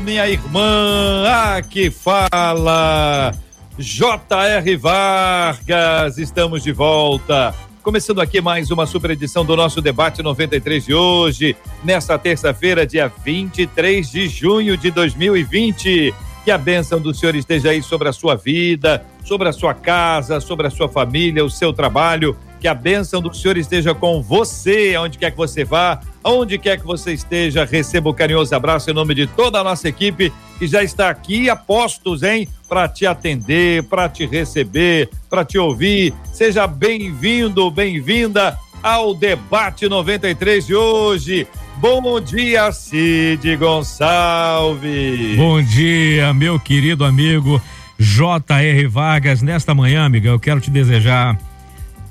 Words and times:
minha 0.00 0.28
irmã. 0.28 1.24
Aqui 1.56 1.90
fala 1.90 3.32
J.R. 3.78 4.76
Vargas. 4.76 6.18
Estamos 6.18 6.62
de 6.62 6.72
volta 6.72 7.54
Começando 7.82 8.20
aqui 8.20 8.40
mais 8.40 8.70
uma 8.70 8.86
super 8.86 9.10
edição 9.10 9.44
do 9.44 9.56
nosso 9.56 9.82
debate 9.82 10.22
93 10.22 10.84
de 10.84 10.94
hoje, 10.94 11.56
nesta 11.82 12.16
terça-feira, 12.16 12.86
dia 12.86 13.12
23 13.24 14.08
de 14.08 14.28
junho 14.28 14.76
de 14.76 14.88
2020. 14.92 16.14
Que 16.44 16.50
a 16.52 16.56
bênção 16.56 17.00
do 17.00 17.12
Senhor 17.12 17.34
esteja 17.34 17.70
aí 17.70 17.82
sobre 17.82 18.08
a 18.08 18.12
sua 18.12 18.36
vida, 18.36 19.04
sobre 19.24 19.48
a 19.48 19.52
sua 19.52 19.74
casa, 19.74 20.38
sobre 20.38 20.68
a 20.68 20.70
sua 20.70 20.88
família, 20.88 21.44
o 21.44 21.50
seu 21.50 21.72
trabalho. 21.72 22.36
Que 22.62 22.68
a 22.68 22.74
bênção 22.74 23.20
do 23.20 23.34
Senhor 23.34 23.56
esteja 23.56 23.92
com 23.92 24.22
você, 24.22 24.94
aonde 24.96 25.18
quer 25.18 25.32
que 25.32 25.36
você 25.36 25.64
vá, 25.64 25.98
aonde 26.22 26.56
quer 26.58 26.78
que 26.78 26.86
você 26.86 27.12
esteja. 27.12 27.64
Receba 27.64 28.08
o 28.08 28.12
um 28.12 28.14
carinhoso 28.14 28.54
abraço 28.54 28.88
em 28.88 28.94
nome 28.94 29.16
de 29.16 29.26
toda 29.26 29.58
a 29.58 29.64
nossa 29.64 29.88
equipe 29.88 30.32
que 30.60 30.68
já 30.68 30.80
está 30.80 31.10
aqui 31.10 31.50
a 31.50 31.56
postos, 31.56 32.22
hein? 32.22 32.46
Para 32.68 32.86
te 32.86 33.04
atender, 33.04 33.82
para 33.82 34.08
te 34.08 34.24
receber, 34.24 35.10
para 35.28 35.44
te 35.44 35.58
ouvir. 35.58 36.14
Seja 36.32 36.68
bem-vindo, 36.68 37.68
bem-vinda 37.68 38.56
ao 38.80 39.12
debate 39.12 39.88
93 39.88 40.64
de 40.64 40.76
hoje. 40.76 41.48
Bom 41.78 42.20
dia, 42.20 42.70
Cid 42.70 43.56
Gonçalves. 43.56 45.36
Bom 45.36 45.60
dia, 45.60 46.32
meu 46.32 46.60
querido 46.60 47.04
amigo 47.04 47.60
J.R. 47.98 48.86
Vargas. 48.86 49.42
Nesta 49.42 49.74
manhã, 49.74 50.04
amiga, 50.04 50.28
eu 50.28 50.38
quero 50.38 50.60
te 50.60 50.70
desejar 50.70 51.36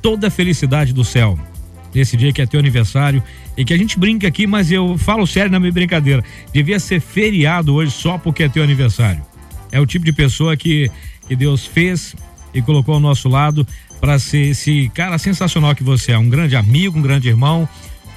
toda 0.01 0.27
a 0.27 0.31
felicidade 0.31 0.93
do 0.93 1.03
céu. 1.03 1.37
Nesse 1.93 2.15
dia 2.15 2.31
que 2.31 2.41
é 2.41 2.45
teu 2.45 2.59
aniversário 2.59 3.21
e 3.57 3.65
que 3.65 3.73
a 3.73 3.77
gente 3.77 3.99
brinca 3.99 4.27
aqui, 4.27 4.47
mas 4.47 4.71
eu 4.71 4.97
falo 4.97 5.27
sério 5.27 5.51
na 5.51 5.59
minha 5.59 5.71
brincadeira. 5.71 6.23
Devia 6.53 6.79
ser 6.79 7.01
feriado 7.01 7.75
hoje 7.75 7.91
só 7.91 8.17
porque 8.17 8.43
é 8.43 8.49
teu 8.49 8.63
aniversário. 8.63 9.21
É 9.71 9.79
o 9.79 9.85
tipo 9.85 10.05
de 10.05 10.13
pessoa 10.13 10.55
que, 10.55 10.89
que 11.27 11.35
Deus 11.35 11.65
fez 11.65 12.15
e 12.53 12.61
colocou 12.61 12.93
ao 12.93 12.99
nosso 12.99 13.27
lado 13.27 13.67
para 13.99 14.17
ser 14.19 14.49
esse 14.49 14.89
cara 14.93 15.17
sensacional 15.17 15.75
que 15.75 15.83
você 15.83 16.13
é. 16.13 16.17
Um 16.17 16.29
grande 16.29 16.55
amigo, 16.55 16.97
um 16.97 17.01
grande 17.01 17.27
irmão, 17.27 17.67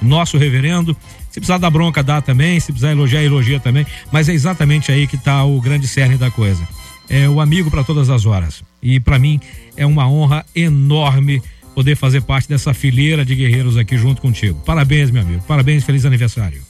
nosso 0.01 0.37
reverendo. 0.37 0.95
Se 1.29 1.39
precisar 1.39 1.57
dar 1.57 1.69
bronca, 1.69 2.01
dá 2.01 2.21
também. 2.21 2.59
Se 2.59 2.71
precisar 2.71 2.91
elogiar, 2.91 3.23
elogia 3.23 3.59
também. 3.59 3.85
Mas 4.11 4.29
é 4.29 4.33
exatamente 4.33 4.91
aí 4.91 5.05
que 5.05 5.15
está 5.15 5.43
o 5.43 5.59
grande 5.61 5.87
cerne 5.87 6.17
da 6.17 6.31
coisa. 6.31 6.65
É 7.09 7.29
o 7.29 7.39
amigo 7.39 7.69
para 7.69 7.83
todas 7.83 8.09
as 8.09 8.25
horas. 8.25 8.63
E 8.81 8.99
para 8.99 9.19
mim 9.19 9.39
é 9.77 9.85
uma 9.85 10.09
honra 10.09 10.45
enorme 10.55 11.41
poder 11.75 11.95
fazer 11.97 12.21
parte 12.21 12.47
dessa 12.47 12.73
fileira 12.73 13.25
de 13.25 13.35
guerreiros 13.35 13.77
aqui 13.77 13.97
junto 13.97 14.21
contigo. 14.21 14.59
Parabéns, 14.65 15.11
meu 15.11 15.21
amigo. 15.21 15.43
Parabéns, 15.45 15.83
feliz 15.83 16.05
aniversário. 16.05 16.61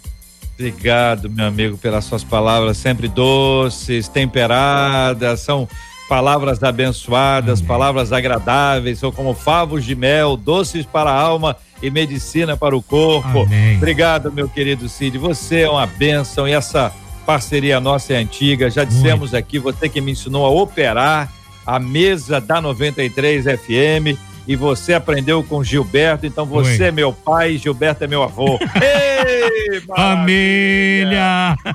Obrigado, 0.56 1.30
meu 1.30 1.46
amigo, 1.46 1.78
pelas 1.78 2.06
suas 2.06 2.24
palavras 2.24 2.78
sempre 2.78 3.08
doces, 3.08 4.08
temperadas, 4.08 5.42
são 5.42 5.68
palavras 6.10 6.64
abençoadas, 6.64 7.60
Amém. 7.60 7.68
palavras 7.68 8.12
agradáveis, 8.12 9.00
são 9.00 9.12
como 9.12 9.34
favos 9.34 9.84
de 9.86 9.96
mel, 9.96 10.36
doces 10.36 10.86
para 10.86 11.12
a 11.12 11.20
alma 11.20 11.56
e 11.82 11.92
medicina 11.92 12.58
para 12.58 12.76
o 12.76 12.82
corpo. 12.82 13.42
Amém. 13.42 13.78
Obrigado, 13.78 14.32
meu 14.32 14.48
querido 14.48 14.88
Cid. 14.88 15.18
Você 15.18 15.62
é 15.62 15.70
uma 15.70 15.86
bênção 15.86 16.48
e 16.48 16.52
essa 16.52 16.92
parceria 17.26 17.80
nossa 17.80 18.14
é 18.14 18.18
antiga. 18.18 18.70
Já 18.70 18.84
dissemos 18.84 19.32
Muito. 19.32 19.38
aqui, 19.38 19.60
você 19.60 19.90
que 19.90 20.00
me 20.00 20.14
ensinou 20.14 20.46
a 20.46 20.50
operar 20.50 21.32
a 21.66 21.80
mesa 21.80 22.40
da 22.40 22.62
93 22.62 23.44
FM 23.44 24.18
e 24.48 24.56
você 24.56 24.94
aprendeu 24.94 25.44
com 25.44 25.64
Gilberto, 25.64 26.26
então 26.26 26.46
você 26.46 26.84
Oi. 26.84 26.90
é 26.90 26.92
meu 26.92 27.12
pai, 27.12 27.58
Gilberto 27.58 28.04
é 28.04 28.08
meu 28.08 28.24
avô. 28.24 28.60
Ei, 28.82 29.82
família! 29.82 31.56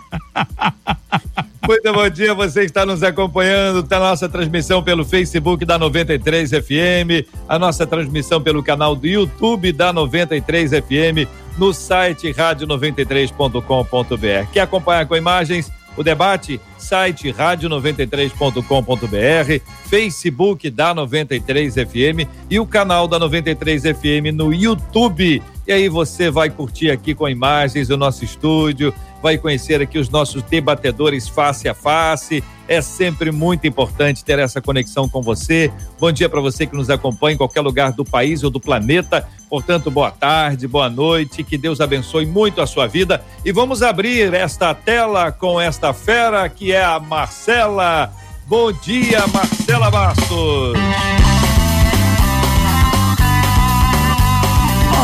Muito 1.67 1.93
bom 1.93 2.09
dia, 2.09 2.33
você 2.35 2.65
está 2.65 2.87
nos 2.87 3.03
acompanhando, 3.03 3.83
tá 3.83 4.01
nossa 4.01 4.29
transmissão 4.29 4.83
pelo 4.83 5.05
Facebook 5.05 5.65
da 5.65 5.79
93 5.79 6.51
FM, 6.51 7.27
a 7.49 7.59
nossa 7.59 7.87
transmissão 7.87 8.43
pelo 8.43 8.63
canal 8.63 8.97
do 8.97 9.07
YouTube 9.07 9.73
da 9.73 9.93
93 9.93 10.71
FM, 10.71 11.29
no 11.59 11.73
site 11.73 12.33
rádio93.com.br. 12.33 14.53
Quer 14.53 14.63
acompanhar 14.63 15.07
com 15.07 15.17
imagens? 15.17 15.71
O 16.01 16.03
debate, 16.03 16.59
site 16.79 17.31
rádio93.com.br, 17.31 19.63
Facebook 19.85 20.71
da 20.71 20.95
93 20.95 21.75
FM 21.75 22.27
e 22.49 22.59
o 22.59 22.65
canal 22.65 23.07
da 23.07 23.19
93 23.19 23.83
FM 23.83 24.33
no 24.33 24.51
YouTube. 24.51 25.43
E 25.71 25.73
aí 25.73 25.89
você 25.89 26.33
vai 26.33 26.51
curtir 26.51 26.91
aqui 26.91 27.15
com 27.15 27.29
imagens 27.29 27.91
o 27.91 27.97
nosso 27.97 28.25
estúdio, 28.25 28.93
vai 29.23 29.39
conhecer 29.39 29.81
aqui 29.81 30.01
os 30.01 30.09
nossos 30.09 30.43
debatedores 30.43 31.29
face 31.29 31.69
a 31.69 31.75
face. 31.75 32.43
É 32.67 32.83
sempre 32.83 33.31
muito 33.31 33.69
importante 33.69 34.25
ter 34.25 34.41
essa 34.41 34.61
conexão 34.61 35.09
com 35.09 35.23
você. 35.23 35.71
Bom 35.97 36.11
dia 36.11 36.29
para 36.29 36.41
você 36.41 36.67
que 36.67 36.75
nos 36.75 36.91
acompanha 36.91 37.35
em 37.35 37.37
qualquer 37.37 37.61
lugar 37.61 37.93
do 37.93 38.05
país 38.05 38.43
ou 38.43 38.51
do 38.51 38.59
planeta. 38.59 39.29
Portanto, 39.49 39.93
boa 39.93 40.11
tarde, 40.11 40.67
boa 40.67 40.91
noite, 40.91 41.45
que 41.45 41.57
Deus 41.57 41.81
abençoe 41.81 42.27
muito 42.27 42.61
a 42.61 42.67
sua 42.67 42.89
vida. 42.89 43.25
E 43.45 43.53
vamos 43.53 43.81
abrir 43.81 44.35
esta 44.35 44.75
tela 44.75 45.31
com 45.31 45.61
esta 45.61 45.93
fera 45.93 46.49
que 46.49 46.73
é 46.73 46.83
a 46.83 46.99
Marcela. 46.99 48.13
Bom 48.45 48.73
dia, 48.73 49.25
Marcela 49.29 49.89
Bastos. 49.89 50.77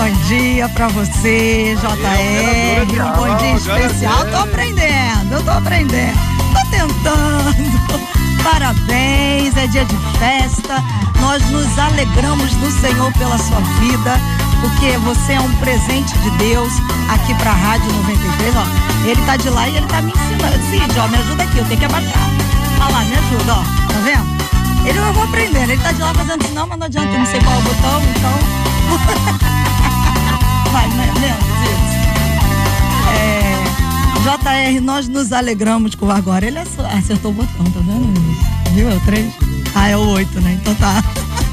Bom 0.07 0.13
dia 0.29 0.69
para 0.69 0.87
você, 0.87 1.77
JR. 1.81 3.03
Um 3.03 3.17
bom 3.17 3.37
dia 3.39 3.57
especial. 3.57 4.25
Tô 4.31 4.37
aprendendo, 4.37 5.33
eu 5.33 5.43
tô 5.43 5.51
aprendendo. 5.51 6.17
Tô 6.55 6.71
tentando. 6.71 7.99
Parabéns, 8.45 9.57
é 9.57 9.67
dia 9.67 9.85
de 9.85 9.97
festa. 10.17 10.81
Nós 11.21 11.45
nos 11.51 11.77
alegramos 11.77 12.53
no 12.53 12.71
Senhor 12.71 13.13
pela 13.15 13.37
sua 13.37 13.59
vida, 13.81 14.17
porque 14.61 14.97
você 14.99 15.33
é 15.33 15.41
um 15.41 15.53
presente 15.57 16.17
de 16.19 16.31
Deus 16.39 16.73
aqui 17.09 17.35
pra 17.35 17.51
Rádio 17.51 17.93
93. 17.93 18.55
Ó, 18.55 19.09
ele 19.09 19.21
tá 19.23 19.37
de 19.37 19.51
lá 19.51 19.69
e 19.69 19.77
ele 19.77 19.87
tá 19.89 20.01
me 20.03 20.13
ensinando. 20.13 20.71
Cid, 20.71 21.01
ó, 21.01 21.09
me 21.09 21.17
ajuda 21.17 21.43
aqui, 21.43 21.59
eu 21.59 21.65
tenho 21.65 21.81
que 21.81 21.85
abaixar. 21.85 22.31
Olha 22.81 22.93
lá, 22.93 23.01
me 23.01 23.17
ajuda, 23.17 23.55
ó. 23.55 23.93
Tá 23.93 23.99
vendo? 24.05 24.89
Ele 24.89 24.99
eu 25.01 25.13
vou 25.13 25.25
aprendendo. 25.25 25.69
Ele 25.69 25.83
tá 25.83 25.91
de 25.91 26.01
lá 26.01 26.15
fazendo 26.15 26.49
não, 26.55 26.69
mas 26.69 26.79
não 26.79 26.87
adianta, 26.87 27.09
eu 27.09 27.19
não 27.19 27.27
sei 27.27 27.41
qual 27.41 27.57
é 27.57 27.59
o 27.59 27.63
botão, 27.63 28.03
então. 28.17 29.57
Vai, 30.73 30.89
né? 30.89 31.13
É, 33.13 34.23
JR, 34.23 34.81
nós 34.81 35.09
nos 35.09 35.33
alegramos 35.33 35.95
com 35.95 36.11
agora. 36.11 36.47
Ele 36.47 36.59
acertou 36.59 37.31
o 37.31 37.35
botão, 37.35 37.65
tá 37.67 37.81
vendo? 37.81 38.21
Viu? 38.75 38.91
É 38.91 38.95
o 38.95 39.01
3? 39.01 39.33
Ah, 39.75 39.89
é 39.89 39.97
o 39.97 40.09
8, 40.09 40.41
né? 40.41 40.59
Então 40.61 40.75
tá. 40.75 41.03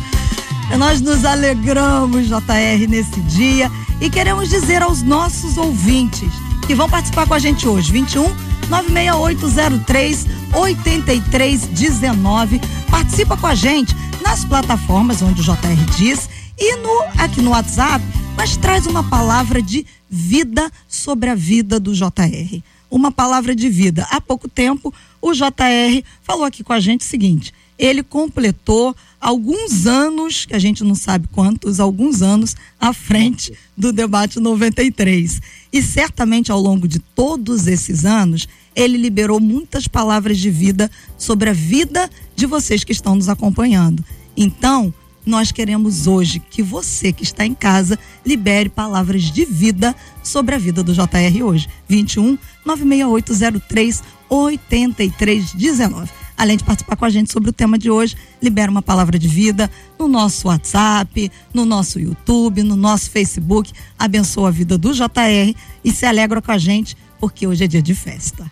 Nós 0.78 1.02
nos 1.02 1.24
alegramos, 1.24 2.28
JR, 2.28 2.88
nesse 2.90 3.20
dia 3.22 3.72
e 4.02 4.10
queremos 4.10 4.50
dizer 4.50 4.82
aos 4.82 5.02
nossos 5.02 5.58
ouvintes 5.58 6.32
que 6.66 6.74
vão 6.74 6.90
participar 6.90 7.28
com 7.28 7.34
a 7.34 7.40
gente 7.40 7.68
hoje, 7.68 7.92
21 7.92 8.34
96803 8.70 10.26
8319. 10.54 12.62
Participa 12.90 13.38
com 13.38 13.48
a 13.48 13.56
gente 13.56 13.96
nas 14.22 14.44
plataformas 14.44 15.22
onde 15.22 15.42
o 15.42 15.44
JR 15.44 15.86
diz 15.96 16.30
e 16.58 16.76
no 16.78 17.04
aqui 17.18 17.42
no 17.42 17.52
WhatsApp 17.52 18.04
mas 18.36 18.58
traz 18.58 18.86
uma 18.86 19.04
palavra 19.04 19.62
de 19.62 19.86
vida 20.10 20.72
sobre 20.88 21.30
a 21.30 21.36
vida 21.36 21.80
do 21.80 21.94
JR. 21.94 22.62
Uma 22.90 23.12
palavra 23.12 23.56
de 23.56 23.70
vida. 23.70 24.08
Há 24.10 24.22
pouco 24.22 24.48
tempo, 24.48 24.94
o 25.22 25.34
JR 25.34 26.04
falou 26.22 26.44
aqui 26.44 26.64
com 26.64 26.74
a 26.74 26.80
gente 26.80 27.02
o 27.02 27.10
seguinte: 27.10 27.54
ele 27.78 28.04
completou 28.04 28.96
alguns 29.20 29.88
anos, 29.88 30.46
que 30.46 30.56
a 30.56 30.60
gente 30.60 30.84
não 30.84 30.96
sabe 30.96 31.28
quantos, 31.32 31.80
alguns 31.80 32.22
anos 32.22 32.56
à 32.80 32.94
frente 32.94 33.54
do 33.76 33.92
debate 33.92 34.40
93. 34.40 35.42
E 35.72 35.82
certamente 35.82 36.52
ao 36.52 36.60
longo 36.60 36.88
de 36.88 37.00
todos 37.00 37.68
esses 37.68 38.06
anos, 38.06 38.48
ele 38.76 38.98
liberou 38.98 39.40
muitas 39.40 39.88
palavras 39.88 40.38
de 40.38 40.50
vida 40.50 40.90
sobre 41.18 41.50
a 41.50 41.54
vida 41.54 42.10
de 42.36 42.46
vocês 42.46 42.84
que 42.84 42.92
estão 42.92 43.16
nos 43.16 43.30
acompanhando. 43.30 44.04
Então, 44.36 44.94
nós 45.26 45.52
queremos 45.52 46.08
hoje 46.08 46.40
que 46.40 46.62
você 46.62 47.14
que 47.14 47.24
está 47.24 47.46
em 47.46 47.54
casa 47.54 47.98
libere 48.26 48.70
palavras 48.70 49.24
de 49.24 49.46
vida 49.46 49.96
sobre 50.22 50.56
a 50.56 50.58
vida 50.58 50.84
do 50.84 50.94
JR 50.94 51.44
hoje. 51.44 51.70
21 51.88 52.38
96803 52.66 54.04
8319. 54.30 56.10
Além 56.36 56.58
de 56.58 56.64
participar 56.64 56.96
com 56.96 57.06
a 57.06 57.10
gente 57.10 57.32
sobre 57.32 57.50
o 57.52 57.54
tema 57.54 57.78
de 57.78 57.92
hoje, 57.92 58.18
libera 58.42 58.72
uma 58.72 58.82
palavra 58.82 59.20
de 59.20 59.28
vida 59.28 59.70
no 60.00 60.08
nosso 60.08 60.48
WhatsApp, 60.48 61.32
no 61.54 61.64
nosso 61.64 62.00
YouTube, 62.00 62.64
no 62.64 62.76
nosso 62.76 63.12
Facebook. 63.12 63.72
Abençoa 63.98 64.48
a 64.48 64.52
vida 64.52 64.78
do 64.78 64.94
JR 64.94 65.56
e 65.84 65.92
se 65.92 66.06
alegra 66.06 66.42
com 66.42 66.52
a 66.52 66.58
gente, 66.58 66.98
porque 67.20 67.46
hoje 67.46 67.64
é 67.64 67.68
dia 67.68 67.82
de 67.82 67.94
festa. 67.94 68.52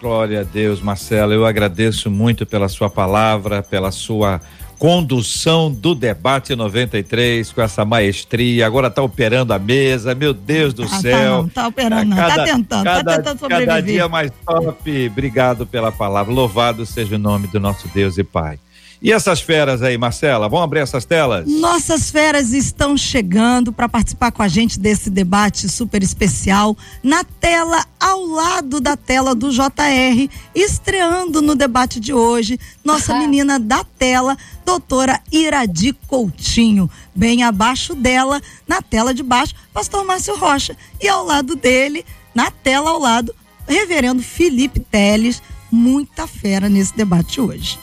Glória 0.00 0.40
a 0.40 0.44
Deus, 0.44 0.80
Marcela. 0.80 1.34
Eu 1.34 1.44
agradeço 1.44 2.10
muito 2.10 2.46
pela 2.46 2.68
sua 2.68 2.88
palavra, 2.88 3.62
pela 3.62 3.90
sua 3.90 4.40
condução 4.78 5.70
do 5.70 5.94
debate 5.94 6.54
93 6.54 7.52
com 7.52 7.60
essa 7.60 7.84
maestria. 7.84 8.66
Agora 8.66 8.86
está 8.86 9.02
operando 9.02 9.52
a 9.52 9.58
mesa, 9.58 10.14
meu 10.14 10.32
Deus 10.32 10.72
do 10.72 10.84
ah, 10.84 10.88
céu. 10.88 11.12
Tá, 11.12 11.42
não, 11.42 11.48
tá 11.48 11.66
operando, 11.66 12.04
não, 12.04 12.16
tá 12.16 12.44
tentando, 12.44 12.84
tá 12.84 12.94
cada, 12.94 13.10
tá 13.10 13.16
tentando 13.16 13.38
sobreviver. 13.40 13.68
Cada 13.68 13.82
dia 13.82 14.08
mais 14.08 14.30
top. 14.46 15.06
Obrigado 15.08 15.66
pela 15.66 15.90
palavra. 15.90 16.32
Louvado 16.32 16.86
seja 16.86 17.16
o 17.16 17.18
nome 17.18 17.48
do 17.48 17.58
nosso 17.58 17.88
Deus 17.88 18.16
e 18.18 18.24
Pai. 18.24 18.58
E 19.00 19.12
essas 19.12 19.40
feras 19.40 19.80
aí, 19.80 19.96
Marcela, 19.96 20.48
vamos 20.48 20.64
abrir 20.64 20.80
essas 20.80 21.04
telas? 21.04 21.46
Nossas 21.46 22.10
feras 22.10 22.52
estão 22.52 22.96
chegando 22.96 23.72
para 23.72 23.88
participar 23.88 24.32
com 24.32 24.42
a 24.42 24.48
gente 24.48 24.80
desse 24.80 25.08
debate 25.08 25.68
super 25.68 26.02
especial 26.02 26.76
na 27.00 27.22
tela 27.22 27.86
ao 28.00 28.26
lado 28.26 28.80
da 28.80 28.96
tela 28.96 29.36
do 29.36 29.50
JR, 29.50 30.28
estreando 30.52 31.40
no 31.40 31.54
debate 31.54 32.00
de 32.00 32.12
hoje, 32.12 32.58
nossa 32.84 33.16
menina 33.16 33.58
da 33.60 33.84
tela, 33.84 34.36
doutora 34.66 35.20
Iradi 35.30 35.92
Coutinho. 36.08 36.90
Bem 37.14 37.44
abaixo 37.44 37.94
dela, 37.94 38.40
na 38.66 38.82
tela 38.82 39.14
de 39.14 39.22
baixo, 39.22 39.54
pastor 39.72 40.04
Márcio 40.04 40.36
Rocha. 40.36 40.76
E 41.00 41.08
ao 41.08 41.24
lado 41.24 41.54
dele, 41.54 42.04
na 42.34 42.50
tela 42.50 42.90
ao 42.90 42.98
lado, 42.98 43.32
reverendo 43.66 44.22
Felipe 44.22 44.80
Teles. 44.80 45.40
Muita 45.70 46.26
fera 46.26 46.68
nesse 46.68 46.96
debate 46.96 47.40
hoje. 47.40 47.78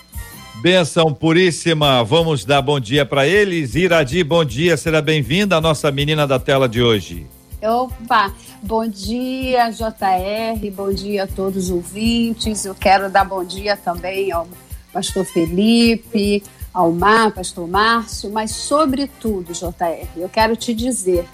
Benção 0.66 1.14
puríssima, 1.14 2.04
vamos 2.04 2.44
dar 2.44 2.60
bom 2.60 2.80
dia 2.80 3.06
para 3.06 3.28
eles. 3.28 3.76
Iradi, 3.76 4.24
bom 4.24 4.44
dia, 4.44 4.76
seja 4.76 5.00
bem-vinda, 5.00 5.58
a 5.58 5.62
nossa 5.62 5.92
menina 5.92 6.26
da 6.26 6.40
tela 6.40 6.68
de 6.68 6.82
hoje. 6.82 7.28
Opa, 7.62 8.34
bom 8.64 8.88
dia, 8.88 9.70
JR, 9.70 10.72
bom 10.72 10.92
dia 10.92 11.26
a 11.26 11.28
todos 11.28 11.66
os 11.66 11.70
ouvintes. 11.70 12.66
Eu 12.66 12.74
quero 12.74 13.12
dar 13.12 13.26
bom 13.26 13.44
dia 13.44 13.78
também 13.78 14.32
ao 14.32 14.48
pastor 14.92 15.24
Felipe, 15.24 16.42
ao 16.74 16.92
Mar, 16.92 17.30
pastor 17.30 17.68
Márcio, 17.68 18.32
mas 18.32 18.50
sobretudo, 18.50 19.54
JR, 19.54 20.08
eu 20.18 20.30
quero 20.30 20.56
te 20.56 20.74
dizer 20.74 21.28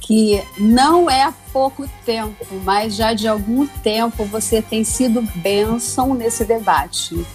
que 0.00 0.40
não 0.56 1.10
é 1.10 1.24
há 1.24 1.34
pouco 1.52 1.90
tempo, 2.06 2.46
mas 2.62 2.94
já 2.94 3.14
de 3.14 3.26
algum 3.26 3.66
tempo 3.66 4.24
você 4.26 4.62
tem 4.62 4.84
sido 4.84 5.22
bênção 5.34 6.14
nesse 6.14 6.44
debate. 6.44 7.26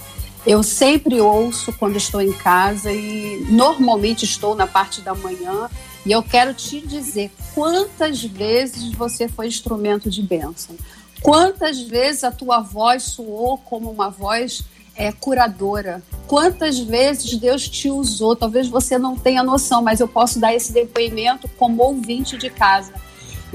Eu 0.46 0.62
sempre 0.62 1.20
ouço 1.20 1.74
quando 1.74 1.96
estou 1.96 2.22
em 2.22 2.32
casa 2.32 2.92
e 2.92 3.46
normalmente 3.50 4.26
estou 4.26 4.56
na 4.56 4.68
parte 4.68 5.02
da 5.02 5.16
manhã. 5.16 5.70
E 6.06 6.12
eu 6.12 6.22
quero 6.22 6.54
te 6.54 6.80
dizer 6.80 7.32
quantas 7.56 8.24
vezes 8.24 8.94
você 8.94 9.28
foi 9.28 9.48
instrumento 9.48 10.10
de 10.10 10.22
bênção. 10.22 10.76
Quantas 11.20 11.82
vezes 11.82 12.24
a 12.24 12.32
tua 12.32 12.60
voz 12.60 13.04
soou 13.04 13.58
como 13.58 13.90
uma 13.90 14.10
voz 14.12 14.64
é, 14.96 15.12
curadora. 15.12 16.04
Quantas 16.28 16.80
vezes 16.80 17.36
Deus 17.38 17.68
te 17.68 17.90
usou? 17.90 18.36
Talvez 18.36 18.68
você 18.68 18.98
não 18.98 19.18
tenha 19.18 19.44
noção, 19.44 19.82
mas 19.82 20.00
eu 20.00 20.08
posso 20.08 20.40
dar 20.40 20.54
esse 20.54 20.72
depoimento 20.72 21.48
como 21.58 21.84
ouvinte 21.84 22.38
de 22.38 22.50
casa. 22.50 22.94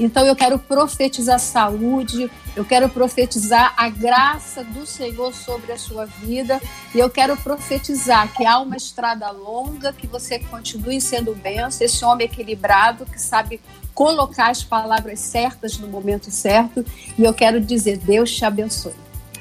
Então 0.01 0.25
eu 0.25 0.35
quero 0.35 0.57
profetizar 0.57 1.39
saúde, 1.39 2.29
eu 2.55 2.65
quero 2.65 2.89
profetizar 2.89 3.73
a 3.77 3.87
graça 3.87 4.63
do 4.63 4.83
Senhor 4.83 5.31
sobre 5.31 5.71
a 5.71 5.77
sua 5.77 6.05
vida 6.05 6.59
e 6.93 6.97
eu 6.97 7.07
quero 7.07 7.37
profetizar 7.37 8.33
que 8.33 8.43
há 8.43 8.59
uma 8.59 8.75
estrada 8.75 9.29
longa, 9.29 9.93
que 9.93 10.07
você 10.07 10.39
continue 10.39 10.99
sendo 10.99 11.35
benção, 11.35 11.85
esse 11.85 12.03
homem 12.03 12.25
equilibrado 12.25 13.05
que 13.05 13.21
sabe 13.21 13.61
colocar 13.93 14.49
as 14.49 14.63
palavras 14.63 15.19
certas 15.19 15.77
no 15.77 15.87
momento 15.87 16.31
certo 16.31 16.83
e 17.15 17.23
eu 17.23 17.33
quero 17.33 17.61
dizer, 17.61 17.97
Deus 17.97 18.35
te 18.35 18.43
abençoe. 18.43 18.93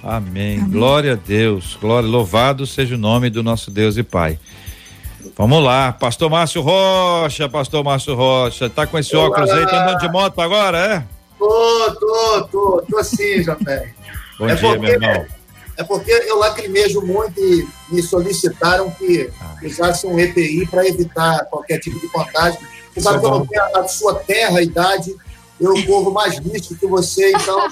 Amém. 0.02 0.58
Amém. 0.58 0.70
Glória 0.70 1.14
a 1.14 1.16
Deus. 1.16 1.78
Glória, 1.80 2.08
louvado 2.08 2.66
seja 2.66 2.96
o 2.96 2.98
nome 2.98 3.30
do 3.30 3.42
nosso 3.42 3.70
Deus 3.70 3.96
e 3.96 4.02
Pai. 4.02 4.38
Vamos 5.36 5.62
lá, 5.62 5.92
pastor 5.92 6.30
Márcio 6.30 6.62
Rocha, 6.62 7.48
pastor 7.48 7.84
Márcio 7.84 8.14
Rocha, 8.14 8.68
tá 8.68 8.86
com 8.86 8.98
esse 8.98 9.14
Olá. 9.16 9.28
óculos 9.28 9.50
aí, 9.50 9.66
tá 9.66 9.82
andando 9.82 10.00
de 10.00 10.08
moto 10.10 10.40
agora, 10.40 10.78
é? 10.78 11.04
Tô, 11.38 11.96
tô, 11.98 12.48
tô, 12.50 12.84
tô 12.88 12.98
assim, 12.98 13.42
Jafé. 13.42 13.94
Bom 14.38 14.48
é 14.48 14.54
dia, 14.54 14.68
porque, 14.68 14.78
meu 14.78 14.92
irmão. 14.92 15.26
É 15.76 15.84
porque 15.84 16.10
eu 16.10 16.38
lacrimejo 16.38 17.00
muito 17.00 17.40
e 17.40 17.66
me 17.88 18.02
solicitaram 18.02 18.90
que 18.90 19.30
ah. 19.40 19.56
usasse 19.62 20.06
um 20.06 20.18
EPI 20.18 20.66
para 20.66 20.86
evitar 20.86 21.46
qualquer 21.46 21.78
tipo 21.78 21.98
de 21.98 22.08
contágio. 22.08 22.60
Você 22.92 23.00
sabe 23.00 23.20
que 23.20 23.26
eu 23.26 23.30
não 23.30 23.46
tenho 23.46 23.76
a 23.76 23.88
sua 23.88 24.14
terra, 24.16 24.58
a 24.58 24.62
idade, 24.62 25.14
eu 25.58 25.74
corro 25.86 26.12
mais 26.12 26.38
risco 26.38 26.74
que 26.74 26.86
você, 26.86 27.30
então 27.30 27.68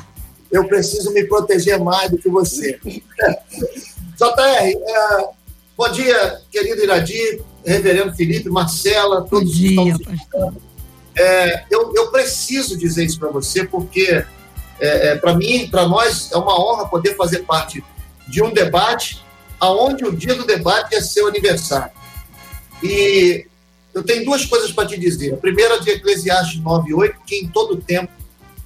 eu 0.51 0.67
preciso 0.67 1.13
me 1.13 1.25
proteger 1.25 1.79
mais 1.79 2.11
do 2.11 2.19
que 2.19 2.29
você. 2.29 2.79
JR, 4.19 4.65
é, 4.65 5.29
Bom 5.79 5.89
dia, 5.93 6.41
querido 6.51 6.83
Iradi, 6.83 7.41
reverendo 7.65 8.13
Felipe, 8.13 8.51
Marcela, 8.51 9.23
todos 9.23 9.49
Bom 9.49 9.85
dia, 9.85 9.95
que 9.97 10.13
estão 10.13 10.57
é, 11.17 11.65
eu, 11.71 11.93
eu, 11.95 12.11
preciso 12.11 12.77
dizer 12.77 13.05
isso 13.05 13.21
para 13.21 13.29
você, 13.31 13.65
porque 13.65 14.25
é, 14.81 15.11
é, 15.11 15.15
para 15.15 15.37
mim, 15.37 15.69
para 15.71 15.87
nós, 15.87 16.33
é 16.33 16.37
uma 16.37 16.61
honra 16.61 16.89
poder 16.89 17.15
fazer 17.15 17.45
parte 17.45 17.85
de 18.27 18.43
um 18.43 18.53
debate 18.53 19.25
aonde 19.61 20.05
o 20.05 20.11
dia 20.11 20.35
do 20.35 20.45
debate 20.45 20.97
é 20.97 21.01
seu 21.01 21.29
aniversário. 21.29 21.93
E 22.83 23.47
eu 23.95 24.03
tenho 24.03 24.25
duas 24.25 24.45
coisas 24.45 24.73
para 24.73 24.89
te 24.89 24.99
dizer. 24.99 25.35
A 25.35 25.37
primeira 25.37 25.81
de 25.81 25.91
Eclesiastes 25.91 26.61
9,8, 26.61 27.15
que 27.25 27.37
em 27.37 27.47
todo 27.47 27.77
tempo 27.77 28.13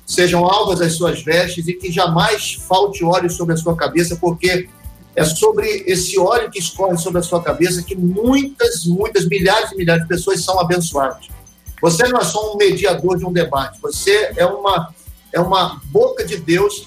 sejam 0.06 0.46
alvas 0.46 0.80
as 0.80 0.94
suas 0.94 1.22
vestes 1.22 1.68
e 1.68 1.74
que 1.74 1.92
jamais 1.92 2.54
falte 2.66 3.04
óleo 3.04 3.28
sobre 3.28 3.52
a 3.52 3.58
sua 3.58 3.76
cabeça, 3.76 4.16
porque 4.16 4.66
é 5.14 5.24
sobre 5.24 5.84
esse 5.86 6.18
óleo 6.18 6.50
que 6.50 6.58
escorre 6.58 6.96
sobre 6.96 7.20
a 7.20 7.22
sua 7.22 7.42
cabeça 7.42 7.82
que 7.82 7.94
muitas, 7.94 8.86
muitas, 8.86 9.26
milhares 9.26 9.72
e 9.72 9.76
milhares 9.76 10.02
de 10.02 10.08
pessoas 10.08 10.42
são 10.42 10.58
abençoadas. 10.58 11.28
Você 11.80 12.06
não 12.08 12.20
é 12.20 12.24
só 12.24 12.54
um 12.54 12.56
mediador 12.56 13.18
de 13.18 13.24
um 13.24 13.32
debate, 13.32 13.80
você 13.80 14.32
é 14.36 14.46
uma, 14.46 14.94
é 15.32 15.40
uma 15.40 15.80
boca 15.86 16.24
de 16.24 16.36
Deus 16.36 16.86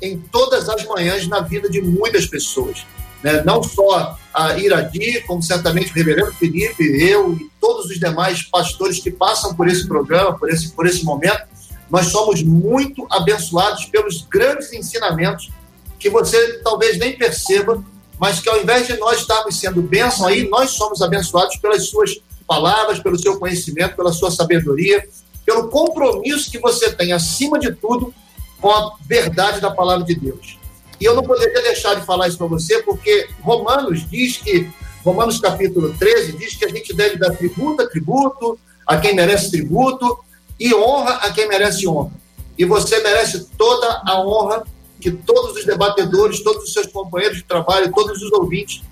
em 0.00 0.18
todas 0.18 0.68
as 0.68 0.84
manhãs 0.86 1.26
na 1.26 1.40
vida 1.40 1.68
de 1.68 1.80
muitas 1.80 2.26
pessoas. 2.26 2.86
Né? 3.22 3.42
Não 3.42 3.62
só 3.62 4.18
a 4.32 4.58
Iradi, 4.58 5.22
como 5.22 5.42
certamente 5.42 5.90
o 5.90 5.94
reverendo 5.94 6.32
Felipe, 6.34 6.84
eu 6.84 7.32
e 7.32 7.50
todos 7.58 7.86
os 7.86 7.98
demais 7.98 8.42
pastores 8.42 9.00
que 9.00 9.10
passam 9.10 9.54
por 9.54 9.66
esse 9.66 9.88
programa, 9.88 10.38
por 10.38 10.50
esse, 10.50 10.70
por 10.72 10.86
esse 10.86 11.04
momento, 11.04 11.42
nós 11.90 12.06
somos 12.06 12.42
muito 12.42 13.06
abençoados 13.10 13.86
pelos 13.86 14.26
grandes 14.30 14.72
ensinamentos 14.72 15.50
que 15.98 16.10
você 16.10 16.60
talvez 16.62 16.98
nem 16.98 17.16
perceba, 17.16 17.82
mas 18.18 18.40
que 18.40 18.48
ao 18.48 18.60
invés 18.60 18.86
de 18.86 18.96
nós 18.96 19.20
estarmos 19.20 19.58
sendo 19.58 19.82
bênção 19.82 20.26
aí, 20.26 20.48
nós 20.48 20.70
somos 20.70 21.02
abençoados 21.02 21.56
pelas 21.56 21.88
suas 21.88 22.18
palavras, 22.46 23.00
pelo 23.00 23.18
seu 23.18 23.38
conhecimento, 23.38 23.96
pela 23.96 24.12
sua 24.12 24.30
sabedoria, 24.30 25.06
pelo 25.44 25.68
compromisso 25.68 26.50
que 26.50 26.58
você 26.58 26.92
tem, 26.92 27.12
acima 27.12 27.58
de 27.58 27.72
tudo, 27.72 28.14
com 28.60 28.70
a 28.70 28.94
verdade 29.06 29.60
da 29.60 29.70
palavra 29.70 30.04
de 30.04 30.14
Deus. 30.14 30.58
E 31.00 31.04
eu 31.04 31.14
não 31.14 31.22
poderia 31.22 31.62
deixar 31.62 31.94
de 31.94 32.06
falar 32.06 32.28
isso 32.28 32.38
para 32.38 32.46
você, 32.46 32.82
porque 32.82 33.28
Romanos 33.42 34.08
diz 34.08 34.38
que, 34.38 34.70
Romanos 35.04 35.38
capítulo 35.38 35.94
13, 35.98 36.32
diz 36.32 36.56
que 36.56 36.64
a 36.64 36.68
gente 36.68 36.94
deve 36.94 37.16
dar 37.16 37.34
tributo 37.36 37.82
a 37.82 37.88
tributo, 37.88 38.58
a 38.86 38.96
quem 38.96 39.14
merece 39.14 39.50
tributo, 39.50 40.18
e 40.58 40.74
honra 40.74 41.14
a 41.16 41.32
quem 41.32 41.48
merece 41.48 41.86
honra. 41.86 42.12
E 42.56 42.64
você 42.64 43.00
merece 43.00 43.48
toda 43.58 44.02
a 44.06 44.20
honra 44.20 44.64
que 45.04 45.12
todos 45.12 45.54
os 45.54 45.66
debatedores, 45.66 46.42
todos 46.42 46.64
os 46.64 46.72
seus 46.72 46.86
companheiros 46.86 47.36
de 47.36 47.44
trabalho, 47.44 47.92
todos 47.92 48.22
os 48.22 48.32
ouvintes 48.32 48.82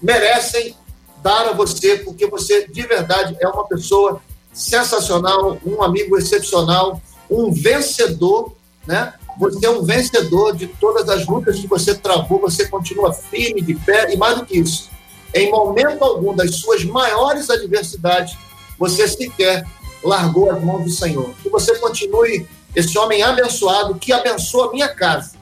merecem 0.00 0.76
dar 1.20 1.48
a 1.48 1.52
você, 1.52 1.96
porque 1.96 2.28
você 2.28 2.68
de 2.68 2.82
verdade 2.82 3.36
é 3.40 3.48
uma 3.48 3.66
pessoa 3.66 4.22
sensacional, 4.52 5.58
um 5.66 5.82
amigo 5.82 6.16
excepcional, 6.16 7.02
um 7.28 7.50
vencedor, 7.50 8.52
né? 8.86 9.12
Você 9.36 9.66
é 9.66 9.70
um 9.70 9.82
vencedor 9.82 10.54
de 10.54 10.68
todas 10.68 11.08
as 11.08 11.26
lutas 11.26 11.58
que 11.58 11.66
você 11.66 11.92
travou, 11.92 12.38
você 12.38 12.68
continua 12.68 13.12
firme, 13.12 13.60
de 13.60 13.74
pé, 13.74 14.12
e 14.14 14.16
mais 14.16 14.38
do 14.38 14.46
que 14.46 14.58
isso, 14.58 14.88
em 15.34 15.50
momento 15.50 16.04
algum 16.04 16.36
das 16.36 16.54
suas 16.54 16.84
maiores 16.84 17.50
adversidades, 17.50 18.38
você 18.78 19.08
sequer 19.08 19.66
largou 20.04 20.52
as 20.52 20.62
mãos 20.62 20.84
do 20.84 20.90
Senhor. 20.90 21.34
Que 21.42 21.48
você 21.48 21.76
continue 21.80 22.46
esse 22.76 22.96
homem 22.96 23.24
abençoado 23.24 23.96
que 23.96 24.12
abençoa 24.12 24.68
a 24.68 24.70
minha 24.70 24.88
casa, 24.88 25.38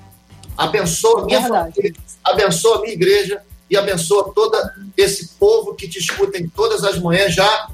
abençoa 0.57 1.25
minha 1.25 1.41
Verdade. 1.41 1.75
família, 1.75 1.95
abençoa 2.25 2.79
a 2.79 2.81
minha 2.81 2.95
igreja 2.95 3.41
e 3.69 3.77
abençoa 3.77 4.33
todo 4.35 4.57
esse 4.97 5.35
povo 5.39 5.75
que 5.75 5.89
te 5.89 5.99
escuta 5.99 6.39
em 6.39 6.49
todas 6.49 6.85
as 6.85 6.99
manhãs 6.99 7.35
já 7.35 7.69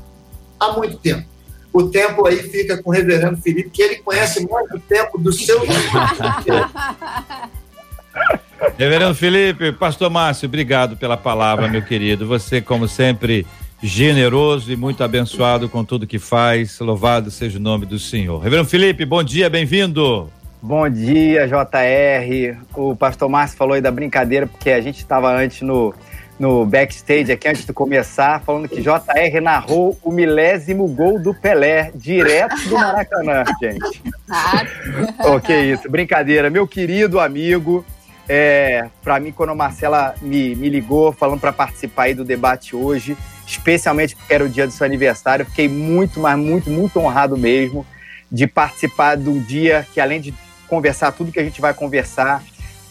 há 0.58 0.72
muito 0.72 0.96
tempo. 0.96 1.30
O 1.72 1.84
tempo 1.84 2.26
aí 2.26 2.42
fica 2.42 2.82
com 2.82 2.90
o 2.90 2.92
reverendo 2.92 3.40
Felipe, 3.40 3.70
que 3.70 3.80
ele 3.82 3.96
conhece 3.96 4.46
mais 4.46 4.70
o 4.70 4.78
tempo 4.78 5.18
do 5.18 5.32
seu. 5.32 5.60
Reverendo 8.76 9.14
Felipe, 9.14 9.72
Pastor 9.72 10.10
Márcio, 10.10 10.46
obrigado 10.46 10.96
pela 10.96 11.16
palavra, 11.16 11.66
meu 11.68 11.82
querido. 11.82 12.26
Você, 12.26 12.60
como 12.60 12.86
sempre, 12.86 13.46
generoso 13.82 14.70
e 14.70 14.76
muito 14.76 15.02
abençoado 15.02 15.68
com 15.68 15.84
tudo 15.84 16.06
que 16.06 16.18
faz. 16.18 16.78
Louvado 16.78 17.30
seja 17.30 17.58
o 17.58 17.62
nome 17.62 17.86
do 17.86 17.98
Senhor. 17.98 18.38
Reverendo 18.38 18.68
Felipe, 18.68 19.04
bom 19.04 19.22
dia, 19.22 19.48
bem-vindo. 19.48 20.30
Bom 20.64 20.88
dia, 20.88 21.48
JR. 21.48 22.56
O 22.76 22.94
pastor 22.94 23.28
Márcio 23.28 23.58
falou 23.58 23.74
aí 23.74 23.80
da 23.80 23.90
brincadeira, 23.90 24.46
porque 24.46 24.70
a 24.70 24.80
gente 24.80 24.98
estava 24.98 25.28
antes 25.34 25.60
no, 25.62 25.92
no 26.38 26.64
backstage 26.64 27.32
aqui, 27.32 27.48
antes 27.48 27.66
de 27.66 27.72
começar, 27.72 28.40
falando 28.42 28.68
que 28.68 28.80
JR 28.80 29.40
narrou 29.42 29.98
o 30.04 30.12
milésimo 30.12 30.86
gol 30.86 31.20
do 31.20 31.34
Pelé, 31.34 31.90
direto 31.96 32.68
do 32.68 32.76
Maracanã, 32.76 33.42
gente. 33.60 34.02
ok, 35.18 35.72
isso, 35.72 35.90
brincadeira. 35.90 36.48
Meu 36.48 36.64
querido 36.64 37.18
amigo, 37.18 37.84
é, 38.28 38.88
para 39.02 39.18
mim, 39.18 39.32
quando 39.32 39.50
a 39.50 39.56
Marcela 39.56 40.14
me, 40.22 40.54
me 40.54 40.68
ligou 40.68 41.10
falando 41.10 41.40
para 41.40 41.52
participar 41.52 42.04
aí 42.04 42.14
do 42.14 42.24
debate 42.24 42.76
hoje, 42.76 43.16
especialmente 43.44 44.14
porque 44.14 44.32
era 44.32 44.44
o 44.44 44.48
dia 44.48 44.68
do 44.68 44.72
seu 44.72 44.86
aniversário, 44.86 45.44
fiquei 45.44 45.68
muito, 45.68 46.20
mas 46.20 46.38
muito, 46.38 46.70
muito 46.70 47.00
honrado 47.00 47.36
mesmo 47.36 47.84
de 48.30 48.46
participar 48.46 49.16
de 49.16 49.28
um 49.28 49.40
dia 49.40 49.84
que, 49.92 50.00
além 50.00 50.20
de 50.20 50.32
conversar 50.72 51.12
tudo 51.12 51.30
que 51.30 51.38
a 51.38 51.44
gente 51.44 51.60
vai 51.60 51.74
conversar, 51.74 52.42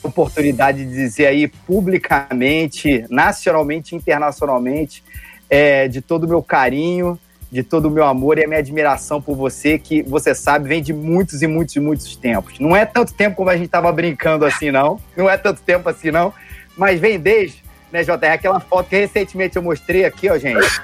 oportunidade 0.04 0.86
de 0.86 0.94
dizer 0.94 1.26
aí 1.26 1.48
publicamente, 1.48 3.04
nacionalmente, 3.10 3.96
internacionalmente, 3.96 5.04
é, 5.50 5.88
de 5.88 6.00
todo 6.00 6.26
o 6.26 6.28
meu 6.28 6.44
carinho, 6.44 7.20
de 7.52 7.64
todo 7.64 7.88
o 7.88 7.90
meu 7.90 8.06
amor 8.06 8.38
e 8.38 8.46
a 8.46 8.48
minha 8.48 8.60
admiração 8.60 9.20
por 9.20 9.36
você, 9.36 9.80
que 9.80 10.04
você 10.04 10.36
sabe, 10.36 10.70
vem 10.70 10.84
de 10.84 10.94
muitos 10.94 11.42
e 11.42 11.48
muitos 11.48 11.76
e 11.76 11.80
muitos 11.80 12.16
tempos. 12.16 12.60
Não 12.60 12.76
é 12.76 12.86
tanto 12.86 13.16
tempo 13.16 13.36
como 13.36 13.50
a 13.50 13.56
gente 13.56 13.66
estava 13.66 13.92
brincando 13.92 14.46
assim, 14.46 14.70
não. 14.70 15.00
Não 15.18 15.28
é 15.28 15.36
tanto 15.36 15.60
tempo 15.64 15.90
assim, 15.90 16.12
não. 16.12 16.32
Mas 16.78 17.00
vem 17.00 17.20
desde, 17.20 17.64
né, 17.92 18.04
JR, 18.04 18.28
aquela 18.32 18.60
foto 18.60 18.90
que 18.90 18.96
recentemente 18.96 19.56
eu 19.56 19.64
mostrei 19.64 20.06
aqui, 20.06 20.30
ó, 20.30 20.38
gente. 20.38 20.82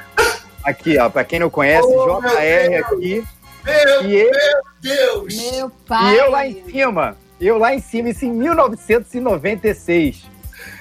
Aqui, 0.64 0.98
ó, 0.98 1.10
para 1.10 1.24
quem 1.24 1.40
não 1.40 1.50
conhece, 1.52 1.88
oh, 1.88 2.22
JR 2.22 2.76
aqui. 2.84 3.24
Meu, 3.68 4.10
e 4.10 4.16
ele, 4.16 4.32
meu 4.32 4.64
Deus! 4.82 5.36
Meu 5.36 5.70
pai! 5.86 6.14
E 6.14 6.18
eu 6.18 6.32
lá 6.32 6.48
em 6.48 6.64
cima, 6.64 7.18
eu 7.40 7.58
lá 7.58 7.76
em 7.76 7.80
cima, 7.80 8.10
isso 8.10 8.26
em 8.26 8.32
1996. 8.32 10.26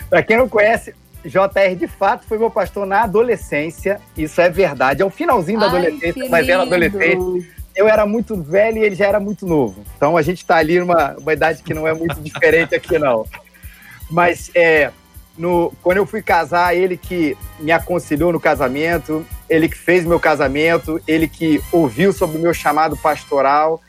Para 0.09 0.23
quem 0.23 0.37
não 0.37 0.49
conhece, 0.49 0.95
JR 1.25 1.75
de 1.76 1.88
fato 1.88 2.25
foi 2.26 2.38
meu 2.38 2.50
pastor 2.50 2.87
na 2.87 3.02
adolescência. 3.02 4.00
Isso 4.16 4.40
é 4.40 4.49
verdade. 4.49 5.02
É 5.02 5.05
o 5.05 5.11
finalzinho 5.11 5.59
da 5.59 5.66
Ai, 5.66 5.78
adolescência, 5.78 6.28
mas 6.28 6.49
era 6.49 6.62
adolescente. 6.62 7.50
Eu 7.75 7.88
era 7.88 8.07
muito 8.07 8.40
velho 8.40 8.78
e 8.78 8.85
ele 8.85 8.95
já 8.95 9.07
era 9.07 9.21
muito 9.21 9.45
novo. 9.47 9.85
Então 9.97 10.16
a 10.16 10.23
gente 10.23 10.38
está 10.38 10.57
ali 10.57 10.78
numa 10.78 11.14
uma 11.19 11.33
idade 11.33 11.62
que 11.62 11.75
não 11.75 11.87
é 11.87 11.93
muito 11.93 12.21
diferente 12.21 12.75
aqui, 12.75 12.99
não. 12.99 13.26
Mas 14.09 14.50
é, 14.55 14.93
no, 15.37 15.73
quando 15.83 15.99
eu 15.99 16.07
fui 16.07 16.23
casar, 16.23 16.75
ele 16.75 16.97
que 16.97 17.37
me 17.61 17.73
aconselhou 17.73 18.33
no 18.33 18.40
casamento, 18.40 19.25
ele 19.49 19.69
que 19.69 19.76
fez 19.76 20.05
meu 20.05 20.19
casamento, 20.19 21.00
ele 21.07 21.28
que 21.28 21.61
ouviu 21.71 22.12
sobre 22.12 22.38
o 22.38 22.40
meu 22.40 22.55
chamado 22.55 22.97
pastoral 22.97 23.81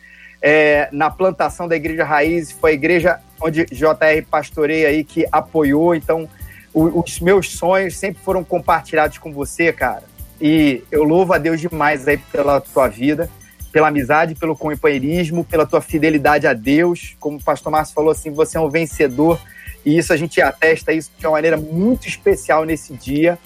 é, 0.42 0.90
na 0.92 1.10
plantação 1.10 1.68
da 1.68 1.76
Igreja 1.76 2.04
Raiz, 2.04 2.52
foi 2.52 2.72
a 2.72 2.74
igreja 2.74 3.20
onde 3.42 3.66
JR 3.66 4.26
pastoreia 4.30 4.90
aí 4.90 5.04
que 5.04 5.26
apoiou, 5.32 5.96
então 5.96 6.30
o, 6.74 7.02
os 7.02 7.20
meus 7.20 7.58
sonhos 7.58 7.98
sempre 7.98 8.22
foram 8.24 8.44
compartilhados 8.44 9.18
com 9.18 9.32
você, 9.32 9.72
cara. 9.74 10.04
E 10.40 10.84
eu 10.92 11.04
louvo 11.04 11.34
a 11.34 11.38
Deus 11.38 11.60
demais 11.60 12.08
aí 12.08 12.18
pela 12.18 12.62
tua 12.62 12.88
vida, 12.88 13.30
pela 13.72 13.88
amizade, 13.88 14.36
pelo 14.36 14.56
companheirismo, 14.56 15.44
pela 15.44 15.66
tua 15.66 15.82
fidelidade 15.82 16.46
a 16.46 16.54
Deus. 16.54 17.16
Como 17.20 17.38
o 17.38 17.44
pastor 17.44 17.72
Márcio 17.72 17.96
falou 17.96 18.12
assim, 18.12 18.32
você 18.32 18.58
é 18.58 18.60
um 18.60 18.70
vencedor. 18.70 19.40
E 19.88 19.98
isso 19.98 20.12
a 20.12 20.18
gente 20.18 20.42
atesta 20.42 20.92
isso 20.92 21.10
de 21.18 21.26
uma 21.26 21.32
maneira 21.32 21.56
muito 21.56 22.10
especial 22.10 22.66
nesse 22.66 22.92
dia, 22.92 23.40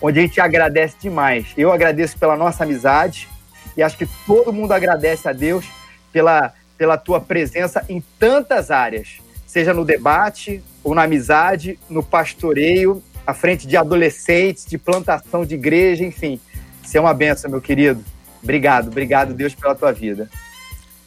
onde 0.00 0.20
a 0.20 0.22
gente 0.22 0.40
agradece 0.40 0.96
demais. 0.98 1.48
Eu 1.54 1.70
agradeço 1.70 2.18
pela 2.18 2.34
nossa 2.34 2.64
amizade 2.64 3.28
e 3.76 3.82
acho 3.82 3.98
que 3.98 4.08
todo 4.26 4.54
mundo 4.54 4.72
agradece 4.72 5.28
a 5.28 5.34
Deus 5.34 5.66
pela, 6.10 6.54
pela 6.78 6.96
tua 6.96 7.20
presença 7.20 7.84
em 7.90 8.02
tantas 8.18 8.70
áreas, 8.70 9.18
seja 9.46 9.74
no 9.74 9.84
debate, 9.84 10.62
ou 10.82 10.94
na 10.94 11.02
amizade, 11.02 11.78
no 11.90 12.02
pastoreio, 12.02 13.02
à 13.26 13.34
frente 13.34 13.66
de 13.66 13.76
adolescentes, 13.76 14.64
de 14.64 14.78
plantação 14.78 15.44
de 15.44 15.56
igreja, 15.56 16.02
enfim. 16.02 16.40
Você 16.82 16.96
é 16.96 17.02
uma 17.02 17.12
benção, 17.12 17.50
meu 17.50 17.60
querido. 17.60 18.02
Obrigado, 18.42 18.88
obrigado, 18.88 19.34
Deus, 19.34 19.54
pela 19.54 19.74
tua 19.74 19.92
vida. 19.92 20.30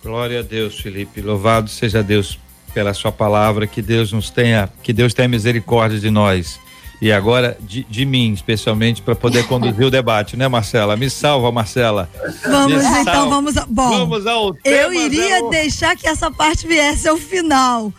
Glória 0.03 0.41
a 0.41 0.43
Deus, 0.43 0.79
Felipe. 0.79 1.21
Louvado 1.21 1.71
seja 1.71 2.03
Deus 2.03 2.39
pela 2.75 2.93
sua 2.93 3.09
palavra, 3.09 3.65
que 3.65 3.81
Deus 3.81 4.11
nos 4.11 4.29
tenha, 4.29 4.69
que 4.83 4.91
Deus 4.91 5.13
tenha 5.13 5.29
misericórdia 5.29 5.97
de 5.97 6.09
nós 6.09 6.59
e 7.01 7.09
agora 7.09 7.57
de, 7.61 7.85
de 7.89 8.05
mim, 8.05 8.33
especialmente, 8.33 9.01
para 9.01 9.15
poder 9.15 9.47
conduzir 9.47 9.85
o 9.85 9.89
debate, 9.89 10.35
né, 10.35 10.49
Marcela? 10.49 10.97
Me 10.97 11.09
salva, 11.09 11.49
Marcela. 11.53 12.09
Vamos 12.43 12.83
então, 12.83 13.03
salva. 13.05 13.29
vamos. 13.29 13.57
A, 13.57 13.65
bom, 13.65 13.89
vamos 13.89 14.27
ao 14.27 14.53
tema, 14.53 14.75
eu 14.75 14.93
iria 14.93 15.39
não. 15.39 15.49
deixar 15.49 15.95
que 15.95 16.05
essa 16.05 16.29
parte 16.29 16.67
viesse 16.67 17.07
ao 17.07 17.15
final. 17.15 17.93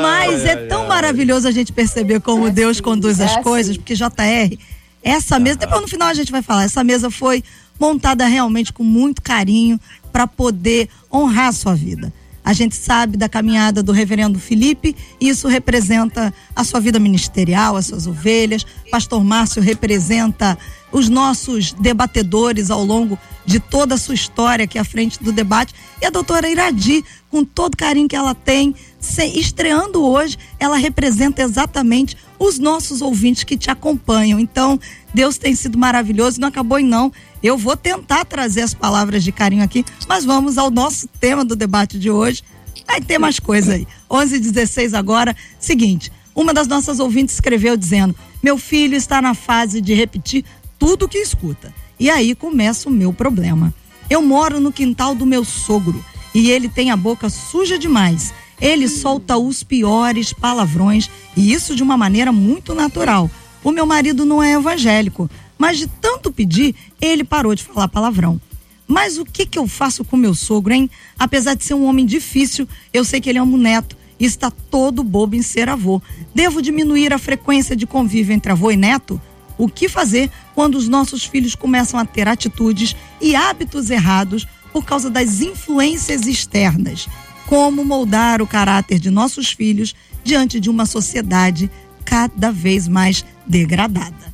mas 0.00 0.46
é 0.46 0.56
tão 0.66 0.88
maravilhoso 0.88 1.46
a 1.46 1.50
gente 1.50 1.70
perceber 1.70 2.20
como 2.20 2.48
é 2.48 2.50
Deus 2.50 2.78
sim, 2.78 2.82
conduz 2.82 3.20
é 3.20 3.26
as 3.26 3.32
sim. 3.32 3.42
coisas, 3.42 3.76
porque 3.76 3.94
JR, 3.94 4.56
essa 5.02 5.38
mesa, 5.38 5.58
depois 5.58 5.82
no 5.82 5.88
final 5.88 6.08
a 6.08 6.14
gente 6.14 6.32
vai 6.32 6.40
falar, 6.40 6.64
essa 6.64 6.82
mesa 6.82 7.10
foi 7.10 7.44
montada 7.78 8.24
realmente 8.24 8.72
com 8.72 8.82
muito 8.82 9.20
carinho 9.20 9.78
para 10.10 10.26
poder 10.26 10.88
honrar 11.12 11.48
a 11.48 11.52
sua 11.52 11.74
vida. 11.74 12.10
A 12.44 12.52
gente 12.52 12.74
sabe 12.74 13.16
da 13.16 13.28
caminhada 13.28 13.82
do 13.82 13.92
reverendo 13.92 14.38
Felipe, 14.38 14.96
isso 15.20 15.46
representa 15.46 16.34
a 16.54 16.64
sua 16.64 16.80
vida 16.80 16.98
ministerial, 16.98 17.76
as 17.76 17.86
suas 17.86 18.06
ovelhas. 18.06 18.66
Pastor 18.90 19.22
Márcio 19.22 19.62
representa 19.62 20.58
os 20.90 21.08
nossos 21.08 21.72
debatedores 21.72 22.70
ao 22.70 22.84
longo 22.84 23.18
de 23.46 23.60
toda 23.60 23.94
a 23.94 23.98
sua 23.98 24.14
história 24.14 24.64
aqui 24.64 24.78
à 24.78 24.84
frente 24.84 25.22
do 25.22 25.32
debate. 25.32 25.74
E 26.00 26.06
a 26.06 26.10
doutora 26.10 26.48
Iradi, 26.48 27.04
com 27.30 27.44
todo 27.44 27.76
carinho 27.76 28.08
que 28.08 28.16
ela 28.16 28.34
tem, 28.34 28.74
se, 29.02 29.26
estreando 29.38 30.02
hoje, 30.02 30.38
ela 30.60 30.76
representa 30.76 31.42
exatamente 31.42 32.16
os 32.38 32.58
nossos 32.58 33.02
ouvintes 33.02 33.42
que 33.42 33.58
te 33.58 33.68
acompanham. 33.68 34.38
Então, 34.38 34.78
Deus 35.12 35.36
tem 35.36 35.56
sido 35.56 35.76
maravilhoso, 35.76 36.40
não 36.40 36.46
acabou 36.46 36.78
em 36.78 36.84
não. 36.84 37.12
Eu 37.42 37.58
vou 37.58 37.76
tentar 37.76 38.24
trazer 38.24 38.62
as 38.62 38.72
palavras 38.72 39.24
de 39.24 39.32
carinho 39.32 39.64
aqui, 39.64 39.84
mas 40.08 40.24
vamos 40.24 40.56
ao 40.56 40.70
nosso 40.70 41.08
tema 41.20 41.44
do 41.44 41.56
debate 41.56 41.98
de 41.98 42.10
hoje. 42.10 42.44
Vai 42.86 43.00
ter 43.00 43.18
mais 43.18 43.40
coisa 43.40 43.74
aí. 43.74 43.86
11 44.08 44.38
16 44.38 44.94
agora. 44.94 45.36
Seguinte, 45.58 46.12
uma 46.32 46.54
das 46.54 46.68
nossas 46.68 47.00
ouvintes 47.00 47.34
escreveu 47.34 47.76
dizendo: 47.76 48.14
Meu 48.40 48.56
filho 48.56 48.96
está 48.96 49.20
na 49.20 49.34
fase 49.34 49.80
de 49.80 49.94
repetir 49.94 50.44
tudo 50.78 51.08
que 51.08 51.18
escuta. 51.18 51.74
E 51.98 52.08
aí 52.08 52.36
começa 52.36 52.88
o 52.88 52.92
meu 52.92 53.12
problema. 53.12 53.74
Eu 54.08 54.22
moro 54.22 54.60
no 54.60 54.72
quintal 54.72 55.14
do 55.14 55.26
meu 55.26 55.44
sogro 55.44 56.04
e 56.32 56.50
ele 56.50 56.68
tem 56.68 56.90
a 56.90 56.96
boca 56.96 57.28
suja 57.28 57.78
demais. 57.78 58.32
Ele 58.62 58.86
solta 58.86 59.36
os 59.36 59.64
piores 59.64 60.32
palavrões 60.32 61.10
e 61.36 61.52
isso 61.52 61.74
de 61.74 61.82
uma 61.82 61.96
maneira 61.96 62.30
muito 62.30 62.76
natural. 62.76 63.28
O 63.64 63.72
meu 63.72 63.84
marido 63.84 64.24
não 64.24 64.40
é 64.40 64.52
evangélico, 64.52 65.28
mas 65.58 65.78
de 65.78 65.88
tanto 65.88 66.30
pedir, 66.30 66.72
ele 67.00 67.24
parou 67.24 67.56
de 67.56 67.64
falar 67.64 67.88
palavrão. 67.88 68.40
Mas 68.86 69.18
o 69.18 69.24
que 69.24 69.46
que 69.46 69.58
eu 69.58 69.66
faço 69.66 70.04
com 70.04 70.16
meu 70.16 70.32
sogro, 70.32 70.72
hein? 70.72 70.88
Apesar 71.18 71.54
de 71.54 71.64
ser 71.64 71.74
um 71.74 71.86
homem 71.86 72.06
difícil, 72.06 72.68
eu 72.92 73.04
sei 73.04 73.20
que 73.20 73.28
ele 73.28 73.38
é 73.38 73.42
um 73.42 73.56
neto 73.56 73.96
e 74.18 74.24
está 74.24 74.48
todo 74.48 75.02
bobo 75.02 75.34
em 75.34 75.42
ser 75.42 75.68
avô. 75.68 76.00
Devo 76.32 76.62
diminuir 76.62 77.12
a 77.12 77.18
frequência 77.18 77.74
de 77.74 77.84
convívio 77.84 78.32
entre 78.32 78.52
avô 78.52 78.70
e 78.70 78.76
neto? 78.76 79.20
O 79.58 79.68
que 79.68 79.88
fazer 79.88 80.30
quando 80.54 80.76
os 80.76 80.88
nossos 80.88 81.24
filhos 81.24 81.56
começam 81.56 81.98
a 81.98 82.04
ter 82.04 82.28
atitudes 82.28 82.94
e 83.20 83.34
hábitos 83.34 83.90
errados 83.90 84.46
por 84.72 84.84
causa 84.84 85.10
das 85.10 85.40
influências 85.40 86.28
externas? 86.28 87.08
Como 87.46 87.84
moldar 87.84 88.40
o 88.40 88.46
caráter 88.46 88.98
de 88.98 89.10
nossos 89.10 89.52
filhos 89.52 89.94
diante 90.24 90.60
de 90.60 90.70
uma 90.70 90.86
sociedade 90.86 91.70
cada 92.04 92.50
vez 92.50 92.88
mais 92.88 93.24
degradada? 93.46 94.32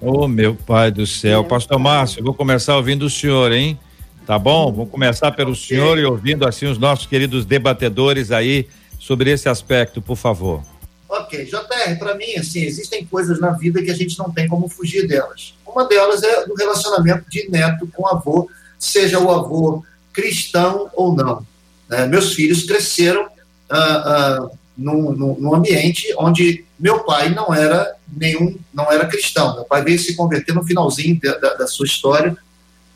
Ô, 0.00 0.24
oh, 0.24 0.28
meu 0.28 0.54
pai 0.54 0.90
do 0.90 1.06
céu. 1.06 1.44
Pastor 1.44 1.78
Márcio, 1.78 2.24
vou 2.24 2.32
começar 2.32 2.76
ouvindo 2.76 3.04
o 3.04 3.10
senhor, 3.10 3.52
hein? 3.52 3.78
Tá 4.26 4.38
bom? 4.38 4.72
Vou 4.72 4.86
começar 4.86 5.32
pelo 5.32 5.54
senhor 5.54 5.98
e 5.98 6.04
ouvindo 6.04 6.46
assim 6.46 6.66
os 6.66 6.78
nossos 6.78 7.06
queridos 7.06 7.44
debatedores 7.44 8.30
aí 8.30 8.68
sobre 8.98 9.30
esse 9.30 9.48
aspecto, 9.48 10.00
por 10.00 10.16
favor. 10.16 10.62
Ok, 11.08 11.44
JR, 11.44 11.98
para 11.98 12.14
mim, 12.14 12.36
assim, 12.36 12.60
existem 12.60 13.04
coisas 13.04 13.40
na 13.40 13.50
vida 13.50 13.82
que 13.82 13.90
a 13.90 13.94
gente 13.94 14.16
não 14.18 14.30
tem 14.30 14.46
como 14.46 14.68
fugir 14.68 15.08
delas. 15.08 15.54
Uma 15.66 15.84
delas 15.86 16.22
é 16.22 16.44
o 16.48 16.54
relacionamento 16.54 17.28
de 17.28 17.50
neto 17.50 17.88
com 17.92 18.06
avô, 18.06 18.48
seja 18.78 19.18
o 19.18 19.30
avô 19.30 19.82
cristão 20.12 20.88
ou 20.94 21.14
não. 21.14 21.44
É, 21.90 22.06
meus 22.06 22.34
filhos 22.34 22.64
cresceram 22.64 23.28
ah, 23.68 23.76
ah, 23.76 24.50
num, 24.76 25.12
num, 25.12 25.54
ambiente 25.54 26.12
onde 26.16 26.64
meu 26.78 27.00
pai 27.00 27.30
não 27.30 27.52
era 27.52 27.94
nenhum, 28.10 28.56
não 28.72 28.90
era 28.90 29.06
cristão. 29.06 29.54
Meu 29.54 29.64
pai 29.64 29.82
veio 29.82 29.98
se 29.98 30.14
converter 30.14 30.54
no 30.54 30.64
finalzinho 30.64 31.18
da, 31.20 31.36
da, 31.38 31.54
da 31.54 31.66
sua 31.66 31.86
história. 31.86 32.36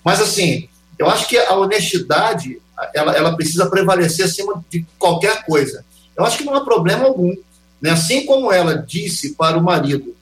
Mas 0.04 0.20
assim, 0.20 0.68
eu 0.98 1.08
acho 1.08 1.28
que 1.28 1.36
a 1.36 1.54
honestidade 1.54 2.58
ela, 2.94 3.16
ela 3.16 3.36
precisa 3.36 3.68
prevalecer 3.68 4.24
acima 4.24 4.64
de 4.70 4.84
qualquer 4.98 5.44
coisa. 5.44 5.84
Eu 6.16 6.24
acho 6.24 6.38
que 6.38 6.44
não 6.44 6.54
há 6.54 6.64
problema 6.64 7.04
algum 7.04 7.34
Né? 7.80 7.90
Assim 7.90 8.24
como 8.24 8.52
ela 8.52 8.76
disse 8.76 9.34
para 9.34 9.58
o 9.58 9.62
marido 9.62 10.14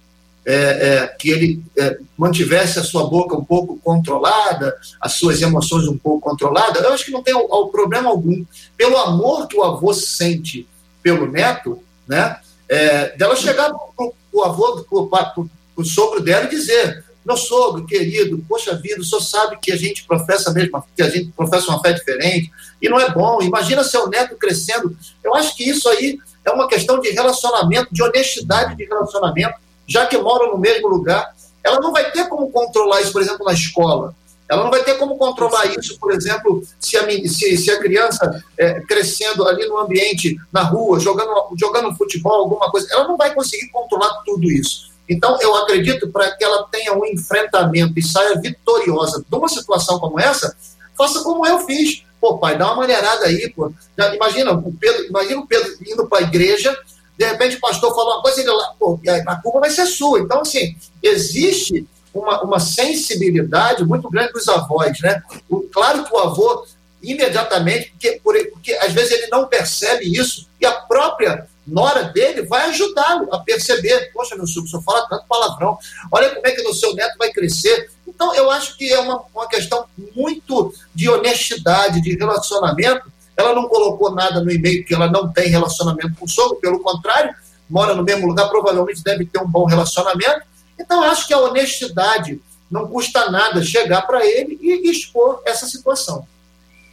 é, 0.45 0.55
é, 0.55 1.07
que 1.07 1.31
ele 1.31 1.65
é, 1.79 1.99
mantivesse 2.17 2.79
a 2.79 2.85
sua 2.85 3.09
boca 3.09 3.37
um 3.37 3.45
pouco 3.45 3.79
controlada, 3.79 4.77
as 5.01 5.13
suas 5.13 5.41
emoções 5.41 5.87
um 5.87 5.97
pouco 5.97 6.29
controladas, 6.29 6.83
eu 6.83 6.93
acho 6.93 7.05
que 7.05 7.13
não 7.13 7.23
tem 7.23 7.35
o, 7.35 7.67
problema 7.69 8.11
algum. 8.11 8.45
Pelo 8.77 8.97
amor 8.99 9.47
que 9.47 9.57
o 9.57 9.63
avô 9.63 9.95
sente 9.95 10.69
pelo 11.03 11.31
neto, 11.31 11.83
né, 12.07 12.37
é, 12.69 13.17
dela 13.17 13.37
chegar 13.37 13.71
para 13.71 14.07
o 14.33 14.43
avô, 14.43 14.85
para 15.09 15.35
o 15.77 15.85
sogro 15.85 16.21
dela 16.21 16.47
e 16.47 16.51
dizer: 16.51 17.05
meu 17.25 17.37
sogro 17.37 17.87
querido, 17.87 18.45
poxa 18.49 18.75
vida, 18.75 19.01
o 19.01 19.05
senhor 19.05 19.21
sabe 19.21 19.59
que 19.61 19.71
a 19.71 19.77
gente 19.77 20.05
professa 20.05 20.53
mesmo, 20.53 20.83
que 20.97 21.03
a 21.03 21.09
gente 21.09 21.31
professa 21.37 21.69
uma 21.69 21.81
fé 21.81 21.93
diferente, 21.93 22.51
e 22.81 22.89
não 22.89 22.99
é 22.99 23.11
bom. 23.11 23.41
Imagina 23.43 23.85
seu 23.85 24.09
neto 24.09 24.37
crescendo. 24.37 24.97
Eu 25.23 25.35
acho 25.35 25.57
que 25.57 25.69
isso 25.69 25.89
aí 25.89 26.19
é 26.45 26.51
uma 26.51 26.67
questão 26.67 27.01
de 27.01 27.11
relacionamento, 27.11 27.89
de 27.93 28.03
honestidade 28.03 28.77
de 28.77 28.85
relacionamento, 28.85 29.55
já 29.87 30.07
que 30.07 30.19
moram 30.19 30.53
no 30.53 30.59
mesmo 30.59 30.89
lugar. 30.89 31.35
Ela 31.65 31.81
não 31.81 31.93
vai 31.93 32.11
ter 32.11 32.29
como 32.29 32.51
controlar 32.51 33.01
isso, 33.01 33.13
por 33.13 33.23
exemplo, 33.23 33.45
na 33.45 33.53
escola. 33.53 34.15
Ela 34.49 34.65
não 34.65 34.71
vai 34.71 34.83
ter 34.83 34.99
como 34.99 35.17
controlar 35.17 35.67
isso, 35.79 35.99
por 35.99 36.13
exemplo, 36.13 36.63
se 36.79 36.97
a, 36.99 37.07
se, 37.29 37.57
se 37.57 37.71
a 37.71 37.79
criança 37.79 38.45
é, 38.59 38.81
crescendo 38.81 39.47
ali 39.47 39.67
no 39.67 39.79
ambiente, 39.79 40.37
na 40.53 40.63
rua, 40.63 41.01
jogando, 41.01 41.31
jogando 41.59 41.97
futebol, 41.97 42.41
alguma 42.41 42.71
coisa. 42.71 42.87
Ela 42.91 43.09
não 43.09 43.17
vai 43.17 43.33
conseguir 43.33 43.69
controlar 43.69 44.11
tudo 44.27 44.51
isso. 44.51 44.93
Então, 45.09 45.39
eu 45.41 45.55
acredito 45.57 46.09
para 46.09 46.31
que 46.33 46.45
ela 46.45 46.67
tenha 46.71 46.93
um 46.93 47.05
enfrentamento 47.07 47.95
e 47.97 48.03
saia 48.03 48.39
vitoriosa 48.41 49.25
de 49.27 49.37
uma 49.37 49.49
situação 49.49 49.99
como 49.99 50.21
essa, 50.21 50.57
faça 50.97 51.23
como 51.23 51.47
eu 51.47 51.61
fiz. 51.61 52.05
Pô, 52.21 52.39
pai, 52.39 52.57
dá 52.57 52.67
uma 52.67 52.77
maneirada 52.77 53.27
aí, 53.27 53.51
pô. 53.51 53.73
Já, 53.99 54.15
imagina 54.15 54.53
o 54.53 54.73
Pedro, 54.73 55.07
imagina 55.07 55.41
o 55.41 55.47
Pedro 55.47 55.77
indo 55.87 56.07
para 56.07 56.19
a 56.19 56.29
igreja, 56.29 56.79
de 57.19 57.25
repente 57.25 57.57
o 57.57 57.61
pastor 57.61 57.95
falou 57.95 58.15
uma 58.15 58.23
coisa 58.23 58.41
e 58.41 58.45
ele 58.45 58.53
lá, 58.53 58.75
pô, 58.79 58.99
a 59.27 59.37
culpa 59.37 59.61
vai 59.61 59.71
ser 59.71 59.87
sua. 59.87 60.21
Então, 60.21 60.41
assim, 60.41 60.77
existe 61.03 61.87
uma, 62.13 62.43
uma 62.43 62.61
sensibilidade 62.61 63.85
muito 63.85 64.09
grande 64.11 64.33
dos 64.33 64.49
avós, 64.49 64.99
né? 65.01 65.23
O, 65.49 65.63
claro 65.63 66.05
que 66.05 66.15
o 66.15 66.19
avô 66.19 66.67
imediatamente, 67.03 67.91
porque, 67.91 68.21
porque 68.53 68.73
às 68.75 68.93
vezes 68.93 69.13
ele 69.13 69.27
não 69.27 69.47
percebe 69.47 70.05
isso, 70.05 70.47
e 70.61 70.65
a 70.65 70.73
própria 70.73 71.49
nora 71.67 72.05
dele 72.05 72.43
vai 72.43 72.69
ajudá-lo 72.69 73.29
a 73.33 73.39
perceber. 73.39 74.11
Poxa, 74.13 74.37
meu 74.37 74.47
filho, 74.47 74.65
o 74.65 74.69
senhor 74.69 74.83
fala 74.83 75.09
tanto 75.09 75.27
palavrão. 75.27 75.79
Olha 76.11 76.31
como 76.31 76.47
é 76.47 76.53
que 76.53 76.63
o 76.63 76.75
seu 76.75 76.95
neto 76.95 77.17
vai 77.19 77.33
crescer. 77.33 77.91
Então, 78.07 78.35
eu 78.35 78.51
acho 78.51 78.77
que 78.77 78.93
é 78.93 78.99
uma, 78.99 79.25
uma 79.35 79.49
questão 79.49 79.85
muito 80.15 80.75
de 80.95 81.09
honestidade, 81.09 82.01
de 82.01 82.17
relacionamento. 82.17 83.12
Ela 83.43 83.55
não 83.55 83.69
colocou 83.69 84.15
nada 84.15 84.41
no 84.41 84.51
e-mail 84.51 84.85
que 84.85 84.95
ela 84.95 85.11
não 85.11 85.33
tem 85.33 85.49
relacionamento 85.49 86.15
com 86.19 86.25
o 86.25 86.29
sogro, 86.29 86.57
pelo 86.57 86.81
contrário, 86.81 87.35
mora 87.69 87.95
no 87.95 88.03
mesmo 88.03 88.27
lugar, 88.27 88.49
provavelmente 88.49 89.03
deve 89.03 89.27
ter 89.27 89.41
um 89.41 89.49
bom 89.49 89.65
relacionamento. 89.65 90.43
Então, 90.79 91.03
acho 91.03 91.27
que 91.27 91.35
a 91.35 91.39
honestidade 91.39 92.41
não 92.71 92.87
custa 92.87 93.31
nada 93.31 93.63
chegar 93.63 94.03
para 94.03 94.25
ele 94.25 94.59
e 94.61 94.91
expor 94.91 95.43
essa 95.45 95.67
situação. 95.67 96.27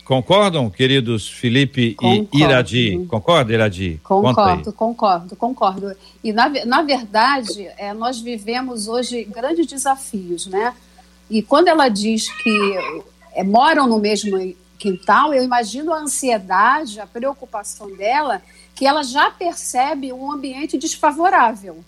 Concordam, 0.09 0.71
queridos 0.71 1.29
Felipe 1.29 1.93
Concordo. 1.93 2.29
e 2.33 2.41
Iradi? 2.41 3.05
Concorda, 3.07 3.53
Iradi? 3.53 4.01
Concordo, 4.03 4.73
concordo, 4.73 5.35
concordo. 5.35 5.95
E, 6.23 6.33
na, 6.33 6.49
na 6.65 6.81
verdade, 6.81 7.69
é, 7.77 7.93
nós 7.93 8.19
vivemos 8.19 8.87
hoje 8.87 9.23
grandes 9.23 9.67
desafios, 9.67 10.47
né? 10.47 10.73
E 11.29 11.43
quando 11.43 11.67
ela 11.67 11.89
diz 11.89 12.27
que 12.41 12.73
é, 13.33 13.43
moram 13.43 13.85
no 13.85 13.99
mesmo 13.99 14.35
quintal, 14.79 15.33
eu 15.33 15.43
imagino 15.43 15.93
a 15.93 15.99
ansiedade, 15.99 16.99
a 16.99 17.05
preocupação 17.05 17.95
dela, 17.95 18.41
que 18.73 18.87
ela 18.87 19.03
já 19.03 19.29
percebe 19.29 20.11
um 20.11 20.31
ambiente 20.31 20.77
desfavorável. 20.77 21.83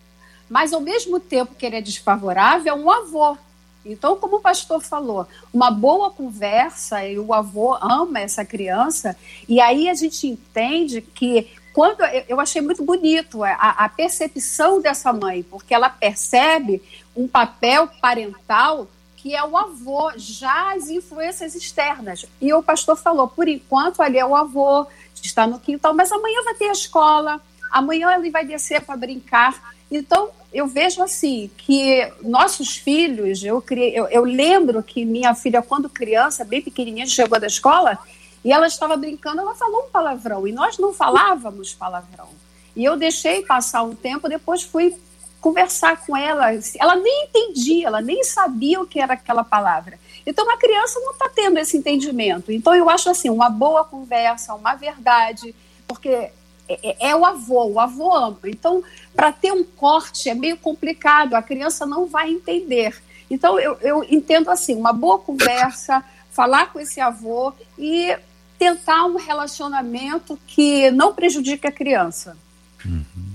Mas, 0.50 0.74
ao 0.74 0.82
mesmo 0.82 1.20
tempo 1.20 1.56
que 1.56 1.66
ele 1.66 1.78
é 1.78 1.82
desfavorável, 1.82 2.74
é 2.74 2.76
um 2.76 2.92
avô 2.92 3.38
então, 3.86 4.16
como 4.16 4.38
o 4.38 4.42
pastor 4.42 4.80
falou, 4.82 5.28
uma 5.52 5.72
boa 5.72 6.12
conversa 6.12 7.06
e 7.06 7.18
o 7.18 7.34
avô 7.34 7.74
ama 7.75 8.20
essa 8.20 8.46
criança, 8.46 9.18
e 9.50 9.60
aí 9.60 9.90
a 9.90 9.96
gente 9.96 10.27
entende 10.27 11.01
que 11.01 11.50
quando 11.74 12.01
eu 12.27 12.40
achei 12.40 12.62
muito 12.62 12.84
bonito 12.84 13.44
a, 13.44 13.54
a 13.54 13.90
percepção 13.90 14.82
dessa 14.82 15.12
mãe, 15.12 15.42
porque 15.42 15.74
ela 15.74 15.90
percebe 15.90 16.82
um 17.16 17.27
papel 17.27 17.88
parental 18.00 18.88
que 19.22 19.36
é 19.36 19.44
o 19.44 19.55
avô, 19.55 20.12
já 20.18 20.74
as 20.74 20.90
influências 20.90 21.53
externas. 21.53 22.25
E 22.42 22.51
o 22.53 22.64
pastor 22.64 22.98
falou, 22.98 23.27
por 23.27 23.48
enquanto 23.48 24.01
ali 24.01 24.18
é 24.18 24.25
o 24.25 24.36
avô, 24.36 24.88
está 25.22 25.46
no 25.46 25.60
quintal, 25.60 25.94
mas 25.94 26.12
amanhã 26.12 26.44
vai 26.44 26.55
ter 26.55 26.70
a 26.70 26.72
escola, 26.72 27.40
amanhã 27.72 28.16
ele 28.16 28.31
vai 28.31 28.44
descer 28.44 28.81
para 28.81 28.98
brincar. 28.98 29.75
Então, 29.92 30.31
eu 30.51 30.66
vejo 30.66 31.03
assim 31.03 31.51
que 31.55 32.12
nossos 32.24 32.77
filhos, 32.77 33.44
eu, 33.44 33.62
criei, 33.62 33.92
eu, 33.98 34.07
eu, 34.07 34.24
lembro 34.24 34.81
que 34.81 35.05
minha 35.05 35.36
filha, 35.36 35.62
quando 35.62 35.88
criança, 35.88 36.44
bem 36.44 36.62
pequenininha, 36.62 37.05
chegou 37.05 37.40
da 37.40 37.46
escola 37.46 38.00
e 38.44 38.51
ela 38.51 38.66
estava 38.66 38.98
brincando, 38.98 39.42
ela 39.42 39.53
falou 39.53 39.86
um 39.86 39.90
palavrão 39.92 40.48
e 40.48 40.51
nós 40.51 40.79
não 40.79 40.94
falávamos 40.94 41.75
palavrão. 41.75 42.29
E 42.75 42.84
eu 42.84 42.98
deixei 42.98 43.44
passar 43.44 43.84
um 43.84 43.94
tempo, 43.94 44.27
depois 44.27 44.64
fui 44.64 44.96
conversar 45.42 45.98
com 46.06 46.16
ela. 46.16 46.51
Ela 46.80 46.96
nem 46.96 47.25
entendia, 47.25 47.88
ela 47.88 48.00
nem 48.00 48.24
sabia 48.24 48.80
o 48.80 48.86
que 48.86 49.00
era 49.01 49.14
aquela 49.14 49.44
palavra. 49.44 50.00
Então 50.25 50.50
a 50.50 50.58
criança 50.58 51.00
não 51.00 51.12
está 51.12 51.27
tendo 51.27 51.58
esse 51.58 51.75
entendimento. 51.75 52.51
Então 52.51 52.74
eu 52.75 52.90
acho 52.90 53.10
assim, 53.10 53.30
uma 53.30 53.50
boa 53.50 53.84
conversa, 53.84 54.54
uma 54.54 54.75
verdade, 54.75 55.54
porque 55.88 56.10
é, 56.10 56.32
é, 56.70 57.10
é, 57.10 57.16
o 57.16 57.25
avô, 57.25 57.66
o 57.66 57.80
avô 57.80 58.16
ama. 58.16 58.40
Então, 58.46 58.84
para 59.16 59.32
ter 59.34 59.51
um 59.51 59.64
corte 59.64 60.30
é 60.30 60.36
meio 60.36 60.56
complicado, 60.56 61.34
a 61.34 61.42
criança 61.42 61.86
não 61.86 62.06
vai 62.06 62.30
entender. 62.30 63.01
Então, 63.30 63.60
eu, 63.60 63.77
eu 63.82 64.04
entendo 64.04 64.50
assim: 64.50 64.75
uma 64.75 64.94
boa 64.94 65.20
conversa, 65.20 66.04
falar 66.30 66.72
com 66.72 66.80
esse 66.80 67.01
avô 67.01 67.54
e 67.77 68.16
tentar 68.58 69.06
um 69.06 69.18
relacionamento 69.18 70.40
que 70.46 70.92
não 70.92 71.14
prejudique 71.14 71.68
a 71.68 71.72
criança. 71.72 72.38
Uhum. 72.86 73.32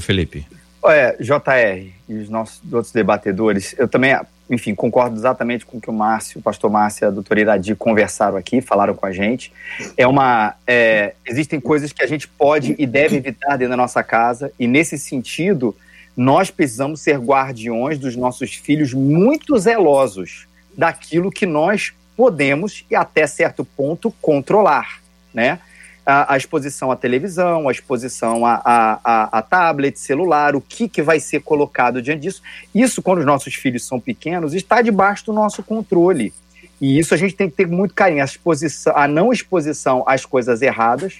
Felipe. 0.00 0.57
Olha, 0.82 1.16
JR 1.18 1.92
e 2.08 2.14
os 2.14 2.28
nossos 2.28 2.60
outros 2.72 2.92
debatedores, 2.92 3.74
eu 3.78 3.88
também 3.88 4.14
enfim, 4.50 4.74
concordo 4.74 5.16
exatamente 5.16 5.66
com 5.66 5.76
o 5.76 5.80
que 5.80 5.90
o 5.90 5.92
Márcio, 5.92 6.40
o 6.40 6.42
pastor 6.42 6.70
Márcio 6.70 7.04
e 7.04 7.06
a 7.06 7.10
doutora 7.10 7.40
Iradi 7.40 7.74
conversaram 7.74 8.36
aqui, 8.36 8.60
falaram 8.60 8.94
com 8.94 9.04
a 9.04 9.12
gente. 9.12 9.52
É 9.96 10.06
uma, 10.06 10.54
é, 10.66 11.14
existem 11.26 11.60
coisas 11.60 11.92
que 11.92 12.02
a 12.02 12.06
gente 12.06 12.26
pode 12.26 12.74
e 12.78 12.86
deve 12.86 13.16
evitar 13.16 13.56
dentro 13.56 13.70
da 13.70 13.76
nossa 13.76 14.02
casa, 14.02 14.50
e 14.58 14.66
nesse 14.66 14.98
sentido, 14.98 15.76
nós 16.16 16.50
precisamos 16.50 17.00
ser 17.00 17.18
guardiões 17.18 17.98
dos 17.98 18.16
nossos 18.16 18.54
filhos 18.54 18.94
muito 18.94 19.56
zelosos 19.58 20.48
daquilo 20.76 21.30
que 21.30 21.44
nós 21.44 21.92
podemos 22.16 22.84
e 22.90 22.96
até 22.96 23.26
certo 23.26 23.64
ponto 23.64 24.10
controlar, 24.20 25.00
né? 25.32 25.60
A, 26.08 26.32
a 26.32 26.36
exposição 26.38 26.90
à 26.90 26.96
televisão, 26.96 27.68
a 27.68 27.72
exposição 27.72 28.46
a, 28.46 28.62
a, 28.64 29.38
a, 29.38 29.42
tablet, 29.42 29.98
celular, 29.98 30.56
o 30.56 30.60
que, 30.60 30.88
que 30.88 31.02
vai 31.02 31.20
ser 31.20 31.42
colocado 31.42 32.00
diante 32.00 32.22
disso. 32.22 32.42
Isso, 32.74 33.02
quando 33.02 33.18
os 33.18 33.26
nossos 33.26 33.54
filhos 33.54 33.86
são 33.86 34.00
pequenos, 34.00 34.54
está 34.54 34.80
debaixo 34.80 35.26
do 35.26 35.34
nosso 35.34 35.62
controle. 35.62 36.32
E 36.80 36.98
isso 36.98 37.12
a 37.12 37.16
gente 37.18 37.34
tem 37.34 37.50
que 37.50 37.56
ter 37.56 37.66
muito 37.66 37.92
carinho. 37.92 38.22
A, 38.22 38.24
exposição, 38.24 38.96
a 38.96 39.06
não 39.06 39.30
exposição 39.30 40.02
às 40.06 40.24
coisas 40.24 40.62
erradas. 40.62 41.16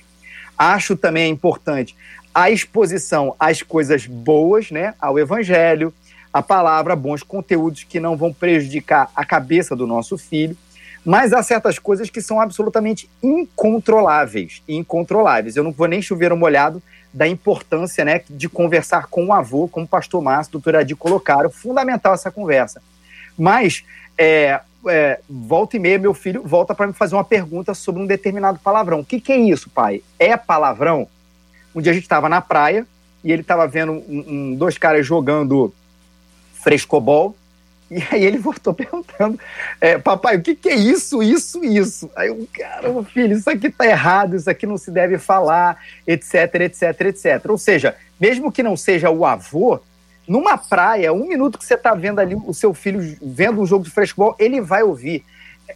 Acho 0.56 0.96
também 0.96 1.30
importante 1.30 1.94
a 2.34 2.50
exposição 2.50 3.34
às 3.38 3.62
coisas 3.62 4.06
boas, 4.06 4.70
né? 4.70 4.94
ao 4.98 5.18
evangelho, 5.18 5.92
a 6.32 6.40
palavra, 6.40 6.96
bons 6.96 7.22
conteúdos 7.22 7.84
que 7.84 8.00
não 8.00 8.16
vão 8.16 8.32
prejudicar 8.32 9.10
a 9.14 9.24
cabeça 9.24 9.76
do 9.76 9.86
nosso 9.86 10.16
filho. 10.16 10.56
Mas 11.08 11.32
há 11.32 11.42
certas 11.42 11.78
coisas 11.78 12.10
que 12.10 12.20
são 12.20 12.38
absolutamente 12.38 13.08
incontroláveis. 13.22 14.62
Incontroláveis. 14.68 15.56
Eu 15.56 15.64
não 15.64 15.72
vou 15.72 15.86
nem 15.86 16.02
chover 16.02 16.34
um 16.34 16.36
molhado 16.36 16.82
da 17.14 17.26
importância 17.26 18.04
né, 18.04 18.20
de 18.28 18.46
conversar 18.46 19.06
com 19.06 19.24
o 19.24 19.32
avô, 19.32 19.66
como 19.68 19.86
o 19.86 19.88
pastor 19.88 20.20
Márcio, 20.20 20.52
doutor 20.52 20.76
Adi 20.76 20.94
colocaram. 20.94 21.48
Fundamental 21.48 22.12
essa 22.12 22.30
conversa. 22.30 22.82
Mas, 23.38 23.86
é, 24.18 24.60
é, 24.86 25.18
volta 25.26 25.76
e 25.76 25.80
meia, 25.80 25.98
meu 25.98 26.12
filho 26.12 26.42
volta 26.44 26.74
para 26.74 26.86
me 26.86 26.92
fazer 26.92 27.14
uma 27.14 27.24
pergunta 27.24 27.72
sobre 27.72 28.02
um 28.02 28.06
determinado 28.06 28.58
palavrão. 28.58 29.00
O 29.00 29.04
que, 29.04 29.18
que 29.18 29.32
é 29.32 29.38
isso, 29.38 29.70
pai? 29.70 30.02
É 30.18 30.36
palavrão? 30.36 31.08
Um 31.74 31.80
dia 31.80 31.92
a 31.92 31.94
gente 31.94 32.04
estava 32.04 32.28
na 32.28 32.42
praia 32.42 32.86
e 33.24 33.32
ele 33.32 33.40
estava 33.40 33.66
vendo 33.66 33.92
um, 33.92 34.24
um, 34.28 34.54
dois 34.54 34.76
caras 34.76 35.06
jogando 35.06 35.72
frescobol 36.52 37.34
e 37.90 38.02
aí 38.10 38.24
ele 38.24 38.38
voltou 38.38 38.72
perguntando, 38.74 39.38
é, 39.80 39.98
papai, 39.98 40.36
o 40.36 40.42
que, 40.42 40.54
que, 40.54 40.68
é 40.68 40.74
isso, 40.74 41.22
isso, 41.22 41.64
isso? 41.64 42.10
Aí 42.14 42.28
eu, 42.28 42.46
cara, 42.52 43.02
filho, 43.04 43.36
isso 43.36 43.48
aqui 43.48 43.70
tá 43.70 43.86
errado, 43.86 44.36
isso 44.36 44.48
aqui 44.48 44.66
não 44.66 44.76
se 44.76 44.90
deve 44.90 45.18
falar, 45.18 45.82
etc, 46.06 46.54
etc, 46.60 47.00
etc. 47.00 47.46
Ou 47.48 47.58
seja, 47.58 47.96
mesmo 48.20 48.52
que 48.52 48.62
não 48.62 48.76
seja 48.76 49.10
o 49.10 49.24
avô, 49.24 49.80
numa 50.26 50.58
praia, 50.58 51.12
um 51.12 51.26
minuto 51.26 51.58
que 51.58 51.64
você 51.64 51.76
tá 51.76 51.94
vendo 51.94 52.18
ali 52.18 52.34
o 52.34 52.52
seu 52.52 52.74
filho 52.74 53.16
vendo 53.22 53.62
um 53.62 53.66
jogo 53.66 53.84
de 53.84 53.90
futebol, 53.90 54.36
ele 54.38 54.60
vai 54.60 54.82
ouvir. 54.82 55.24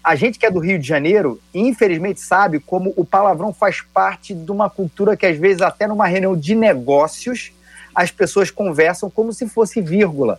a 0.04 0.14
gente 0.14 0.38
que 0.38 0.44
é 0.44 0.50
do 0.50 0.60
Rio 0.60 0.78
de 0.78 0.86
Janeiro, 0.86 1.40
infelizmente 1.54 2.20
sabe 2.20 2.60
como 2.60 2.92
o 2.96 3.04
palavrão 3.04 3.52
faz 3.54 3.80
parte 3.80 4.34
de 4.34 4.50
uma 4.50 4.68
cultura 4.68 5.16
que 5.16 5.24
às 5.24 5.38
vezes 5.38 5.62
até 5.62 5.86
numa 5.86 6.06
reunião 6.06 6.36
de 6.36 6.54
negócios 6.54 7.52
as 7.94 8.10
pessoas 8.10 8.50
conversam 8.50 9.10
como 9.10 9.32
se 9.32 9.48
fosse 9.48 9.80
vírgula. 9.80 10.38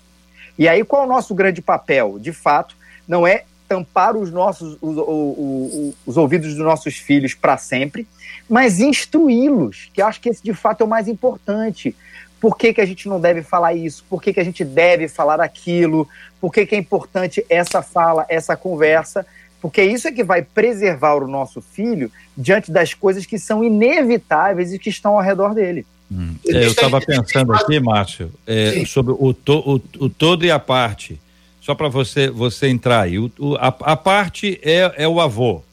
E 0.57 0.67
aí 0.67 0.83
qual 0.83 1.03
é 1.03 1.05
o 1.05 1.09
nosso 1.09 1.33
grande 1.33 1.61
papel? 1.61 2.17
De 2.19 2.31
fato, 2.31 2.75
não 3.07 3.25
é 3.25 3.43
tampar 3.67 4.15
os 4.15 4.31
nossos 4.31 4.77
os, 4.81 4.97
os, 4.97 5.95
os 6.05 6.17
ouvidos 6.17 6.53
dos 6.53 6.63
nossos 6.63 6.95
filhos 6.95 7.33
para 7.33 7.57
sempre, 7.57 8.07
mas 8.47 8.79
instruí-los, 8.79 9.89
que 9.93 10.01
acho 10.01 10.21
que 10.21 10.29
esse 10.29 10.43
de 10.43 10.53
fato 10.53 10.81
é 10.81 10.85
o 10.85 10.89
mais 10.89 11.07
importante. 11.07 11.95
Por 12.39 12.57
que, 12.57 12.73
que 12.73 12.81
a 12.81 12.85
gente 12.85 13.07
não 13.07 13.21
deve 13.21 13.41
falar 13.41 13.73
isso? 13.73 14.03
Por 14.09 14.21
que, 14.21 14.33
que 14.33 14.39
a 14.39 14.43
gente 14.43 14.65
deve 14.65 15.07
falar 15.07 15.39
aquilo? 15.39 16.07
Por 16.41 16.51
que, 16.51 16.65
que 16.65 16.75
é 16.75 16.77
importante 16.77 17.45
essa 17.49 17.81
fala, 17.81 18.25
essa 18.27 18.57
conversa? 18.57 19.25
Porque 19.61 19.81
isso 19.81 20.09
é 20.09 20.11
que 20.11 20.25
vai 20.25 20.41
preservar 20.41 21.23
o 21.23 21.27
nosso 21.27 21.61
filho 21.61 22.11
diante 22.35 22.69
das 22.69 22.93
coisas 22.93 23.25
que 23.25 23.39
são 23.39 23.63
inevitáveis 23.63 24.73
e 24.73 24.77
que 24.77 24.89
estão 24.89 25.13
ao 25.13 25.21
redor 25.21 25.53
dele. 25.53 25.85
Hum. 26.11 26.35
É, 26.47 26.65
eu 26.65 26.71
estava 26.71 27.01
pensando 27.01 27.53
aqui, 27.53 27.79
Márcio, 27.79 28.31
é, 28.45 28.83
sobre 28.85 29.13
o, 29.17 29.33
to, 29.33 29.59
o, 29.59 30.05
o, 30.05 30.09
todo 30.09 30.45
e 30.45 30.51
a 30.51 30.59
parte. 30.59 31.19
Só 31.61 31.73
para 31.73 31.87
você 31.87 32.29
você 32.29 32.67
entrar 32.67 33.01
aí. 33.01 33.17
O, 33.17 33.31
a, 33.57 33.67
a, 33.67 33.95
parte 33.95 34.59
é, 34.61 34.93
é 34.97 35.07
o 35.07 35.19
avô. 35.19 35.63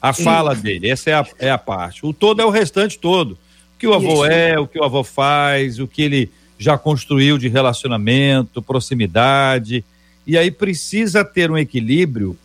A 0.00 0.12
fala 0.12 0.54
dele, 0.54 0.90
essa 0.90 1.10
é 1.10 1.14
a, 1.14 1.26
é 1.38 1.50
a 1.50 1.58
parte. 1.58 2.04
O 2.04 2.12
todo 2.12 2.40
é 2.40 2.44
o 2.44 2.50
restante 2.50 2.98
todo. 2.98 3.32
O 3.32 3.78
que 3.78 3.86
o 3.86 3.94
avô 3.94 4.24
Isso. 4.24 4.32
é, 4.32 4.58
o 4.58 4.66
que 4.66 4.78
o 4.78 4.84
avô 4.84 5.04
faz, 5.04 5.78
o 5.78 5.86
que 5.86 6.02
ele 6.02 6.30
já 6.58 6.78
construiu 6.78 7.38
de 7.38 7.48
relacionamento, 7.48 8.62
proximidade. 8.62 9.84
E 10.26 10.38
aí 10.38 10.50
precisa 10.50 11.24
ter 11.24 11.50
um 11.50 11.58
equilíbrio 11.58 12.36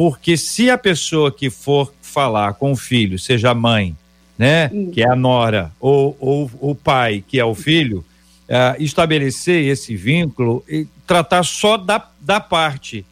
porque 0.00 0.36
se 0.38 0.70
a 0.70 0.78
pessoa 0.78 1.30
que 1.30 1.50
for 1.50 1.92
falar 2.00 2.54
com 2.54 2.72
o 2.72 2.76
filho, 2.76 3.18
seja 3.18 3.52
mãe, 3.52 3.94
né, 4.40 4.70
que 4.90 5.02
é 5.02 5.06
a 5.06 5.14
nora, 5.14 5.70
ou, 5.78 6.16
ou 6.18 6.50
o 6.62 6.74
pai, 6.74 7.22
que 7.28 7.38
é 7.38 7.44
o 7.44 7.54
filho, 7.54 8.02
uh, 8.48 8.82
estabelecer 8.82 9.66
esse 9.66 9.94
vínculo 9.94 10.64
e 10.66 10.86
tratar 11.06 11.42
só 11.42 11.76
da, 11.76 12.08
da 12.18 12.40
parte. 12.40 13.04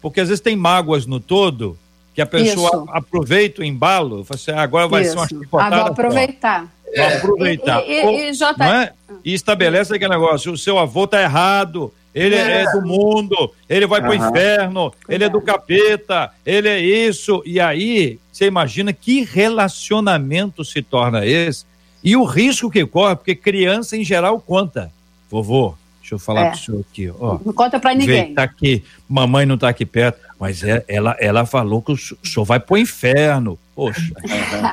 Porque 0.00 0.20
às 0.20 0.28
vezes 0.28 0.40
tem 0.40 0.54
mágoas 0.54 1.04
no 1.04 1.18
todo 1.18 1.76
que 2.14 2.22
a 2.22 2.26
pessoa 2.26 2.68
Isso. 2.68 2.86
aproveita 2.90 3.62
o 3.62 3.64
embalo, 3.64 4.24
fala 4.24 4.40
assim, 4.40 4.52
ah, 4.52 4.62
agora 4.62 4.86
vai 4.86 5.02
Isso. 5.02 5.10
ser 5.10 5.18
uma 5.18 5.26
chicotada. 5.26 5.74
Ah, 5.74 5.80
vou 5.80 5.88
aproveitar. 5.88 6.72
Vou 6.96 7.06
aproveitar. 7.16 7.82
E, 7.84 7.90
e, 7.90 8.30
e, 8.30 8.30
e, 8.30 8.62
é? 8.62 8.92
e 9.24 9.34
estabelece 9.34 9.92
aquele 9.92 10.12
negócio, 10.12 10.52
o 10.52 10.56
seu 10.56 10.78
avô 10.78 11.04
tá 11.04 11.20
errado, 11.20 11.92
ele 12.14 12.36
é, 12.36 12.62
é 12.62 12.70
do 12.70 12.86
mundo, 12.86 13.52
ele 13.68 13.88
vai 13.88 14.00
uhum. 14.00 14.06
para 14.06 14.18
o 14.18 14.28
inferno, 14.28 14.94
ele 15.08 15.24
é 15.24 15.28
do 15.28 15.40
capeta, 15.40 16.30
ele 16.46 16.68
é 16.68 16.78
isso. 16.78 17.42
E 17.44 17.58
aí, 17.58 18.20
você 18.36 18.44
imagina 18.44 18.92
que 18.92 19.24
relacionamento 19.24 20.62
se 20.62 20.82
torna 20.82 21.24
esse 21.24 21.64
e 22.04 22.14
o 22.14 22.24
risco 22.24 22.70
que 22.70 22.84
corre, 22.84 23.16
porque 23.16 23.34
criança 23.34 23.96
em 23.96 24.04
geral 24.04 24.38
conta. 24.38 24.92
Vovô, 25.30 25.74
deixa 26.00 26.16
eu 26.16 26.18
falar 26.18 26.42
é. 26.42 26.50
pro 26.50 26.58
senhor 26.58 26.84
aqui, 26.88 27.10
ó. 27.18 27.38
Não 27.42 27.54
conta 27.54 27.80
para 27.80 27.94
ninguém. 27.94 28.34
Tá 28.34 28.42
aqui, 28.42 28.84
mamãe 29.08 29.46
não 29.46 29.56
tá 29.56 29.70
aqui 29.70 29.86
perto, 29.86 30.20
mas 30.38 30.62
é, 30.62 30.84
ela, 30.86 31.16
ela 31.18 31.46
falou 31.46 31.80
que 31.80 31.92
o 31.92 31.96
senhor 31.96 32.44
vai 32.44 32.60
pro 32.60 32.76
inferno. 32.76 33.58
Poxa. 33.74 34.02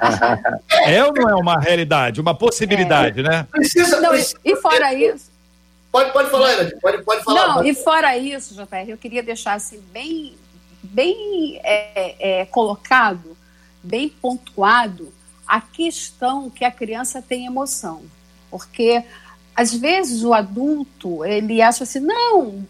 é 0.85 1.01
ou 1.05 1.13
não 1.13 1.29
é 1.29 1.35
uma 1.35 1.57
realidade, 1.57 2.19
uma 2.19 2.35
possibilidade, 2.35 3.21
é. 3.21 3.23
né? 3.23 3.47
Precisa, 3.49 4.01
não, 4.01 4.09
precisa, 4.09 4.39
e 4.43 4.57
fora 4.57 4.93
isso, 4.93 5.31
Pode, 5.89 6.11
pode 6.11 6.31
falar, 6.31 6.53
Elaine, 6.53 6.71
pode, 6.81 7.03
pode 7.03 7.23
falar. 7.23 7.47
Não, 7.55 7.63
e 7.63 7.73
fora 7.73 8.17
isso, 8.17 8.55
JR, 8.55 8.89
eu 8.89 8.97
queria 8.97 9.21
deixar 9.21 9.53
assim 9.53 9.79
bem, 9.93 10.33
bem 10.81 11.61
é, 11.63 12.41
é, 12.41 12.45
colocado, 12.45 13.32
bem 13.83 14.09
pontuado 14.09 15.13
a 15.45 15.59
questão 15.59 16.49
que 16.49 16.63
a 16.63 16.71
criança 16.71 17.21
tem 17.21 17.45
emoção. 17.45 18.01
Porque 18.49 19.03
às 19.55 19.73
vezes 19.73 20.23
o 20.23 20.33
adulto, 20.33 21.23
ele 21.25 21.61
acha 21.61 21.83
assim, 21.83 21.99
não, 21.99 22.65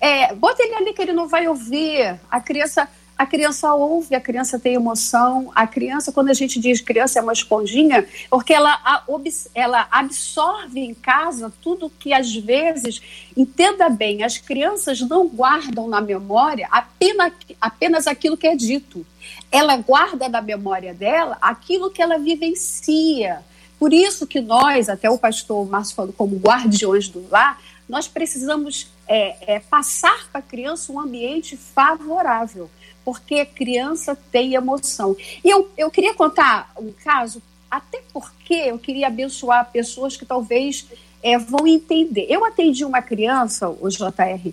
é, 0.00 0.34
bota 0.34 0.62
ele 0.62 0.74
ali 0.74 0.92
que 0.92 1.00
ele 1.00 1.12
não 1.12 1.28
vai 1.28 1.48
ouvir. 1.48 2.20
A 2.30 2.40
criança 2.40 2.88
a 3.18 3.26
criança 3.26 3.74
ouve, 3.74 4.14
a 4.14 4.20
criança 4.20 4.60
tem 4.60 4.74
emoção. 4.74 5.50
A 5.52 5.66
criança, 5.66 6.12
quando 6.12 6.28
a 6.28 6.34
gente 6.34 6.60
diz 6.60 6.80
criança 6.80 7.18
é 7.18 7.22
uma 7.22 7.32
esponjinha, 7.32 8.06
porque 8.30 8.54
ela, 8.54 9.04
ela 9.52 9.88
absorve 9.90 10.78
em 10.78 10.94
casa 10.94 11.52
tudo 11.60 11.90
que 11.90 12.12
às 12.12 12.32
vezes, 12.32 13.02
entenda 13.36 13.88
bem, 13.88 14.22
as 14.22 14.38
crianças 14.38 15.00
não 15.00 15.26
guardam 15.26 15.88
na 15.88 16.00
memória 16.00 16.68
apenas, 16.70 17.32
apenas 17.60 18.06
aquilo 18.06 18.36
que 18.36 18.46
é 18.46 18.54
dito. 18.54 19.04
Ela 19.50 19.76
guarda 19.76 20.28
na 20.28 20.40
memória 20.40 20.94
dela 20.94 21.36
aquilo 21.40 21.90
que 21.90 22.00
ela 22.00 22.18
vivencia. 22.18 23.40
Por 23.80 23.92
isso 23.92 24.28
que 24.28 24.40
nós, 24.40 24.88
até 24.88 25.10
o 25.10 25.18
pastor 25.18 25.68
Márcio 25.68 25.96
falou, 25.96 26.12
como 26.12 26.36
guardiões 26.36 27.08
do 27.08 27.28
lar, 27.28 27.60
nós 27.88 28.06
precisamos 28.06 28.86
é, 29.08 29.54
é, 29.54 29.60
passar 29.60 30.28
para 30.30 30.40
a 30.40 30.42
criança 30.42 30.92
um 30.92 31.00
ambiente 31.00 31.56
favorável 31.56 32.70
porque 33.08 33.42
criança 33.46 34.14
tem 34.30 34.52
emoção. 34.52 35.16
E 35.42 35.48
eu, 35.48 35.70
eu 35.78 35.90
queria 35.90 36.12
contar 36.12 36.70
um 36.78 36.92
caso, 36.92 37.40
até 37.70 38.02
porque 38.12 38.52
eu 38.52 38.78
queria 38.78 39.06
abençoar 39.06 39.70
pessoas 39.72 40.14
que 40.14 40.26
talvez 40.26 40.86
é, 41.22 41.38
vão 41.38 41.66
entender. 41.66 42.26
Eu 42.28 42.44
atendi 42.44 42.84
uma 42.84 43.00
criança, 43.00 43.66
o 43.70 43.88
JR, 43.88 44.52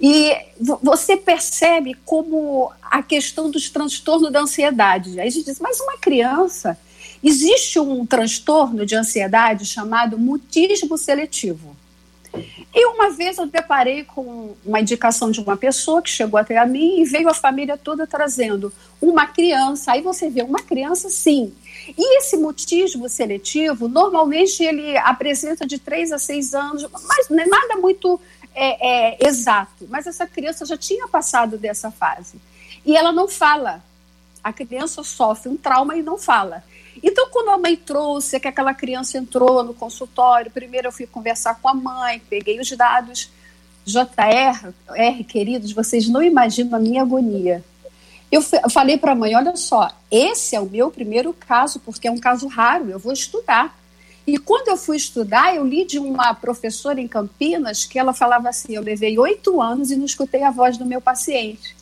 e 0.00 0.36
você 0.82 1.16
percebe 1.16 1.94
como 2.04 2.72
a 2.82 3.00
questão 3.00 3.48
dos 3.48 3.70
transtornos 3.70 4.32
da 4.32 4.40
ansiedade. 4.40 5.20
Aí 5.20 5.28
a 5.28 5.30
gente 5.30 5.44
diz, 5.44 5.60
mas 5.60 5.78
uma 5.78 5.98
criança, 5.98 6.76
existe 7.22 7.78
um 7.78 8.04
transtorno 8.04 8.84
de 8.84 8.96
ansiedade 8.96 9.64
chamado 9.64 10.18
mutismo 10.18 10.98
seletivo. 10.98 11.76
E 12.74 12.86
uma 12.86 13.10
vez 13.10 13.38
eu 13.38 13.46
deparei 13.46 14.04
com 14.04 14.54
uma 14.64 14.80
indicação 14.80 15.30
de 15.30 15.40
uma 15.40 15.56
pessoa 15.56 16.02
que 16.02 16.10
chegou 16.10 16.38
até 16.38 16.56
a 16.56 16.66
mim 16.66 17.00
e 17.00 17.04
veio 17.04 17.28
a 17.28 17.34
família 17.34 17.76
toda 17.76 18.06
trazendo 18.06 18.72
uma 19.00 19.26
criança. 19.26 19.92
Aí 19.92 20.02
você 20.02 20.28
vê 20.28 20.42
uma 20.42 20.60
criança, 20.60 21.08
sim. 21.08 21.52
E 21.96 22.18
esse 22.18 22.36
mutismo 22.36 23.08
seletivo, 23.08 23.88
normalmente 23.88 24.62
ele 24.62 24.96
apresenta 24.98 25.66
de 25.66 25.78
3 25.78 26.12
a 26.12 26.18
6 26.18 26.54
anos, 26.54 26.86
mas 27.06 27.28
não 27.28 27.40
é 27.40 27.46
nada 27.46 27.76
muito 27.76 28.20
é, 28.54 29.16
é, 29.16 29.28
exato. 29.28 29.86
Mas 29.88 30.06
essa 30.06 30.26
criança 30.26 30.66
já 30.66 30.76
tinha 30.76 31.06
passado 31.08 31.56
dessa 31.56 31.90
fase. 31.90 32.40
E 32.84 32.96
ela 32.96 33.12
não 33.12 33.28
fala. 33.28 33.82
A 34.42 34.52
criança 34.52 35.02
sofre 35.02 35.48
um 35.48 35.56
trauma 35.56 35.96
e 35.96 36.02
não 36.02 36.18
fala. 36.18 36.62
Então, 37.02 37.28
quando 37.30 37.50
a 37.50 37.58
mãe 37.58 37.76
trouxe, 37.76 38.38
que 38.40 38.48
aquela 38.48 38.74
criança 38.74 39.18
entrou 39.18 39.62
no 39.62 39.74
consultório, 39.74 40.50
primeiro 40.50 40.88
eu 40.88 40.92
fui 40.92 41.06
conversar 41.06 41.58
com 41.60 41.68
a 41.68 41.74
mãe, 41.74 42.22
peguei 42.28 42.60
os 42.60 42.70
dados. 42.72 43.30
JR, 43.84 44.72
R, 44.94 45.24
queridos, 45.24 45.72
vocês 45.72 46.08
não 46.08 46.22
imaginam 46.22 46.76
a 46.76 46.80
minha 46.80 47.02
agonia. 47.02 47.64
Eu, 48.30 48.44
eu 48.62 48.70
falei 48.70 48.98
para 48.98 49.12
a 49.12 49.14
mãe: 49.14 49.34
olha 49.34 49.56
só, 49.56 49.90
esse 50.10 50.54
é 50.54 50.60
o 50.60 50.68
meu 50.68 50.90
primeiro 50.90 51.32
caso, 51.32 51.80
porque 51.80 52.06
é 52.06 52.10
um 52.10 52.18
caso 52.18 52.46
raro, 52.46 52.90
eu 52.90 52.98
vou 52.98 53.12
estudar. 53.12 53.78
E 54.26 54.36
quando 54.36 54.68
eu 54.68 54.76
fui 54.76 54.98
estudar, 54.98 55.56
eu 55.56 55.64
li 55.64 55.86
de 55.86 55.98
uma 55.98 56.34
professora 56.34 57.00
em 57.00 57.08
Campinas 57.08 57.86
que 57.86 57.98
ela 57.98 58.12
falava 58.12 58.50
assim: 58.50 58.74
eu 58.74 58.82
levei 58.82 59.18
oito 59.18 59.62
anos 59.62 59.90
e 59.90 59.96
não 59.96 60.04
escutei 60.04 60.42
a 60.42 60.50
voz 60.50 60.76
do 60.76 60.84
meu 60.84 61.00
paciente. 61.00 61.74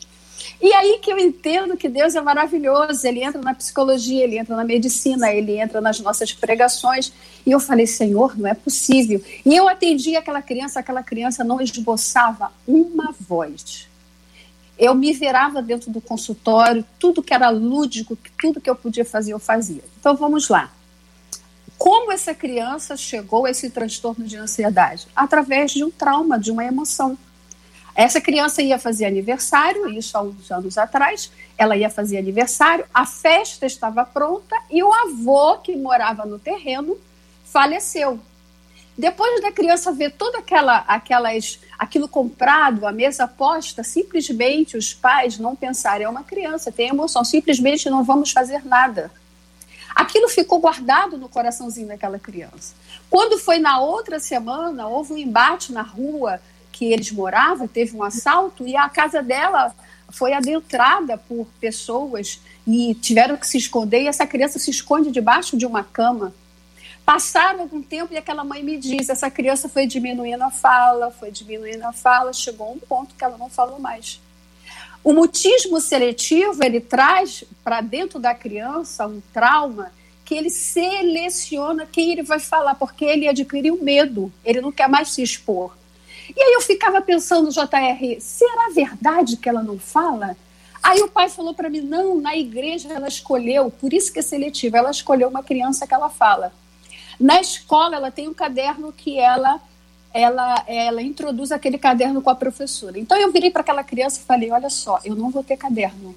E 0.61 0.73
aí 0.73 0.99
que 0.99 1.11
eu 1.11 1.19
entendo 1.19 1.77
que 1.77 1.87
Deus 1.87 2.15
é 2.15 2.21
maravilhoso. 2.21 3.05
Ele 3.05 3.23
entra 3.23 3.41
na 3.41 3.53
psicologia, 3.53 4.23
ele 4.23 4.37
entra 4.37 4.55
na 4.55 4.63
medicina, 4.63 5.31
ele 5.31 5.59
entra 5.59 5.79
nas 5.79 5.99
nossas 5.99 6.33
pregações. 6.33 7.13
E 7.45 7.51
eu 7.51 7.59
falei, 7.59 7.85
Senhor, 7.85 8.37
não 8.37 8.47
é 8.47 8.53
possível. 8.53 9.23
E 9.45 9.55
eu 9.55 9.67
atendi 9.67 10.15
aquela 10.15 10.41
criança, 10.41 10.79
aquela 10.79 11.03
criança 11.03 11.43
não 11.43 11.61
esboçava 11.61 12.51
uma 12.67 13.13
voz. 13.19 13.87
Eu 14.77 14.93
me 14.93 15.11
virava 15.13 15.61
dentro 15.61 15.91
do 15.91 15.99
consultório, 15.99 16.85
tudo 16.99 17.23
que 17.23 17.33
era 17.33 17.49
lúdico, 17.49 18.17
tudo 18.39 18.61
que 18.61 18.69
eu 18.69 18.75
podia 18.75 19.05
fazer, 19.05 19.33
eu 19.33 19.39
fazia. 19.39 19.83
Então 19.99 20.15
vamos 20.15 20.49
lá. 20.49 20.71
Como 21.77 22.11
essa 22.11 22.33
criança 22.33 22.97
chegou 22.97 23.45
a 23.45 23.51
esse 23.51 23.69
transtorno 23.69 24.25
de 24.25 24.35
ansiedade? 24.37 25.07
Através 25.15 25.71
de 25.71 25.83
um 25.83 25.91
trauma, 25.91 26.39
de 26.39 26.51
uma 26.51 26.65
emoção. 26.65 27.17
Essa 27.97 28.21
criança 28.21 28.61
ia 28.61 28.77
fazer 28.77 29.05
aniversário, 29.05 29.89
isso 29.89 30.15
há 30.15 30.21
uns 30.21 30.51
anos 30.51 30.77
atrás, 30.77 31.31
ela 31.57 31.75
ia 31.75 31.89
fazer 31.89 32.19
aniversário, 32.19 32.85
a 32.93 33.07
festa 33.07 33.65
estava 33.65 34.05
pronta 34.05 34.55
e 34.69 34.83
o 34.83 34.93
avô, 34.93 35.57
que 35.57 35.75
morava 35.75 36.23
no 36.23 36.37
terreno, 36.37 36.95
faleceu. 37.43 38.19
Depois 38.95 39.41
da 39.41 39.51
criança 39.51 39.91
ver 39.91 40.11
toda 40.11 40.37
aquela, 40.37 40.85
aquelas, 40.87 41.59
aquilo 41.77 42.07
comprado, 42.07 42.85
a 42.85 42.91
mesa 42.91 43.27
posta, 43.27 43.83
simplesmente 43.83 44.77
os 44.77 44.93
pais 44.93 45.39
não 45.39 45.55
pensarem, 45.55 46.05
é 46.05 46.09
uma 46.09 46.23
criança, 46.23 46.71
tem 46.71 46.89
emoção, 46.89 47.25
simplesmente 47.25 47.89
não 47.89 48.03
vamos 48.03 48.31
fazer 48.31 48.63
nada. 48.63 49.11
Aquilo 49.95 50.29
ficou 50.29 50.59
guardado 50.59 51.17
no 51.17 51.27
coraçãozinho 51.27 51.87
daquela 51.87 52.19
criança. 52.19 52.75
Quando 53.09 53.39
foi 53.39 53.57
na 53.57 53.79
outra 53.79 54.19
semana, 54.19 54.87
houve 54.87 55.13
um 55.13 55.17
embate 55.17 55.71
na 55.73 55.81
rua, 55.81 56.39
que 56.77 56.93
eles 56.93 57.11
moravam, 57.11 57.67
teve 57.67 57.97
um 57.97 58.03
assalto 58.03 58.67
e 58.67 58.75
a 58.75 58.87
casa 58.87 59.23
dela, 59.23 59.73
foi 60.09 60.33
adentrada 60.33 61.17
por 61.17 61.47
pessoas 61.59 62.39
e 62.67 62.93
tiveram 62.95 63.35
que 63.35 63.47
se 63.47 63.57
esconder, 63.57 64.03
e 64.03 64.07
essa 64.07 64.27
criança 64.27 64.59
se 64.59 64.69
esconde 64.69 65.09
debaixo 65.09 65.57
de 65.57 65.65
uma 65.65 65.83
cama. 65.83 66.33
Passaram 67.03 67.61
algum 67.61 67.81
tempo 67.81 68.13
e 68.13 68.17
aquela 68.17 68.43
mãe 68.43 68.61
me 68.61 68.77
diz: 68.77 69.09
essa 69.09 69.31
criança 69.31 69.67
foi 69.67 69.87
diminuindo 69.87 70.43
a 70.43 70.51
fala, 70.51 71.09
foi 71.09 71.31
diminuindo 71.31 71.83
a 71.83 71.93
fala, 71.93 72.31
chegou 72.31 72.71
um 72.71 72.79
ponto 72.79 73.15
que 73.15 73.23
ela 73.23 73.37
não 73.37 73.49
falou 73.49 73.79
mais. 73.79 74.21
O 75.03 75.13
mutismo 75.13 75.81
seletivo 75.81 76.63
ele 76.63 76.79
traz 76.79 77.43
para 77.63 77.81
dentro 77.81 78.19
da 78.19 78.35
criança 78.35 79.07
um 79.07 79.21
trauma 79.33 79.91
que 80.23 80.35
ele 80.35 80.49
seleciona 80.49 81.85
quem 81.85 82.11
ele 82.11 82.23
vai 82.23 82.39
falar, 82.39 82.75
porque 82.75 83.05
ele 83.05 83.27
adquiriu 83.27 83.81
medo, 83.81 84.31
ele 84.43 84.61
não 84.61 84.71
quer 84.71 84.89
mais 84.89 85.09
se 85.09 85.23
expor. 85.23 85.75
E 86.35 86.41
aí 86.41 86.53
eu 86.53 86.61
ficava 86.61 87.01
pensando, 87.01 87.51
JR, 87.51 88.19
será 88.19 88.69
verdade 88.73 89.37
que 89.37 89.47
ela 89.47 89.63
não 89.63 89.79
fala? 89.79 90.35
Aí 90.83 91.01
o 91.01 91.09
pai 91.09 91.29
falou 91.29 91.53
para 91.53 91.69
mim: 91.69 91.81
não, 91.81 92.19
na 92.19 92.35
igreja 92.35 92.91
ela 92.91 93.07
escolheu, 93.07 93.69
por 93.69 93.93
isso 93.93 94.11
que 94.11 94.19
é 94.19 94.21
seletiva, 94.21 94.77
ela 94.77 94.91
escolheu 94.91 95.27
uma 95.27 95.43
criança 95.43 95.87
que 95.87 95.93
ela 95.93 96.09
fala. 96.09 96.53
Na 97.19 97.41
escola 97.41 97.95
ela 97.95 98.11
tem 98.11 98.27
um 98.27 98.33
caderno 98.33 98.91
que 98.91 99.17
ela 99.19 99.59
ela, 100.13 100.63
ela 100.67 101.01
introduz 101.01 101.51
aquele 101.51 101.77
caderno 101.77 102.21
com 102.21 102.29
a 102.29 102.35
professora. 102.35 102.97
Então 102.97 103.17
eu 103.17 103.31
virei 103.31 103.51
para 103.51 103.61
aquela 103.61 103.83
criança 103.83 104.19
e 104.19 104.25
falei: 104.25 104.51
olha 104.51 104.69
só, 104.69 104.99
eu 105.03 105.15
não 105.15 105.29
vou 105.29 105.43
ter 105.43 105.57
caderno. 105.57 106.15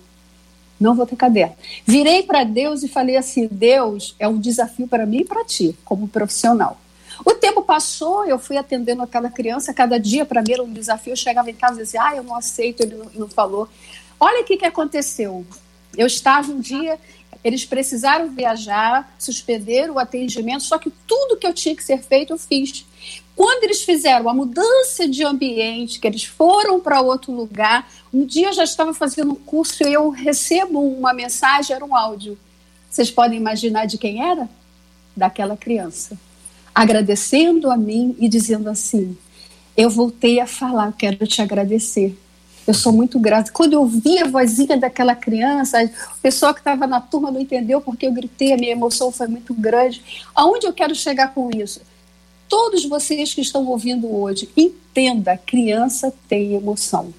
Não 0.78 0.94
vou 0.94 1.06
ter 1.06 1.16
caderno. 1.16 1.56
Virei 1.84 2.22
para 2.22 2.44
Deus 2.44 2.82
e 2.82 2.88
falei 2.88 3.16
assim: 3.16 3.48
Deus, 3.50 4.14
é 4.18 4.26
um 4.26 4.38
desafio 4.38 4.88
para 4.88 5.04
mim 5.04 5.18
e 5.18 5.24
para 5.24 5.44
ti, 5.44 5.76
como 5.84 6.08
profissional. 6.08 6.78
O 7.24 7.34
tempo 7.34 7.62
passou, 7.62 8.24
eu 8.24 8.38
fui 8.38 8.56
atendendo 8.56 9.02
aquela 9.02 9.30
criança, 9.30 9.74
cada 9.74 9.98
dia 9.98 10.24
para 10.24 10.42
mim 10.42 10.52
era 10.52 10.62
um 10.62 10.72
desafio. 10.72 11.12
Eu 11.12 11.16
chegava 11.16 11.50
em 11.50 11.54
casa 11.54 11.80
e 11.80 11.84
dizia: 11.84 12.02
ah, 12.02 12.16
eu 12.16 12.22
não 12.22 12.34
aceito, 12.34 12.82
ele 12.82 12.96
não, 12.96 13.10
não 13.14 13.28
falou. 13.28 13.68
Olha 14.18 14.42
o 14.42 14.44
que, 14.44 14.56
que 14.56 14.66
aconteceu. 14.66 15.46
Eu 15.96 16.06
estava 16.06 16.52
um 16.52 16.60
dia, 16.60 16.98
eles 17.42 17.64
precisaram 17.64 18.30
viajar, 18.30 19.14
suspenderam 19.18 19.94
o 19.94 19.98
atendimento, 19.98 20.62
só 20.62 20.78
que 20.78 20.90
tudo 21.06 21.36
que 21.36 21.46
eu 21.46 21.54
tinha 21.54 21.74
que 21.74 21.82
ser 21.82 21.98
feito 22.02 22.32
eu 22.32 22.38
fiz. 22.38 22.84
Quando 23.34 23.64
eles 23.64 23.82
fizeram 23.82 24.28
a 24.28 24.34
mudança 24.34 25.08
de 25.08 25.24
ambiente, 25.24 25.98
que 25.98 26.06
eles 26.06 26.24
foram 26.24 26.78
para 26.78 27.00
outro 27.00 27.32
lugar, 27.32 27.90
um 28.12 28.24
dia 28.26 28.48
eu 28.48 28.52
já 28.52 28.64
estava 28.64 28.92
fazendo 28.92 29.32
um 29.32 29.36
curso 29.36 29.82
e 29.82 29.92
eu 29.92 30.10
recebo 30.10 30.80
uma 30.80 31.14
mensagem, 31.14 31.74
era 31.74 31.84
um 31.84 31.96
áudio. 31.96 32.38
Vocês 32.90 33.10
podem 33.10 33.38
imaginar 33.38 33.86
de 33.86 33.96
quem 33.96 34.22
era? 34.22 34.48
Daquela 35.16 35.56
criança. 35.56 36.18
Agradecendo 36.82 37.70
a 37.70 37.76
mim 37.76 38.16
e 38.18 38.28
dizendo 38.28 38.68
assim: 38.68 39.16
Eu 39.76 39.90
voltei 39.90 40.40
a 40.40 40.46
falar, 40.46 40.92
quero 40.92 41.26
te 41.26 41.42
agradecer. 41.42 42.16
Eu 42.66 42.74
sou 42.74 42.92
muito 42.92 43.18
grata. 43.18 43.50
Quando 43.50 43.72
eu 43.72 43.84
vi 43.86 44.18
a 44.18 44.28
vozinha 44.28 44.76
daquela 44.76 45.14
criança, 45.14 45.82
o 45.82 46.20
pessoal 46.20 46.54
que 46.54 46.60
estava 46.60 46.86
na 46.86 47.00
turma 47.00 47.30
não 47.30 47.40
entendeu 47.40 47.80
porque 47.80 48.06
eu 48.06 48.12
gritei, 48.12 48.52
a 48.52 48.56
minha 48.56 48.72
emoção 48.72 49.10
foi 49.10 49.26
muito 49.26 49.52
grande. 49.54 50.02
Aonde 50.34 50.66
eu 50.66 50.72
quero 50.72 50.94
chegar 50.94 51.34
com 51.34 51.50
isso? 51.50 51.80
todos 52.50 52.84
vocês 52.84 53.32
que 53.32 53.40
estão 53.40 53.64
ouvindo 53.66 54.12
hoje, 54.12 54.50
entenda: 54.56 55.38
criança 55.38 56.12
tem 56.28 56.54
emoção, 56.54 57.14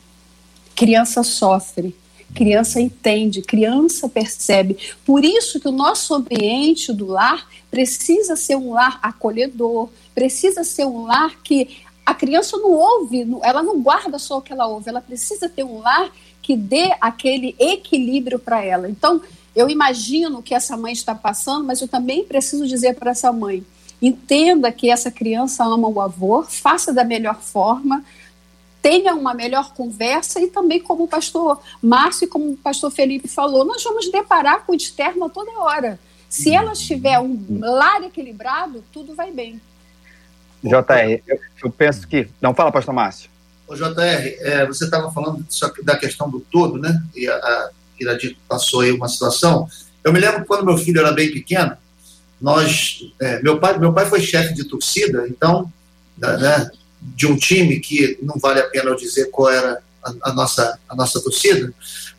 criança 0.76 1.24
sofre, 1.24 1.96
criança 2.34 2.80
entende, 2.80 3.42
criança 3.42 4.08
percebe. 4.08 4.78
Por 5.06 5.24
isso 5.24 5.60
que 5.60 5.68
o 5.68 5.72
nosso 5.72 6.14
ambiente 6.14 6.94
do 6.94 7.08
lar 7.08 7.48
precisa 7.70 8.36
ser 8.36 8.56
um 8.56 8.74
lar 8.74 9.00
acolhedor, 9.02 9.90
precisa 10.14 10.64
ser 10.64 10.86
um 10.86 11.04
lar 11.04 11.38
que 11.44 11.82
a 12.06 12.14
criança 12.14 12.58
não 12.58 12.72
ouve, 12.72 13.28
ela 13.44 13.62
não 13.62 13.82
guarda 13.82 14.18
só 14.18 14.40
o 14.40 14.42
que 14.42 14.52
ela 14.52 14.68
ouve, 14.68 14.90
ela 14.90 15.02
precisa 15.02 15.48
ter 15.48 15.64
um 15.64 15.80
lar 15.80 16.12
que 16.42 16.56
dê 16.56 16.92
aquele 17.00 17.56
equilíbrio 17.60 18.40
para 18.40 18.64
ela. 18.64 18.90
Então, 18.90 19.22
eu 19.56 19.70
imagino 19.70 20.42
que 20.42 20.56
essa 20.56 20.76
mãe 20.76 20.94
está 20.94 21.14
passando, 21.14 21.66
mas 21.66 21.82
eu 21.82 21.88
também 21.88 22.24
preciso 22.24 22.66
dizer 22.68 22.96
para 22.96 23.12
essa 23.12 23.32
mãe: 23.32 23.64
entenda 24.02 24.72
que 24.72 24.90
essa 24.90 25.12
criança 25.12 25.64
ama 25.64 25.88
o 25.88 26.02
avô, 26.02 26.44
faça 26.44 26.92
da 26.92 27.04
melhor 27.04 27.40
forma, 27.42 28.04
tenha 28.82 29.14
uma 29.14 29.34
melhor 29.34 29.74
conversa 29.74 30.42
e 30.42 30.48
também 30.48 30.80
como 30.80 31.04
o 31.04 31.08
pastor 31.08 31.62
Márcio 31.82 32.26
e 32.26 32.28
como 32.28 32.52
o 32.52 32.58
pastor 32.58 32.92
Felipe 32.92 33.28
falou, 33.28 33.64
nós 33.64 33.84
vamos 33.84 34.12
deparar 34.12 34.66
com 34.66 34.72
o 34.72 34.76
externo 34.76 35.26
a 35.26 35.30
toda 35.30 35.52
hora. 35.60 36.00
Se 36.30 36.50
uhum. 36.50 36.56
ela 36.56 36.74
tiver 36.74 37.20
um 37.20 37.60
lar 37.60 38.04
equilibrado, 38.04 38.84
tudo 38.92 39.14
vai 39.14 39.32
bem. 39.32 39.62
JR, 40.64 41.22
eu, 41.28 41.40
eu 41.64 41.72
penso 41.72 42.08
que. 42.08 42.28
Não, 42.40 42.54
fala, 42.54 42.72
pastor 42.72 42.94
Márcio. 42.94 43.30
Ô, 43.68 43.76
JR, 43.76 43.92
é, 44.40 44.66
você 44.66 44.86
estava 44.86 45.12
falando 45.12 45.46
da 45.84 45.98
questão 45.98 46.30
do 46.30 46.40
todo, 46.40 46.78
né? 46.78 47.02
E 47.16 47.28
a, 47.28 47.34
a 47.34 47.70
Iradir 48.00 48.38
passou 48.48 48.82
aí 48.82 48.92
uma 48.92 49.08
situação. 49.08 49.68
Eu 50.04 50.14
me 50.14 50.20
lembro 50.20 50.46
quando 50.46 50.66
meu 50.66 50.78
filho 50.78 51.00
era 51.00 51.12
bem 51.12 51.32
pequeno, 51.32 51.76
nós, 52.40 53.04
é, 53.20 53.42
meu 53.42 53.60
pai, 53.60 53.78
meu 53.78 53.94
pai 53.94 54.06
foi 54.06 54.20
chefe 54.20 54.54
de 54.54 54.64
torcida, 54.64 55.28
então, 55.28 55.72
né, 56.18 56.72
de 57.02 57.26
um 57.26 57.36
time 57.36 57.80
que 57.80 58.18
não 58.22 58.36
vale 58.38 58.60
a 58.60 58.68
pena 58.68 58.90
eu 58.90 58.96
dizer 58.96 59.32
qual 59.32 59.50
era 59.50 59.82
a, 60.04 60.30
a 60.30 60.34
nossa 60.34 60.80
a 60.88 60.96
nossa 60.96 61.20
torcida, 61.22 61.74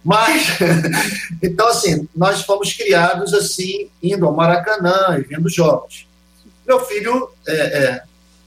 mas 0.04 0.48
então 1.42 1.68
assim 1.68 2.08
nós 2.14 2.42
fomos 2.42 2.72
criados 2.72 3.32
assim 3.32 3.88
indo 4.02 4.26
ao 4.26 4.34
Maracanã 4.34 5.18
e 5.18 5.22
vendo 5.22 5.48
jogos. 5.48 6.06
Meu 6.66 6.84
filho 6.84 7.28
é, 7.46 7.52
é, 7.54 8.02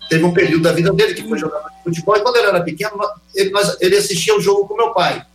teve 0.10 0.24
um 0.24 0.34
período 0.34 0.64
da 0.64 0.74
vida 0.74 0.92
dele 0.92 1.14
que 1.14 1.28
foi 1.28 1.38
jogar 1.38 1.64
futebol 1.84 2.18
e 2.18 2.22
quando 2.22 2.38
ele 2.38 2.48
era 2.48 2.62
pequeno 2.62 2.92
ele, 3.34 3.52
nós, 3.52 3.78
ele 3.80 3.98
assistia 3.98 4.36
o 4.36 4.42
jogo 4.42 4.68
com 4.68 4.76
meu 4.76 4.92
pai. 4.94 5.26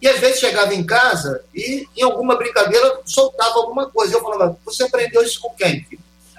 E 0.00 0.08
às 0.08 0.18
vezes 0.18 0.40
chegava 0.40 0.74
em 0.74 0.84
casa 0.84 1.44
e, 1.54 1.86
em 1.96 2.02
alguma 2.02 2.34
brincadeira, 2.34 2.98
soltava 3.04 3.60
alguma 3.60 3.88
coisa. 3.88 4.16
Eu 4.16 4.20
falava, 4.20 4.58
você 4.64 4.82
aprendeu 4.82 5.22
isso 5.22 5.40
com 5.40 5.50
quem? 5.50 5.86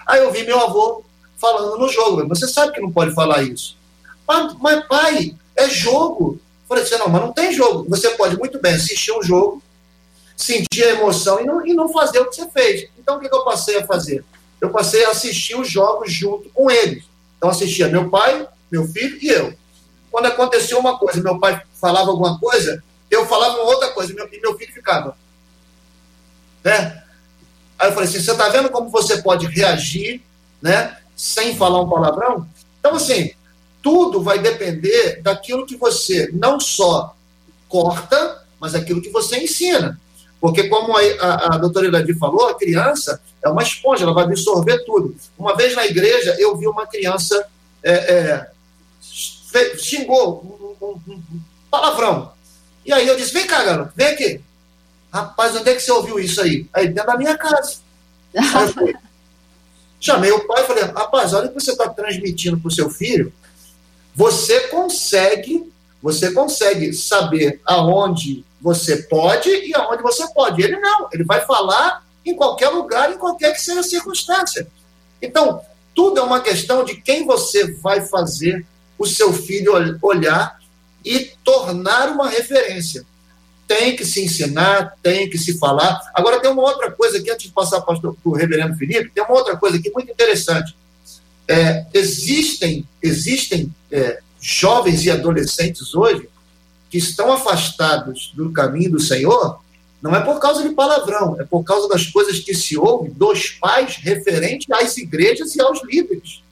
Aí 0.06 0.20
eu 0.20 0.34
vi 0.34 0.44
meu 0.44 0.60
avô 0.60 1.02
falando 1.38 1.78
no 1.78 1.88
jogo. 1.88 2.28
Você 2.28 2.46
sabe 2.46 2.74
que 2.74 2.82
não 2.82 2.92
pode 2.92 3.16
falar 3.16 3.42
isso. 3.42 3.78
Mas, 4.28 4.86
pai, 4.88 5.36
é 5.56 5.70
jogo. 5.70 6.34
Eu 6.34 6.68
falei 6.68 6.84
assim, 6.84 6.98
não, 6.98 7.10
mas 7.10 7.22
não 7.22 7.32
tem 7.32 7.54
jogo. 7.54 7.86
Você 7.90 8.12
pode 8.12 8.38
muito 8.38 8.60
bem 8.62 8.74
assistir 8.74 9.12
um 9.12 9.22
jogo, 9.22 9.62
sentir 10.36 10.84
a 10.84 10.92
emoção 10.92 11.40
e 11.40 11.46
não, 11.46 11.66
e 11.66 11.74
não 11.74 11.90
fazer 11.90 12.20
o 12.20 12.30
que 12.30 12.36
você 12.36 12.50
fez. 12.50 12.90
Então, 12.98 13.18
o 13.18 13.20
que, 13.20 13.30
que 13.30 13.36
eu 13.36 13.44
passei 13.44 13.78
a 13.78 13.86
fazer? 13.86 14.24
Eu 14.60 14.70
passei 14.70 15.06
a 15.06 15.12
assistir 15.12 15.56
os 15.56 15.70
jogos 15.70 16.12
junto 16.12 16.50
com 16.50 16.72
eles. 16.72 17.04
Então, 17.38 17.50
assistia 17.50 17.90
meu 17.90 18.10
pai, 18.10 18.48
meu 18.72 18.88
filho 18.88 19.18
e 19.22 19.28
eu. 19.28 19.54
Quando 20.10 20.28
aconteceu 20.28 20.80
uma 20.80 20.98
coisa, 20.98 21.22
meu 21.22 21.40
pai 21.40 21.62
falava 21.80 22.12
alguma 22.12 22.40
coisa, 22.40 22.84
eu 23.10 23.28
falava 23.28 23.58
outra 23.58 23.90
coisa, 23.90 24.12
e 24.12 24.16
meu, 24.16 24.28
e 24.32 24.40
meu 24.40 24.58
filho 24.58 24.72
ficava. 24.72 25.18
Né? 26.64 27.04
Aí 27.78 27.90
eu 27.90 27.94
falei 27.94 28.08
assim: 28.08 28.22
você 28.22 28.32
está 28.32 28.48
vendo 28.50 28.70
como 28.70 28.90
você 28.90 29.22
pode 29.22 29.46
reagir, 29.48 30.22
né? 30.62 30.98
Sem 31.16 31.56
falar 31.56 31.82
um 31.82 31.90
palavrão? 31.90 32.48
Então, 32.80 32.96
assim, 32.96 33.34
tudo 33.84 34.24
vai 34.24 34.40
depender 34.40 35.22
daquilo 35.22 35.66
que 35.66 35.76
você 35.76 36.30
não 36.34 36.60
só 36.60 37.16
corta, 37.68 38.44
mas 38.60 38.74
aquilo 38.74 39.02
que 39.02 39.10
você 39.10 39.38
ensina. 39.38 40.00
Porque, 40.40 40.68
como 40.70 40.98
a, 40.98 41.02
a, 41.02 41.56
a 41.56 41.58
doutora 41.58 41.88
Iradir 41.88 42.18
falou, 42.18 42.48
a 42.48 42.58
criança 42.58 43.22
é 43.42 43.50
uma 43.50 43.62
esponja, 43.62 44.04
ela 44.04 44.14
vai 44.14 44.24
absorver 44.24 44.84
tudo. 44.86 45.16
Uma 45.38 45.56
vez 45.56 45.76
na 45.76 45.86
igreja, 45.86 46.36
eu 46.40 46.56
vi 46.58 46.66
uma 46.66 46.88
criança 46.88 47.46
é, 47.84 47.92
é, 47.92 48.50
xingou 49.78 50.76
um, 50.82 50.86
um, 50.86 51.14
um 51.14 51.42
palavrão. 51.70 52.32
E 52.86 52.94
aí 52.94 53.08
eu 53.08 53.16
disse: 53.16 53.34
vem 53.34 53.46
cá, 53.46 53.64
garoto, 53.64 53.94
vem 53.96 54.08
aqui. 54.08 54.42
Rapaz, 55.12 55.56
onde 55.56 55.70
é 55.70 55.76
que 55.76 55.82
você 55.82 55.92
ouviu 55.92 56.20
isso 56.20 56.42
aí? 56.42 56.68
Aí 56.74 56.88
dentro 56.88 57.12
da 57.12 57.18
minha 57.18 57.38
casa. 57.38 57.78
Aí 58.36 58.96
chamei 60.00 60.32
o 60.32 60.48
pai 60.48 60.64
e 60.64 60.68
falei: 60.68 60.84
rapaz, 60.86 61.34
olha 61.34 61.48
o 61.48 61.54
que 61.54 61.62
você 61.62 61.72
está 61.72 61.90
transmitindo 61.90 62.58
para 62.60 62.68
o 62.68 62.72
seu 62.72 62.90
filho. 62.90 63.32
Você 64.16 64.68
consegue, 64.68 65.72
você 66.02 66.32
consegue 66.32 66.94
saber 66.94 67.60
aonde 67.66 68.46
você 68.62 69.04
pode 69.04 69.50
e 69.50 69.76
aonde 69.76 70.02
você 70.02 70.28
pode. 70.34 70.62
Ele 70.62 70.80
não, 70.80 71.10
ele 71.12 71.24
vai 71.24 71.46
falar 71.46 72.06
em 72.26 72.36
qualquer 72.36 72.70
lugar, 72.70 73.12
em 73.12 73.18
qualquer 73.18 73.54
que 73.54 73.62
seja 73.62 73.82
a 73.82 73.84
circunstância. 73.84 74.68
Então, 75.22 75.62
tudo 75.96 76.20
é 76.20 76.24
uma 76.24 76.42
questão 76.42 76.84
de 76.84 76.96
quem 77.02 77.26
você 77.26 77.72
vai 77.74 78.02
fazer 78.02 78.66
o 78.98 79.06
seu 79.06 79.34
filho 79.34 79.74
olhar 80.02 80.60
e 81.04 81.32
tornar 81.44 82.10
uma 82.10 82.30
referência. 82.30 83.06
Tem 83.68 83.96
que 83.96 84.06
se 84.06 84.24
ensinar, 84.24 84.96
tem 85.02 85.30
que 85.30 85.38
se 85.38 85.58
falar. 85.58 86.00
Agora, 86.14 86.40
tem 86.40 86.52
uma 86.52 86.64
outra 86.64 86.92
coisa 86.92 87.18
aqui, 87.18 87.32
antes 87.32 87.48
de 87.48 87.54
passar 87.54 87.82
para 87.82 87.98
o 88.24 88.34
reverendo 88.34 88.78
Felipe, 88.78 89.12
tem 89.12 89.24
uma 89.24 89.34
outra 89.34 89.58
coisa 89.58 89.78
aqui 89.78 89.92
muito 89.92 90.12
interessante. 90.12 90.76
É, 91.48 91.86
existem 91.94 92.88
existem 93.02 93.74
é, 93.92 94.22
jovens 94.40 95.06
e 95.06 95.12
adolescentes 95.12 95.94
hoje 95.94 96.30
que 96.90 96.98
estão 96.98 97.32
afastados 97.32 98.32
do 98.36 98.52
caminho 98.52 98.92
do 98.92 99.00
Senhor, 99.00 99.60
não 100.02 100.16
é 100.16 100.20
por 100.20 100.40
causa 100.40 100.62
de 100.62 100.76
palavrão, 100.76 101.40
é 101.40 101.44
por 101.44 101.64
causa 101.64 101.88
das 101.88 102.06
coisas 102.06 102.40
que 102.40 102.54
se 102.54 102.78
ouvem 102.78 103.12
dos 103.12 103.50
pais 103.52 103.96
referente 103.96 104.72
às 104.72 104.98
igrejas 104.98 105.56
e 105.56 105.62
aos 105.62 105.82
líderes. 105.84 106.44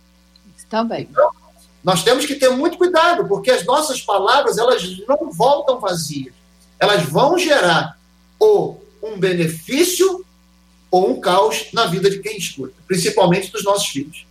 Também. 0.69 1.07
Então, 1.11 1.29
nós 1.83 2.03
temos 2.03 2.25
que 2.25 2.35
ter 2.35 2.49
muito 2.49 2.77
cuidado, 2.77 3.27
porque 3.27 3.51
as 3.51 3.65
nossas 3.65 4.01
palavras 4.01 4.57
elas 4.57 4.83
não 5.07 5.31
voltam 5.31 5.79
vazias. 5.79 6.33
elas 6.79 7.03
vão 7.03 7.37
gerar 7.37 7.99
ou 8.39 8.83
um 9.03 9.19
benefício 9.19 10.25
ou 10.89 11.11
um 11.11 11.19
caos 11.19 11.67
na 11.73 11.85
vida 11.85 12.09
de 12.09 12.19
quem 12.19 12.37
escuta, 12.37 12.73
principalmente 12.87 13.51
dos 13.51 13.63
nossos 13.63 13.87
filhos. 13.87 14.25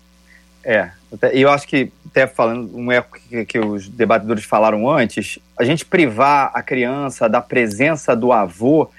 É, 0.62 0.90
e 1.32 1.40
eu 1.40 1.50
acho 1.50 1.66
que, 1.66 1.90
até 2.06 2.26
falando 2.26 2.76
um 2.76 2.92
eco 2.92 3.18
que, 3.28 3.44
que, 3.44 3.58
os 3.58 3.88
debatedores 3.88 4.44
falaram 4.44 4.88
antes, 4.88 5.38
a 5.58 5.64
gente 5.64 5.84
privar 5.84 6.50
a 6.54 6.62
criança 6.62 7.28
da 7.28 7.40
presença 7.40 8.14
do 8.14 8.32
avô 8.32 8.90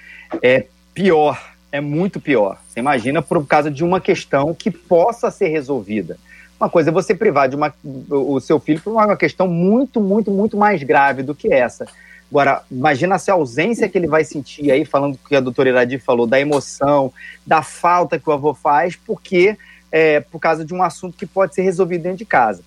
é 0.42 0.66
pior, 0.92 1.52
é 1.70 1.80
muito 1.80 2.20
pior. 2.20 2.58
Você 2.68 2.80
imagina 2.80 3.22
por 3.22 3.46
causa 3.46 3.70
de 3.70 3.84
uma 3.84 4.00
questão 4.00 4.54
que 4.54 4.70
possa 4.70 5.30
ser 5.30 5.48
resolvida. 5.48 6.18
Uma 6.60 6.68
coisa 6.68 6.90
é 6.90 6.92
você 6.92 7.14
privar 7.14 7.48
de 7.48 7.56
uma, 7.56 7.74
o 7.84 8.38
seu 8.40 8.60
filho 8.60 8.80
por 8.80 8.92
uma 8.92 9.16
questão 9.16 9.48
muito, 9.48 10.00
muito, 10.00 10.30
muito 10.30 10.56
mais 10.56 10.82
grave 10.82 11.22
do 11.22 11.34
que 11.34 11.52
essa. 11.52 11.86
Agora, 12.30 12.62
imagina 12.70 13.16
essa 13.16 13.32
ausência 13.32 13.88
que 13.88 13.98
ele 13.98 14.06
vai 14.06 14.24
sentir 14.24 14.70
aí, 14.70 14.84
falando 14.84 15.18
que 15.28 15.36
a 15.36 15.40
doutora 15.40 15.68
Iradi 15.68 15.98
falou, 15.98 16.26
da 16.26 16.40
emoção, 16.40 17.12
da 17.46 17.62
falta 17.62 18.18
que 18.18 18.28
o 18.30 18.32
avô 18.32 18.54
faz, 18.54 18.96
porque 18.96 19.58
é, 19.92 20.20
por 20.20 20.40
causa 20.40 20.64
de 20.64 20.72
um 20.72 20.82
assunto 20.82 21.16
que 21.16 21.26
pode 21.26 21.54
ser 21.54 21.62
resolvido 21.62 22.02
dentro 22.02 22.18
de 22.18 22.24
casa. 22.24 22.64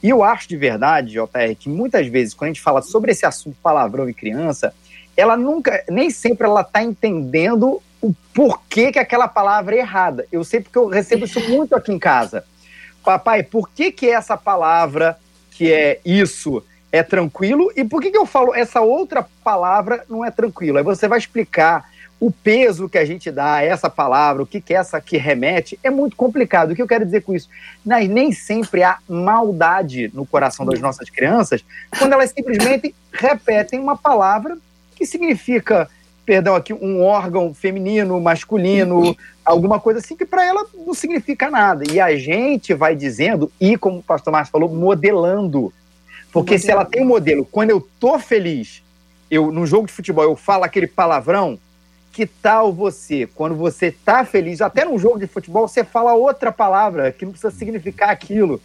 E 0.00 0.08
eu 0.08 0.22
acho 0.22 0.48
de 0.48 0.56
verdade, 0.56 1.10
JR, 1.10 1.56
que 1.58 1.68
muitas 1.68 2.06
vezes, 2.06 2.32
quando 2.32 2.50
a 2.50 2.52
gente 2.52 2.62
fala 2.62 2.80
sobre 2.80 3.10
esse 3.10 3.26
assunto 3.26 3.56
palavrão 3.60 4.08
e 4.08 4.14
criança, 4.14 4.72
ela 5.16 5.36
nunca, 5.36 5.84
nem 5.90 6.08
sempre 6.08 6.46
ela 6.46 6.60
está 6.60 6.80
entendendo 6.82 7.82
o 8.00 8.14
porquê 8.32 8.92
que 8.92 8.98
aquela 9.00 9.26
palavra 9.26 9.74
é 9.74 9.80
errada. 9.80 10.24
Eu 10.30 10.44
sei 10.44 10.60
porque 10.60 10.78
eu 10.78 10.86
recebo 10.86 11.24
isso 11.24 11.40
muito 11.50 11.74
aqui 11.74 11.92
em 11.92 11.98
casa. 11.98 12.44
Papai, 13.04 13.42
por 13.42 13.68
que 13.68 13.90
que 13.90 14.08
essa 14.08 14.36
palavra 14.36 15.18
que 15.50 15.72
é 15.72 16.00
isso 16.04 16.62
é 16.92 17.02
tranquilo 17.02 17.72
e 17.76 17.82
por 17.84 18.00
que 18.00 18.12
que 18.12 18.16
eu 18.16 18.24
falo 18.24 18.54
essa 18.54 18.80
outra 18.80 19.26
palavra 19.42 20.04
não 20.08 20.24
é 20.24 20.30
tranquilo? 20.30 20.78
Aí 20.78 20.84
você 20.84 21.08
vai 21.08 21.18
explicar 21.18 21.90
o 22.20 22.32
peso 22.32 22.88
que 22.88 22.98
a 22.98 23.04
gente 23.04 23.30
dá 23.30 23.54
a 23.54 23.64
essa 23.64 23.88
palavra, 23.88 24.42
o 24.42 24.46
que, 24.46 24.60
que 24.60 24.74
essa 24.74 25.00
que 25.00 25.16
remete, 25.16 25.78
é 25.82 25.90
muito 25.90 26.16
complicado. 26.16 26.72
O 26.72 26.74
que 26.74 26.82
eu 26.82 26.88
quero 26.88 27.04
dizer 27.04 27.22
com 27.22 27.34
isso? 27.34 27.48
nem 27.84 28.32
sempre 28.32 28.82
há 28.82 28.98
maldade 29.08 30.10
no 30.12 30.26
coração 30.26 30.66
das 30.66 30.80
nossas 30.80 31.08
crianças 31.08 31.64
quando 31.98 32.12
elas 32.12 32.30
simplesmente 32.30 32.94
repetem 33.12 33.78
uma 33.78 33.96
palavra 33.96 34.58
que 34.94 35.06
significa, 35.06 35.88
perdão, 36.26 36.56
aqui 36.56 36.72
um 36.72 37.02
órgão 37.02 37.54
feminino, 37.54 38.20
masculino, 38.20 39.16
alguma 39.44 39.78
coisa 39.78 40.00
assim 40.00 40.16
que 40.16 40.26
para 40.26 40.44
ela 40.44 40.66
não 40.74 40.92
significa 40.92 41.48
nada. 41.50 41.84
E 41.90 42.00
a 42.00 42.16
gente 42.16 42.74
vai 42.74 42.96
dizendo 42.96 43.50
e, 43.60 43.76
como 43.76 43.98
o 43.98 44.02
pastor 44.02 44.32
Márcio 44.32 44.52
falou, 44.52 44.68
modelando. 44.68 45.72
Porque 46.32 46.58
se 46.58 46.70
ela 46.70 46.84
tem 46.84 47.02
um 47.02 47.06
modelo, 47.06 47.46
quando 47.50 47.70
eu 47.70 47.88
tô 47.98 48.18
feliz, 48.18 48.82
eu 49.30 49.52
num 49.52 49.64
jogo 49.64 49.86
de 49.86 49.92
futebol 49.92 50.24
eu 50.24 50.36
falo 50.36 50.64
aquele 50.64 50.86
palavrão, 50.86 51.58
que 52.18 52.26
tal 52.26 52.72
você, 52.72 53.28
quando 53.32 53.54
você 53.54 53.86
está 53.86 54.24
feliz, 54.24 54.60
até 54.60 54.84
num 54.84 54.98
jogo 54.98 55.20
de 55.20 55.28
futebol, 55.28 55.68
você 55.68 55.84
fala 55.84 56.14
outra 56.14 56.50
palavra 56.50 57.12
que 57.12 57.24
não 57.24 57.30
precisa 57.30 57.52
significar 57.52 58.10
aquilo. 58.10 58.60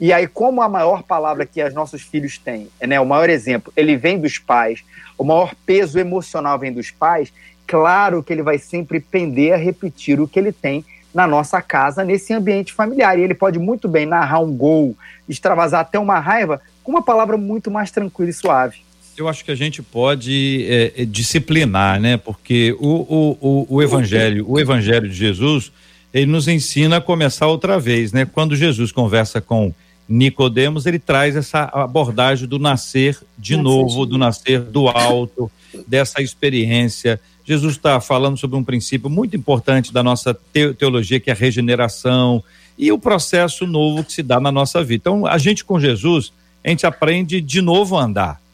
E 0.00 0.14
aí, 0.14 0.26
como 0.26 0.62
a 0.62 0.68
maior 0.68 1.02
palavra 1.02 1.44
que 1.44 1.62
os 1.62 1.74
nossos 1.74 2.00
filhos 2.00 2.38
têm, 2.38 2.70
né, 2.80 2.98
o 2.98 3.04
maior 3.04 3.28
exemplo, 3.28 3.70
ele 3.76 3.98
vem 3.98 4.18
dos 4.18 4.38
pais, 4.38 4.82
o 5.18 5.24
maior 5.24 5.54
peso 5.66 5.98
emocional 5.98 6.58
vem 6.58 6.72
dos 6.72 6.90
pais, 6.90 7.30
claro 7.66 8.22
que 8.22 8.32
ele 8.32 8.42
vai 8.42 8.56
sempre 8.56 8.98
pender 8.98 9.52
a 9.52 9.58
repetir 9.58 10.18
o 10.18 10.26
que 10.26 10.38
ele 10.38 10.50
tem 10.50 10.82
na 11.12 11.26
nossa 11.26 11.60
casa, 11.60 12.02
nesse 12.02 12.32
ambiente 12.32 12.72
familiar. 12.72 13.18
E 13.18 13.22
ele 13.22 13.34
pode 13.34 13.58
muito 13.58 13.88
bem 13.88 14.06
narrar 14.06 14.40
um 14.40 14.56
gol, 14.56 14.96
extravasar 15.28 15.82
até 15.82 15.98
uma 15.98 16.18
raiva, 16.18 16.62
com 16.82 16.92
uma 16.92 17.02
palavra 17.02 17.36
muito 17.36 17.70
mais 17.70 17.90
tranquila 17.90 18.30
e 18.30 18.32
suave 18.32 18.85
eu 19.16 19.28
acho 19.28 19.44
que 19.44 19.50
a 19.50 19.54
gente 19.54 19.82
pode 19.82 20.66
é, 20.68 20.92
é, 20.96 21.04
disciplinar, 21.04 22.00
né? 22.00 22.16
Porque 22.16 22.76
o, 22.78 22.88
o, 22.88 23.38
o, 23.40 23.66
o, 23.76 23.82
evangelho, 23.82 24.44
o 24.48 24.58
evangelho 24.58 25.08
de 25.08 25.14
Jesus, 25.14 25.72
ele 26.12 26.26
nos 26.26 26.48
ensina 26.48 26.98
a 26.98 27.00
começar 27.00 27.46
outra 27.46 27.78
vez, 27.78 28.12
né? 28.12 28.24
Quando 28.26 28.54
Jesus 28.54 28.92
conversa 28.92 29.40
com 29.40 29.72
Nicodemos, 30.08 30.86
ele 30.86 30.98
traz 30.98 31.34
essa 31.34 31.64
abordagem 31.72 32.46
do 32.46 32.58
nascer 32.58 33.18
de 33.36 33.56
novo, 33.56 34.06
do 34.06 34.16
nascer 34.16 34.60
do 34.60 34.88
alto, 34.88 35.50
dessa 35.86 36.22
experiência. 36.22 37.20
Jesus 37.44 37.74
está 37.74 38.00
falando 38.00 38.36
sobre 38.36 38.56
um 38.56 38.64
princípio 38.64 39.08
muito 39.08 39.36
importante 39.36 39.92
da 39.92 40.02
nossa 40.02 40.36
teologia, 40.78 41.18
que 41.18 41.30
é 41.30 41.32
a 41.32 41.36
regeneração 41.36 42.42
e 42.78 42.92
o 42.92 42.98
processo 42.98 43.66
novo 43.66 44.04
que 44.04 44.12
se 44.12 44.22
dá 44.22 44.38
na 44.38 44.52
nossa 44.52 44.82
vida. 44.84 45.00
Então, 45.00 45.26
a 45.26 45.38
gente 45.38 45.64
com 45.64 45.80
Jesus, 45.80 46.32
a 46.64 46.68
gente 46.68 46.86
aprende 46.86 47.40
de 47.40 47.60
novo 47.62 47.96
a 47.96 48.04
andar 48.04 48.45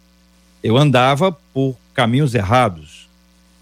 eu 0.62 0.76
andava 0.76 1.36
por 1.52 1.76
caminhos 1.92 2.34
errados. 2.34 3.08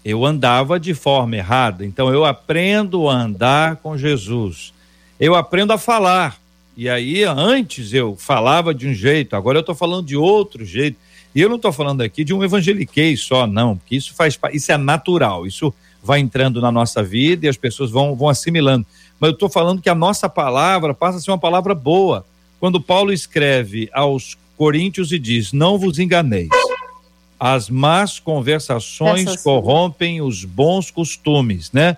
Eu 0.03 0.25
andava 0.25 0.79
de 0.79 0.93
forma 0.93 1.35
errada. 1.35 1.85
Então 1.85 2.13
eu 2.13 2.25
aprendo 2.25 3.09
a 3.09 3.13
andar 3.13 3.77
com 3.77 3.97
Jesus. 3.97 4.73
Eu 5.19 5.35
aprendo 5.35 5.73
a 5.73 5.77
falar. 5.77 6.39
E 6.77 6.87
aí 6.87 7.23
antes 7.23 7.93
eu 7.93 8.15
falava 8.15 8.73
de 8.73 8.87
um 8.87 8.93
jeito, 8.93 9.35
agora 9.35 9.57
eu 9.57 9.61
estou 9.61 9.75
falando 9.75 10.05
de 10.05 10.15
outro 10.15 10.63
jeito. 10.63 10.97
E 11.33 11.41
eu 11.41 11.49
não 11.49 11.55
estou 11.57 11.71
falando 11.71 12.01
aqui 12.01 12.23
de 12.23 12.33
um 12.33 12.43
evangeliquez 12.43 13.21
só, 13.21 13.47
não, 13.47 13.77
porque 13.77 13.95
isso 13.95 14.13
faz 14.13 14.37
isso 14.51 14.71
é 14.71 14.77
natural, 14.77 15.47
isso 15.47 15.73
vai 16.03 16.19
entrando 16.19 16.59
na 16.59 16.71
nossa 16.71 17.01
vida 17.01 17.45
e 17.45 17.49
as 17.49 17.55
pessoas 17.55 17.89
vão, 17.89 18.15
vão 18.15 18.27
assimilando. 18.27 18.85
Mas 19.19 19.29
eu 19.29 19.33
estou 19.33 19.49
falando 19.49 19.81
que 19.81 19.89
a 19.89 19.95
nossa 19.95 20.27
palavra 20.27 20.93
passa 20.93 21.19
a 21.19 21.21
ser 21.21 21.31
uma 21.31 21.37
palavra 21.37 21.75
boa. 21.75 22.25
Quando 22.59 22.81
Paulo 22.81 23.13
escreve 23.13 23.89
aos 23.93 24.37
Coríntios 24.57 25.11
e 25.11 25.19
diz: 25.19 25.53
Não 25.53 25.77
vos 25.77 25.99
enganeis 25.99 26.49
as 27.43 27.71
más 27.71 28.19
conversações 28.19 29.35
corrompem 29.41 30.21
os 30.21 30.45
bons 30.45 30.91
costumes, 30.91 31.71
né? 31.71 31.97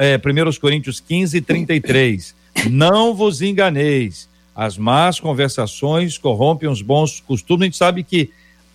É, 0.00 0.16
1 0.18 0.60
Coríntios 0.60 0.98
15, 0.98 1.40
33. 1.40 2.34
Não 2.68 3.14
vos 3.14 3.40
enganeis, 3.40 4.28
as 4.56 4.76
más 4.76 5.20
conversações 5.20 6.18
corrompem 6.18 6.68
os 6.68 6.82
bons 6.82 7.20
costumes. 7.20 7.62
A 7.62 7.64
gente 7.66 7.76
sabe 7.76 8.02
que 8.02 8.30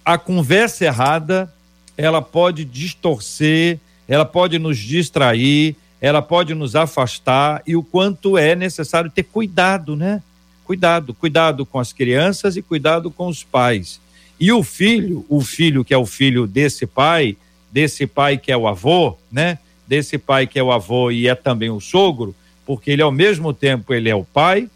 a 0.06 0.18
conversa 0.18 0.86
errada, 0.86 1.54
ela 1.98 2.22
pode 2.22 2.64
distorcer, 2.64 3.78
ela 4.08 4.24
pode 4.24 4.58
nos 4.58 4.78
distrair, 4.78 5.76
ela 6.00 6.22
pode 6.22 6.54
nos 6.54 6.74
afastar 6.74 7.62
e 7.68 7.76
o 7.76 7.84
quanto 7.84 8.38
é 8.38 8.56
necessário 8.56 9.12
ter 9.12 9.24
cuidado, 9.24 9.98
né? 9.98 10.24
Cuidado, 10.64 11.14
cuidado 11.14 11.66
com 11.66 11.80
as 11.80 11.92
crianças 11.92 12.56
e 12.56 12.62
cuidado 12.62 13.12
com 13.12 13.28
os 13.28 13.44
pais. 13.44 14.00
E 14.42 14.52
o 14.52 14.64
filho, 14.64 15.24
o 15.30 15.40
filho 15.40 15.86
que 15.86 15.94
é 15.94 15.98
o 15.98 16.06
filho 16.06 16.48
desse 16.48 16.88
pai, 16.88 17.38
desse 17.72 18.08
pai 18.08 18.40
que 18.40 18.52
é 18.52 18.58
o 18.58 18.68
avô, 18.68 19.16
né? 19.32 19.60
Desse 19.88 20.18
pai 20.18 20.48
que 20.48 20.58
é 20.58 20.64
o 20.64 20.72
avô 20.72 21.12
e 21.12 21.28
é 21.28 21.36
também 21.36 21.70
o 21.70 21.80
sogro, 21.80 22.34
porque 22.66 22.90
ele 22.90 23.04
ao 23.04 23.12
mesmo 23.12 23.54
tempo 23.54 23.94
ele 23.94 24.10
é 24.10 24.16
o 24.16 24.24
pai, 24.24 24.68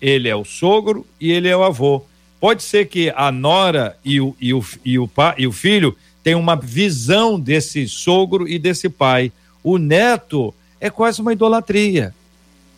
ele 0.00 0.28
é 0.28 0.36
o 0.36 0.44
sogro 0.44 1.04
e 1.20 1.32
ele 1.32 1.48
é 1.48 1.56
o 1.56 1.64
avô. 1.64 2.04
Pode 2.38 2.62
ser 2.62 2.86
que 2.86 3.12
a 3.16 3.32
nora 3.32 3.98
e 4.04 4.20
o, 4.20 4.36
e 4.40 4.54
o, 4.54 4.64
e 4.84 4.96
o, 4.96 5.08
pai, 5.08 5.34
e 5.38 5.46
o 5.48 5.52
filho 5.52 5.96
tenham 6.22 6.38
uma 6.38 6.54
visão 6.54 7.38
desse 7.38 7.88
sogro 7.88 8.46
e 8.46 8.60
desse 8.60 8.88
pai. 8.88 9.32
O 9.60 9.76
neto 9.76 10.54
é 10.80 10.88
quase 10.88 11.20
uma 11.20 11.32
idolatria. 11.32 12.14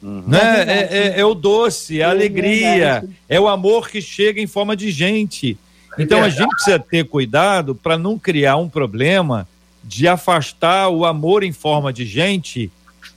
Uhum. 0.03 0.25
Né? 0.27 0.41
É, 0.41 0.73
é, 0.73 0.99
é, 1.17 1.21
é, 1.21 1.25
o 1.27 1.35
doce, 1.35 2.01
é 2.01 2.05
a 2.05 2.09
é 2.09 2.11
alegria, 2.11 3.05
é 3.29 3.39
o 3.39 3.47
amor 3.47 3.91
que 3.91 4.01
chega 4.01 4.41
em 4.41 4.47
forma 4.47 4.75
de 4.75 4.91
gente. 4.91 5.59
Então 5.99 6.23
a 6.23 6.29
gente 6.29 6.49
precisa 6.49 6.79
ter 6.79 7.05
cuidado 7.07 7.75
para 7.75 7.99
não 7.99 8.19
criar 8.19 8.57
um 8.57 8.69
problema 8.69 9.47
de 9.85 10.07
afastar 10.07 10.89
o 10.89 11.05
amor 11.05 11.43
em 11.43 11.53
forma 11.53 11.93
de 11.93 12.07
gente 12.07 12.71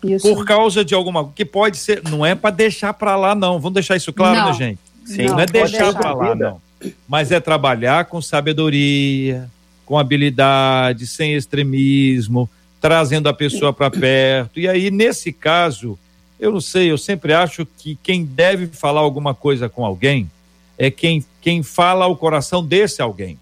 isso. 0.03 0.27
por 0.27 0.45
causa 0.45 0.83
de 0.83 0.93
alguma 0.93 1.31
que 1.33 1.45
pode 1.45 1.77
ser, 1.77 2.01
não 2.09 2.25
é 2.25 2.35
para 2.35 2.49
deixar 2.49 2.93
para 2.93 3.15
lá 3.15 3.33
não. 3.35 3.59
Vamos 3.59 3.73
deixar 3.73 3.95
isso 3.95 4.11
claro, 4.11 4.39
não. 4.39 4.47
né, 4.47 4.53
gente? 4.53 4.79
Sim, 5.05 5.25
não, 5.25 5.33
não 5.35 5.39
é 5.41 5.45
deixar 5.45 5.93
para 5.93 6.13
lá 6.13 6.35
não. 6.35 6.61
Mas 7.07 7.31
é 7.31 7.39
trabalhar 7.39 8.05
com 8.05 8.21
sabedoria, 8.21 9.49
com 9.85 9.97
habilidade, 9.97 11.07
sem 11.07 11.33
extremismo, 11.33 12.49
trazendo 12.81 13.29
a 13.29 13.33
pessoa 13.33 13.71
para 13.71 13.89
perto. 13.89 14.59
E 14.59 14.67
aí 14.67 14.91
nesse 14.91 15.31
caso, 15.31 15.97
eu 16.39 16.51
não 16.51 16.61
sei, 16.61 16.91
eu 16.91 16.97
sempre 16.97 17.33
acho 17.33 17.65
que 17.77 17.97
quem 18.03 18.25
deve 18.25 18.67
falar 18.67 19.01
alguma 19.01 19.33
coisa 19.33 19.69
com 19.69 19.85
alguém 19.85 20.29
é 20.77 20.91
quem, 20.91 21.25
quem 21.41 21.63
fala 21.63 22.05
ao 22.05 22.15
coração 22.15 22.63
desse 22.63 23.01
alguém. 23.01 23.39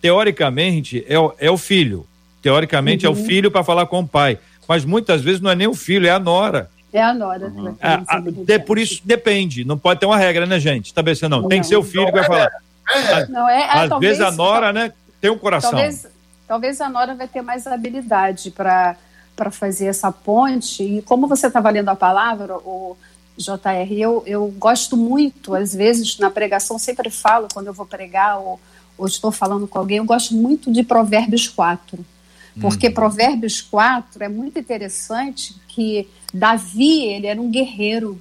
Teoricamente, 0.00 1.04
é 1.08 1.18
o, 1.18 1.34
é 1.38 1.50
o 1.50 1.56
filho. 1.56 2.06
Teoricamente, 2.42 3.06
uhum. 3.06 3.12
é 3.12 3.16
o 3.16 3.18
uhum. 3.18 3.26
filho 3.26 3.50
para 3.50 3.64
falar 3.64 3.86
com 3.86 4.00
o 4.00 4.06
pai. 4.06 4.38
Mas 4.68 4.84
muitas 4.84 5.22
vezes 5.22 5.40
não 5.40 5.50
é 5.50 5.54
nem 5.54 5.66
o 5.66 5.74
filho, 5.74 6.06
é 6.06 6.10
a 6.10 6.18
nora. 6.18 6.70
É 6.92 7.02
a 7.02 7.12
nora. 7.12 7.48
Uhum. 7.48 7.76
É, 7.80 8.00
a, 8.06 8.20
de, 8.20 8.58
por 8.60 8.78
isso 8.78 9.00
depende. 9.04 9.64
Não 9.64 9.78
pode 9.78 10.00
ter 10.00 10.06
uma 10.06 10.16
regra, 10.16 10.46
né, 10.46 10.58
gente? 10.58 10.86
Estabelecer, 10.86 11.28
não. 11.28 11.42
não. 11.42 11.48
Tem 11.48 11.60
que 11.60 11.66
ser 11.66 11.76
o 11.76 11.82
filho 11.82 12.06
que 12.06 12.12
vai 12.12 12.24
falar. 12.24 12.50
É. 12.88 13.26
Não, 13.26 13.48
é, 13.48 13.62
é, 13.62 13.78
Às 13.80 13.88
talvez, 13.88 14.18
vezes 14.18 14.32
a 14.32 14.36
nora, 14.36 14.72
né, 14.72 14.92
tem 15.20 15.30
um 15.30 15.38
coração. 15.38 15.72
Talvez, 15.72 16.06
talvez 16.46 16.80
a 16.80 16.88
nora 16.88 17.14
vai 17.14 17.26
ter 17.26 17.42
mais 17.42 17.66
habilidade 17.66 18.50
para 18.50 18.96
para 19.36 19.50
fazer 19.50 19.86
essa 19.86 20.10
ponte. 20.10 20.82
E 20.82 21.02
como 21.02 21.28
você 21.28 21.46
estava 21.46 21.68
lendo 21.68 21.90
a 21.90 21.94
palavra, 21.94 22.56
o 22.56 22.96
JR. 23.36 23.92
Eu, 23.92 24.22
eu 24.26 24.48
gosto 24.58 24.96
muito, 24.96 25.54
às 25.54 25.74
vezes, 25.74 26.18
na 26.18 26.30
pregação, 26.30 26.78
sempre 26.78 27.10
falo 27.10 27.48
quando 27.52 27.66
eu 27.66 27.72
vou 27.72 27.86
pregar 27.86 28.38
ou, 28.38 28.60
ou 28.96 29.06
estou 29.06 29.30
falando 29.30 29.66
com 29.66 29.78
alguém, 29.78 29.98
eu 29.98 30.04
gosto 30.04 30.34
muito 30.34 30.72
de 30.72 30.82
Provérbios 30.82 31.48
4. 31.48 32.04
Porque 32.60 32.88
uhum. 32.88 32.94
Provérbios 32.94 33.60
4 33.60 34.24
é 34.24 34.28
muito 34.28 34.58
interessante 34.58 35.54
que 35.68 36.08
Davi, 36.32 37.04
ele 37.04 37.26
era 37.26 37.40
um 37.40 37.50
guerreiro. 37.50 38.20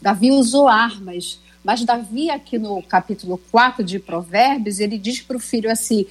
Davi 0.00 0.30
usou 0.30 0.68
armas. 0.68 1.38
Mas 1.62 1.84
Davi, 1.84 2.30
aqui 2.30 2.58
no 2.58 2.82
capítulo 2.82 3.38
4 3.50 3.84
de 3.84 3.98
Provérbios, 3.98 4.80
ele 4.80 4.96
diz 4.96 5.20
para 5.20 5.36
o 5.36 5.40
filho 5.40 5.70
assim: 5.70 6.06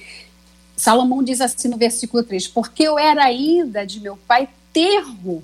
Salomão 0.76 1.22
diz 1.22 1.40
assim 1.40 1.68
no 1.68 1.76
versículo 1.76 2.22
3: 2.22 2.46
Porque 2.48 2.82
eu 2.82 2.98
era 2.98 3.24
ainda 3.24 3.84
de 3.84 3.98
meu 3.98 4.16
pai 4.28 4.48
terro, 4.72 5.42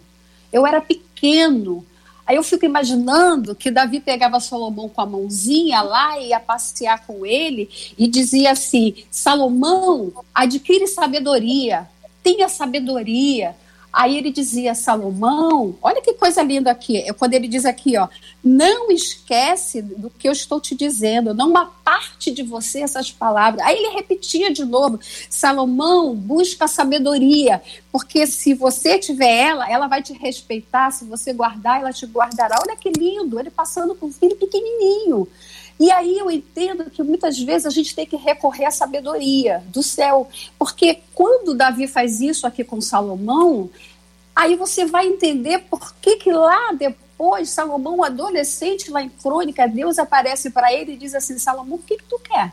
eu 0.52 0.66
era 0.66 0.80
pequeno. 0.80 1.84
Aí 2.26 2.36
eu 2.36 2.42
fico 2.42 2.64
imaginando 2.64 3.54
que 3.54 3.70
Davi 3.70 4.00
pegava 4.00 4.38
Salomão 4.38 4.88
com 4.88 5.00
a 5.00 5.06
mãozinha 5.06 5.82
lá 5.82 6.18
e 6.20 6.28
ia 6.28 6.40
passear 6.40 7.04
com 7.06 7.26
ele 7.26 7.68
e 7.98 8.06
dizia 8.06 8.52
assim: 8.52 8.94
Salomão, 9.10 10.12
adquire 10.34 10.86
sabedoria, 10.86 11.88
tenha 12.22 12.48
sabedoria. 12.48 13.56
Aí 13.92 14.16
ele 14.16 14.32
dizia, 14.32 14.74
Salomão, 14.74 15.76
olha 15.82 16.00
que 16.00 16.14
coisa 16.14 16.42
linda 16.42 16.70
aqui. 16.70 16.96
É 16.98 17.12
quando 17.12 17.34
ele 17.34 17.46
diz 17.46 17.66
aqui, 17.66 17.98
ó, 17.98 18.08
não 18.42 18.90
esquece 18.90 19.82
do 19.82 20.08
que 20.08 20.26
eu 20.26 20.32
estou 20.32 20.58
te 20.58 20.74
dizendo, 20.74 21.34
não 21.34 21.50
uma 21.50 21.66
parte 21.66 22.30
de 22.30 22.42
você 22.42 22.80
essas 22.80 23.12
palavras. 23.12 23.62
Aí 23.66 23.76
ele 23.76 23.94
repetia 23.94 24.50
de 24.50 24.64
novo, 24.64 24.98
Salomão, 25.28 26.14
busca 26.14 26.66
sabedoria, 26.66 27.60
porque 27.90 28.26
se 28.26 28.54
você 28.54 28.98
tiver 28.98 29.30
ela, 29.30 29.70
ela 29.70 29.86
vai 29.86 30.02
te 30.02 30.14
respeitar, 30.14 30.90
se 30.90 31.04
você 31.04 31.34
guardar, 31.34 31.80
ela 31.80 31.92
te 31.92 32.06
guardará. 32.06 32.62
Olha 32.66 32.76
que 32.76 32.90
lindo, 32.90 33.38
ele 33.38 33.50
passando 33.50 33.94
com 33.94 34.06
um 34.06 34.12
filho 34.12 34.36
pequenininho. 34.36 35.28
E 35.78 35.90
aí 35.90 36.18
eu 36.18 36.30
entendo 36.30 36.90
que 36.90 37.02
muitas 37.02 37.38
vezes 37.38 37.66
a 37.66 37.70
gente 37.70 37.94
tem 37.94 38.06
que 38.06 38.16
recorrer 38.16 38.66
à 38.66 38.70
sabedoria 38.70 39.62
do 39.68 39.82
céu, 39.82 40.28
porque 40.58 41.00
quando 41.14 41.54
Davi 41.54 41.86
faz 41.88 42.20
isso 42.20 42.46
aqui 42.46 42.62
com 42.62 42.80
Salomão, 42.80 43.70
aí 44.34 44.56
você 44.56 44.84
vai 44.84 45.06
entender 45.06 45.60
por 45.70 45.94
que, 45.96 46.16
que 46.16 46.32
lá 46.32 46.72
depois, 46.72 47.50
Salomão, 47.50 48.02
adolescente, 48.02 48.90
lá 48.90 49.02
em 49.02 49.08
Crônica, 49.08 49.66
Deus 49.66 49.98
aparece 49.98 50.50
para 50.50 50.72
ele 50.72 50.92
e 50.92 50.96
diz 50.96 51.14
assim: 51.14 51.38
Salomão, 51.38 51.76
o 51.76 51.82
que, 51.82 51.96
que 51.96 52.04
tu 52.04 52.18
quer? 52.18 52.52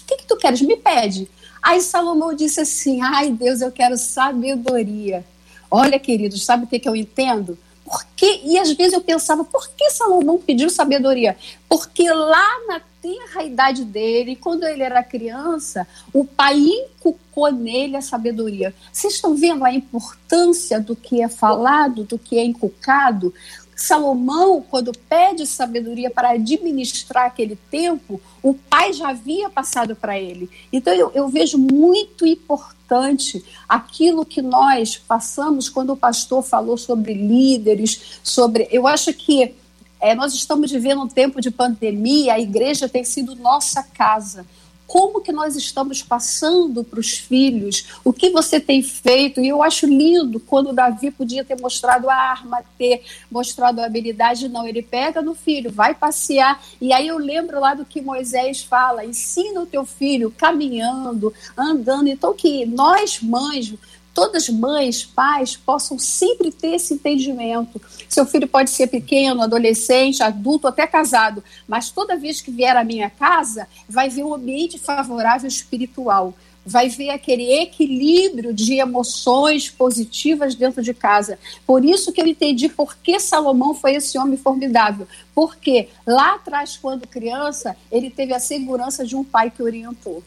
O 0.00 0.06
que, 0.06 0.16
que 0.18 0.26
tu 0.26 0.36
queres? 0.36 0.60
Me 0.60 0.76
pede. 0.76 1.28
Aí 1.62 1.80
Salomão 1.80 2.34
disse 2.34 2.60
assim: 2.60 3.00
Ai, 3.02 3.30
Deus, 3.30 3.60
eu 3.60 3.72
quero 3.72 3.96
sabedoria. 3.96 5.24
Olha, 5.70 5.98
queridos, 5.98 6.44
sabe 6.44 6.64
o 6.64 6.66
que, 6.66 6.78
que 6.78 6.88
eu 6.88 6.94
entendo? 6.94 7.58
Por 7.84 8.04
que, 8.16 8.40
e 8.44 8.58
às 8.58 8.72
vezes 8.72 8.94
eu 8.94 9.00
pensava, 9.00 9.44
por 9.44 9.68
que 9.70 9.90
Salomão 9.90 10.38
pediu 10.38 10.70
sabedoria? 10.70 11.36
Porque 11.68 12.10
lá 12.10 12.48
na 12.66 12.80
tenra 13.02 13.44
idade 13.44 13.84
dele, 13.84 14.34
quando 14.34 14.64
ele 14.64 14.82
era 14.82 15.02
criança, 15.02 15.86
o 16.10 16.24
pai 16.24 16.56
inculcou 16.56 17.52
nele 17.52 17.96
a 17.96 18.00
sabedoria. 18.00 18.74
Vocês 18.90 19.14
estão 19.14 19.36
vendo 19.36 19.62
a 19.62 19.72
importância 19.72 20.80
do 20.80 20.96
que 20.96 21.22
é 21.22 21.28
falado, 21.28 22.04
do 22.04 22.18
que 22.18 22.38
é 22.38 22.44
inculcado? 22.44 23.34
Salomão, 23.76 24.64
quando 24.68 24.92
pede 25.08 25.46
sabedoria 25.46 26.10
para 26.10 26.30
administrar 26.30 27.26
aquele 27.26 27.56
tempo, 27.70 28.20
o 28.42 28.54
pai 28.54 28.92
já 28.92 29.08
havia 29.08 29.50
passado 29.50 29.96
para 29.96 30.18
ele. 30.18 30.48
Então 30.72 30.92
eu, 30.92 31.10
eu, 31.14 31.28
vejo 31.28 31.58
muito 31.58 32.26
importante 32.26 33.44
aquilo 33.68 34.24
que 34.24 34.40
nós 34.40 34.96
passamos 34.96 35.68
quando 35.68 35.90
o 35.90 35.96
pastor 35.96 36.42
falou 36.42 36.78
sobre 36.78 37.14
líderes, 37.14 38.20
sobre. 38.22 38.68
Eu 38.70 38.86
acho 38.86 39.12
que 39.12 39.54
é, 40.00 40.14
nós 40.14 40.34
estamos 40.34 40.70
vivendo 40.70 41.02
um 41.02 41.08
tempo 41.08 41.40
de 41.40 41.50
pandemia, 41.50 42.34
a 42.34 42.40
igreja 42.40 42.88
tem 42.88 43.04
sido 43.04 43.34
nossa 43.34 43.82
casa 43.82 44.46
como 44.94 45.20
que 45.20 45.32
nós 45.32 45.56
estamos 45.56 46.04
passando 46.04 46.84
para 46.84 47.00
os 47.00 47.18
filhos, 47.18 47.84
o 48.04 48.12
que 48.12 48.30
você 48.30 48.60
tem 48.60 48.80
feito. 48.80 49.40
E 49.40 49.48
eu 49.48 49.60
acho 49.60 49.88
lindo 49.88 50.38
quando 50.38 50.72
Davi 50.72 51.10
podia 51.10 51.44
ter 51.44 51.60
mostrado 51.60 52.08
a 52.08 52.14
arma, 52.14 52.62
ter 52.78 53.02
mostrado 53.28 53.80
a 53.80 53.86
habilidade. 53.86 54.48
Não, 54.48 54.64
ele 54.64 54.82
pega 54.82 55.20
no 55.20 55.34
filho, 55.34 55.68
vai 55.68 55.96
passear. 55.96 56.62
E 56.80 56.92
aí 56.92 57.08
eu 57.08 57.18
lembro 57.18 57.58
lá 57.58 57.74
do 57.74 57.84
que 57.84 58.00
Moisés 58.00 58.62
fala: 58.62 59.04
ensina 59.04 59.62
o 59.62 59.66
teu 59.66 59.84
filho 59.84 60.30
caminhando, 60.30 61.34
andando. 61.58 62.06
Então, 62.06 62.32
que 62.32 62.64
nós, 62.64 63.20
mães, 63.20 63.74
todas 64.14 64.48
mães, 64.48 65.04
pais 65.04 65.56
possam 65.56 65.98
sempre 65.98 66.52
ter 66.52 66.76
esse 66.76 66.94
entendimento. 66.94 67.82
Seu 68.08 68.24
filho 68.24 68.46
pode 68.46 68.70
ser 68.70 68.86
pequeno, 68.86 69.42
adolescente, 69.42 70.22
adulto, 70.22 70.68
até 70.68 70.86
casado, 70.86 71.42
mas 71.66 71.90
toda 71.90 72.16
vez 72.16 72.40
que 72.40 72.52
vier 72.52 72.76
à 72.76 72.84
minha 72.84 73.10
casa, 73.10 73.66
vai 73.88 74.08
ver 74.08 74.22
um 74.22 74.32
ambiente 74.32 74.78
favorável 74.78 75.48
espiritual. 75.48 76.32
Vai 76.66 76.88
ver 76.88 77.10
aquele 77.10 77.60
equilíbrio 77.60 78.54
de 78.54 78.74
emoções 78.74 79.68
positivas 79.68 80.54
dentro 80.54 80.82
de 80.82 80.94
casa. 80.94 81.38
Por 81.66 81.84
isso 81.84 82.10
que 82.10 82.22
eu 82.22 82.26
entendi 82.26 82.70
por 82.70 82.96
que 82.96 83.20
Salomão 83.20 83.74
foi 83.74 83.96
esse 83.96 84.16
homem 84.16 84.38
formidável. 84.38 85.06
Porque 85.34 85.88
lá 86.06 86.36
atrás, 86.36 86.78
quando 86.80 87.06
criança, 87.06 87.76
ele 87.92 88.08
teve 88.08 88.32
a 88.32 88.40
segurança 88.40 89.04
de 89.04 89.14
um 89.14 89.22
pai 89.22 89.50
que 89.50 89.62
orientou. 89.62 90.22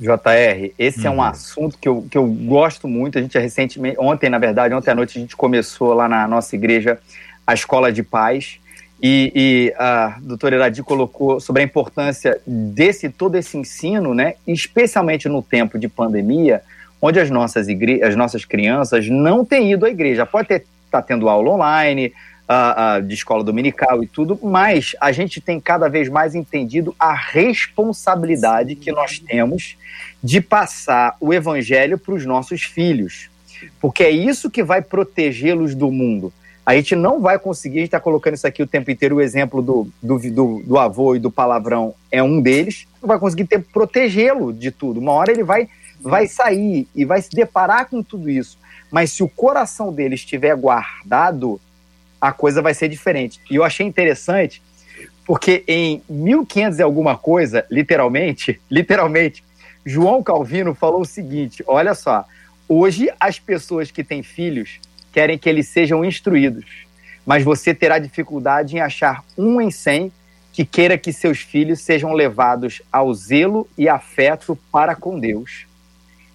JR, 0.00 0.72
esse 0.78 1.00
uhum. 1.00 1.06
é 1.06 1.10
um 1.10 1.14
uhum. 1.16 1.22
assunto 1.22 1.78
que 1.78 1.88
eu, 1.88 2.06
que 2.10 2.16
eu 2.16 2.26
gosto 2.26 2.88
muito. 2.88 3.18
A 3.18 3.22
gente 3.22 3.36
é 3.36 3.40
recentemente, 3.40 3.96
ontem, 4.00 4.30
na 4.30 4.38
verdade, 4.38 4.74
ontem 4.74 4.90
à 4.90 4.94
noite, 4.94 5.18
a 5.18 5.20
gente 5.20 5.36
começou 5.36 5.92
lá 5.92 6.08
na 6.08 6.26
nossa 6.26 6.56
igreja 6.56 6.98
a 7.46 7.52
Escola 7.52 7.92
de 7.92 8.02
Paz. 8.02 8.58
E, 9.02 9.32
e 9.34 9.74
a 9.78 10.18
doutora 10.20 10.56
Iradi 10.56 10.82
colocou 10.82 11.40
sobre 11.40 11.62
a 11.62 11.64
importância 11.64 12.38
desse 12.46 13.08
todo 13.08 13.34
esse 13.34 13.56
ensino, 13.56 14.14
né, 14.14 14.34
especialmente 14.46 15.26
no 15.26 15.42
tempo 15.42 15.78
de 15.78 15.88
pandemia, 15.88 16.60
onde 17.00 17.18
as 17.18 17.30
nossas, 17.30 17.66
igre 17.66 18.02
as 18.02 18.14
nossas 18.14 18.44
crianças 18.44 19.08
não 19.08 19.42
têm 19.42 19.72
ido 19.72 19.86
à 19.86 19.90
igreja. 19.90 20.26
Pode 20.26 20.52
estar 20.52 20.66
tá 20.90 21.00
tendo 21.00 21.30
aula 21.30 21.50
online, 21.50 22.12
uh, 22.50 22.98
uh, 22.98 23.02
de 23.02 23.14
escola 23.14 23.44
dominical 23.44 24.02
e 24.02 24.08
tudo, 24.08 24.38
mas 24.42 24.96
a 25.00 25.12
gente 25.12 25.40
tem 25.40 25.60
cada 25.60 25.88
vez 25.88 26.08
mais 26.08 26.34
entendido 26.34 26.94
a 26.98 27.14
responsabilidade 27.14 28.74
que 28.74 28.90
nós 28.90 29.20
temos 29.20 29.76
de 30.22 30.40
passar 30.40 31.16
o 31.20 31.32
evangelho 31.32 31.96
para 31.96 32.14
os 32.14 32.26
nossos 32.26 32.62
filhos, 32.62 33.30
porque 33.80 34.02
é 34.02 34.10
isso 34.10 34.50
que 34.50 34.64
vai 34.64 34.82
protegê-los 34.82 35.74
do 35.74 35.90
mundo. 35.90 36.32
A 36.66 36.74
gente 36.74 36.94
não 36.94 37.20
vai 37.20 37.38
conseguir, 37.38 37.78
a 37.78 37.80
gente 37.80 37.88
está 37.88 38.00
colocando 38.00 38.34
isso 38.34 38.46
aqui 38.46 38.62
o 38.62 38.66
tempo 38.66 38.90
inteiro, 38.90 39.16
o 39.16 39.20
exemplo 39.20 39.62
do, 39.62 39.88
do, 40.02 40.18
do, 40.18 40.62
do 40.62 40.78
avô 40.78 41.16
e 41.16 41.18
do 41.18 41.30
palavrão 41.30 41.94
é 42.12 42.22
um 42.22 42.40
deles, 42.40 42.86
não 43.00 43.08
vai 43.08 43.18
conseguir 43.18 43.46
protegê-lo 43.72 44.52
de 44.52 44.70
tudo. 44.70 45.00
Uma 45.00 45.12
hora 45.12 45.32
ele 45.32 45.42
vai, 45.42 45.68
vai 46.00 46.26
sair 46.28 46.86
e 46.94 47.04
vai 47.04 47.22
se 47.22 47.30
deparar 47.30 47.88
com 47.88 48.02
tudo 48.02 48.28
isso. 48.28 48.58
Mas 48.90 49.12
se 49.12 49.22
o 49.22 49.28
coração 49.28 49.92
dele 49.92 50.14
estiver 50.14 50.54
guardado, 50.54 51.60
a 52.20 52.32
coisa 52.32 52.60
vai 52.60 52.74
ser 52.74 52.88
diferente. 52.88 53.40
E 53.50 53.56
eu 53.56 53.64
achei 53.64 53.86
interessante, 53.86 54.62
porque 55.24 55.64
em 55.66 56.02
1500 56.08 56.78
e 56.78 56.82
alguma 56.82 57.16
coisa, 57.16 57.64
literalmente, 57.70 58.60
literalmente, 58.70 59.42
João 59.84 60.22
Calvino 60.22 60.74
falou 60.74 61.00
o 61.00 61.06
seguinte: 61.06 61.64
olha 61.66 61.94
só, 61.94 62.24
hoje 62.68 63.10
as 63.18 63.38
pessoas 63.38 63.90
que 63.90 64.04
têm 64.04 64.22
filhos 64.22 64.80
querem 65.12 65.38
que 65.38 65.48
eles 65.48 65.68
sejam 65.68 66.04
instruídos, 66.04 66.86
mas 67.24 67.42
você 67.42 67.74
terá 67.74 67.98
dificuldade 67.98 68.76
em 68.76 68.80
achar 68.80 69.24
um 69.36 69.60
em 69.60 69.70
cem 69.70 70.12
que 70.52 70.64
queira 70.64 70.98
que 70.98 71.12
seus 71.12 71.40
filhos 71.40 71.80
sejam 71.80 72.12
levados 72.12 72.82
ao 72.92 73.12
zelo 73.14 73.68
e 73.78 73.88
afeto 73.88 74.58
para 74.70 74.94
com 74.94 75.18
Deus. 75.18 75.66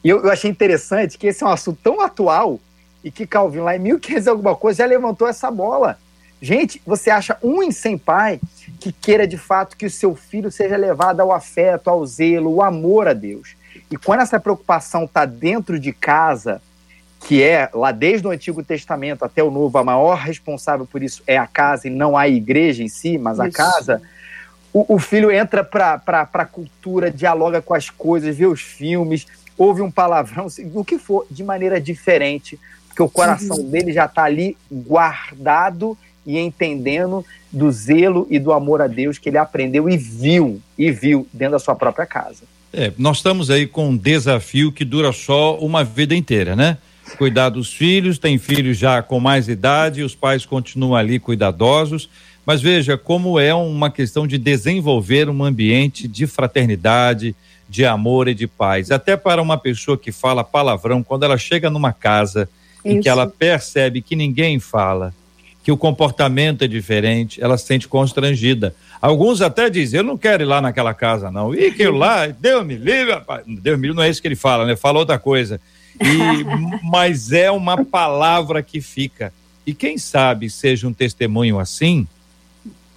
E 0.04 0.10
eu, 0.10 0.24
eu 0.24 0.32
achei 0.32 0.50
interessante 0.50 1.18
que 1.18 1.28
esse 1.28 1.44
é 1.44 1.48
um 1.48 1.52
assunto 1.52 1.80
tão 1.84 2.02
atual 2.02 2.60
e 3.06 3.12
que 3.12 3.28
Calvin, 3.28 3.60
lá 3.60 3.76
em 3.76 3.80
1500 3.80 4.28
alguma 4.28 4.56
coisa, 4.56 4.80
já 4.80 4.86
levantou 4.88 5.28
essa 5.28 5.52
bola. 5.52 6.00
Gente, 6.42 6.82
você 6.84 7.12
acha 7.12 7.38
um 7.42 7.62
em 7.62 7.72
cem 7.72 8.00
pai 8.00 8.42
que 8.80 8.92
queira 8.92 9.28
de 9.28 9.38
fato 9.38 9.78
que 9.78 9.86
o 9.86 9.92
seu 9.92 10.16
filho 10.16 10.52
seja 10.52 10.76
levado 10.76 11.20
ao 11.20 11.32
afeto, 11.32 11.88
ao 11.88 12.04
zelo, 12.04 12.50
ao 12.50 12.68
amor 12.68 13.08
a 13.08 13.14
Deus. 13.14 13.56
E 13.92 13.96
quando 13.96 14.22
essa 14.22 14.40
preocupação 14.40 15.06
está 15.06 15.24
dentro 15.24 15.80
de 15.80 15.94
casa, 15.94 16.60
que 17.22 17.44
é 17.44 17.70
lá 17.72 17.92
desde 17.92 18.28
o 18.28 18.32
Antigo 18.32 18.64
Testamento 18.64 19.24
até 19.24 19.44
o 19.44 19.52
Novo, 19.52 19.78
a 19.78 19.84
maior 19.84 20.18
responsável 20.18 20.88
por 20.88 21.04
isso 21.04 21.22
é 21.28 21.38
a 21.38 21.46
casa 21.46 21.88
e 21.88 21.92
não 21.92 22.18
a 22.18 22.28
igreja 22.28 22.82
em 22.82 22.90
si, 22.90 23.20
mas 23.20 23.40
a 23.40 23.52
casa. 23.52 24.02
O, 24.74 24.96
o 24.96 25.00
filho 25.00 25.32
entra 25.32 25.64
para 25.64 26.02
a 26.34 26.46
cultura, 26.46 27.12
dialoga 27.12 27.62
com 27.62 27.76
as 27.76 27.88
coisas, 27.92 28.36
vê 28.36 28.48
os 28.48 28.62
filmes, 28.62 29.28
ouve 29.56 29.84
um 29.84 29.92
palavrão, 29.92 30.48
o 30.74 30.84
que 30.84 30.98
for, 30.98 31.28
de 31.30 31.44
maneira 31.44 31.80
diferente, 31.80 32.60
porque 32.96 33.04
o 33.04 33.10
coração 33.10 33.58
uhum. 33.58 33.70
dele 33.70 33.92
já 33.92 34.06
está 34.06 34.24
ali 34.24 34.56
guardado 34.72 35.98
e 36.26 36.40
entendendo 36.40 37.26
do 37.52 37.70
zelo 37.70 38.26
e 38.32 38.40
do 38.40 38.54
amor 38.54 38.82
a 38.82 38.88
Deus 38.88 39.18
que 39.18 39.28
ele 39.28 39.38
aprendeu 39.38 39.90
e 39.90 39.98
viu, 39.98 40.62
e 40.78 40.90
viu 40.92 41.28
dentro 41.34 41.52
da 41.54 41.60
sua 41.60 41.76
própria 41.76 42.06
casa. 42.06 42.44
É, 42.72 42.94
nós 42.98 43.18
estamos 43.18 43.50
aí 43.50 43.68
com 43.68 43.90
um 43.90 43.98
desafio 43.98 44.72
que 44.72 44.86
dura 44.86 45.12
só 45.12 45.58
uma 45.58 45.84
vida 45.84 46.16
inteira, 46.16 46.56
né? 46.56 46.78
Cuidar 47.18 47.50
dos 47.50 47.74
filhos, 47.74 48.18
tem 48.18 48.38
filhos 48.38 48.78
já 48.78 49.04
com 49.04 49.20
mais 49.20 49.50
idade, 49.50 50.02
os 50.02 50.16
pais 50.16 50.46
continuam 50.46 50.96
ali 50.96 51.20
cuidadosos, 51.20 52.10
mas 52.46 52.62
veja 52.62 52.98
como 52.98 53.38
é 53.38 53.54
uma 53.54 53.92
questão 53.92 54.26
de 54.26 54.38
desenvolver 54.38 55.30
um 55.30 55.44
ambiente 55.44 56.08
de 56.08 56.26
fraternidade, 56.26 57.36
de 57.68 57.86
amor 57.86 58.30
e 58.30 58.34
de 58.34 58.48
paz. 58.48 58.90
Até 58.90 59.18
para 59.18 59.42
uma 59.42 59.58
pessoa 59.58 59.98
que 59.98 60.14
fala 60.14 60.46
palavrão, 60.46 61.04
quando 61.04 61.24
ela 61.24 61.38
chega 61.38 61.70
numa 61.70 61.92
casa 61.92 62.48
Isso. 62.86 62.98
em 62.98 63.02
que 63.02 63.10
ela 63.10 63.28
percebe 63.28 64.02
que 64.02 64.16
ninguém 64.16 64.60
fala, 64.60 65.14
que 65.64 65.72
o 65.72 65.78
comportamento 65.78 66.64
é 66.64 66.68
diferente, 66.68 67.42
ela 67.42 67.58
se 67.58 67.66
sente 67.66 67.88
constrangida. 67.88 68.76
Alguns 69.02 69.42
até 69.42 69.70
dizem, 69.70 70.00
eu 70.00 70.04
não 70.04 70.18
quero 70.18 70.44
ir 70.44 70.46
lá 70.46 70.62
naquela 70.62 70.94
casa, 70.94 71.32
não. 71.32 71.54
E 71.56 71.72
que 71.72 71.88
lá, 71.88 72.28
Deus 72.28 72.66
me 72.66 72.76
livre, 72.76 73.14
rapaz. 73.14 73.44
Deus 73.48 73.78
me 73.78 73.88
livre 73.88 73.98
não 73.98 74.04
é 74.04 74.10
isso 74.10 74.22
que 74.22 74.28
ele 74.28 74.36
fala, 74.36 74.66
né? 74.66 74.76
Fala 74.76 75.00
outra 75.00 75.18
coisa. 75.18 75.60
E, 76.00 76.44
mas 76.86 77.32
é 77.32 77.50
uma 77.50 77.84
palavra 77.84 78.62
que 78.62 78.80
fica. 78.80 79.34
E 79.66 79.74
quem 79.74 79.98
sabe 79.98 80.50
seja 80.50 80.88
um 80.88 80.94
testemunho 80.94 81.60
assim, 81.60 82.08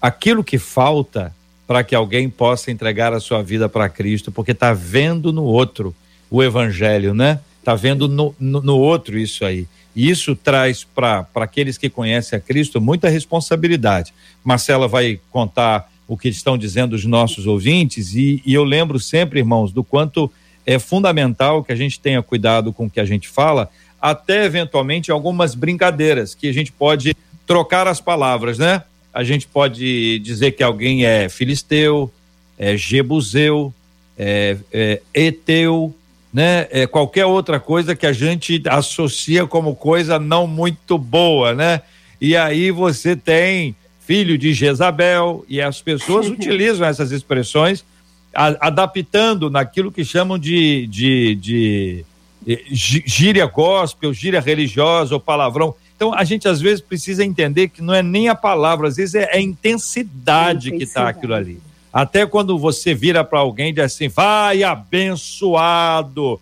aquilo 0.00 0.44
que 0.44 0.58
falta 0.58 1.34
para 1.66 1.84
que 1.84 1.94
alguém 1.94 2.30
possa 2.30 2.70
entregar 2.70 3.12
a 3.12 3.20
sua 3.20 3.42
vida 3.42 3.68
para 3.68 3.88
Cristo, 3.88 4.32
porque 4.32 4.52
está 4.52 4.72
vendo 4.72 5.32
no 5.32 5.44
outro 5.44 5.94
o 6.30 6.42
evangelho, 6.42 7.12
né? 7.14 7.40
Está 7.58 7.74
vendo 7.74 8.08
no, 8.08 8.34
no, 8.40 8.62
no, 8.62 8.78
outro 8.78 9.18
isso 9.18 9.44
aí. 9.44 9.66
Isso 10.06 10.36
traz 10.36 10.84
para 10.84 11.26
aqueles 11.34 11.78
que 11.78 11.88
conhecem 11.88 12.36
a 12.38 12.40
Cristo 12.40 12.80
muita 12.80 13.08
responsabilidade. 13.08 14.12
Marcela 14.44 14.86
vai 14.86 15.20
contar 15.30 15.90
o 16.06 16.16
que 16.16 16.28
estão 16.28 16.56
dizendo 16.56 16.94
os 16.94 17.04
nossos 17.04 17.46
ouvintes, 17.46 18.14
e, 18.14 18.42
e 18.44 18.54
eu 18.54 18.64
lembro 18.64 18.98
sempre, 18.98 19.40
irmãos, 19.40 19.72
do 19.72 19.84
quanto 19.84 20.30
é 20.64 20.78
fundamental 20.78 21.62
que 21.64 21.72
a 21.72 21.76
gente 21.76 21.98
tenha 22.00 22.22
cuidado 22.22 22.72
com 22.72 22.86
o 22.86 22.90
que 22.90 23.00
a 23.00 23.04
gente 23.04 23.28
fala, 23.28 23.70
até 24.00 24.44
eventualmente 24.44 25.10
algumas 25.10 25.54
brincadeiras 25.54 26.34
que 26.34 26.48
a 26.48 26.52
gente 26.52 26.70
pode 26.70 27.14
trocar 27.46 27.86
as 27.88 28.00
palavras, 28.00 28.58
né? 28.58 28.82
a 29.18 29.24
gente 29.24 29.48
pode 29.48 30.20
dizer 30.20 30.52
que 30.52 30.62
alguém 30.62 31.04
é 31.04 31.28
filisteu, 31.28 32.08
é 32.56 32.76
jebuseu, 32.76 33.74
é, 34.16 34.56
é 34.72 35.00
eteu, 35.12 35.92
né? 36.38 36.68
É 36.70 36.86
qualquer 36.86 37.26
outra 37.26 37.58
coisa 37.58 37.96
que 37.96 38.06
a 38.06 38.12
gente 38.12 38.62
associa 38.68 39.44
como 39.44 39.74
coisa 39.74 40.20
não 40.20 40.46
muito 40.46 40.96
boa, 40.96 41.52
né? 41.52 41.82
E 42.20 42.36
aí 42.36 42.70
você 42.70 43.16
tem 43.16 43.74
filho 44.06 44.38
de 44.38 44.54
Jezabel 44.54 45.44
e 45.48 45.60
as 45.60 45.82
pessoas 45.82 46.28
utilizam 46.30 46.86
essas 46.86 47.10
expressões 47.10 47.84
a, 48.32 48.68
adaptando 48.68 49.50
naquilo 49.50 49.90
que 49.90 50.04
chamam 50.04 50.38
de, 50.38 50.86
de, 50.86 51.34
de, 51.34 52.04
de 52.46 52.64
gíria 52.70 53.46
gospel, 53.46 54.14
gíria 54.14 54.38
religiosa 54.38 55.14
ou 55.14 55.20
palavrão. 55.20 55.74
Então, 55.96 56.14
a 56.14 56.22
gente 56.22 56.46
às 56.46 56.60
vezes 56.60 56.80
precisa 56.80 57.24
entender 57.24 57.66
que 57.66 57.82
não 57.82 57.92
é 57.92 58.00
nem 58.00 58.28
a 58.28 58.34
palavra, 58.36 58.86
às 58.86 58.94
vezes 58.94 59.16
é 59.16 59.36
a 59.36 59.40
intensidade, 59.40 60.70
que 60.70 60.84
está 60.84 61.08
aquilo 61.08 61.34
ali. 61.34 61.60
Até 61.98 62.24
quando 62.24 62.56
você 62.56 62.94
vira 62.94 63.24
para 63.24 63.40
alguém 63.40 63.70
e 63.70 63.72
diz 63.72 63.86
assim, 63.86 64.06
vai 64.06 64.62
abençoado. 64.62 66.40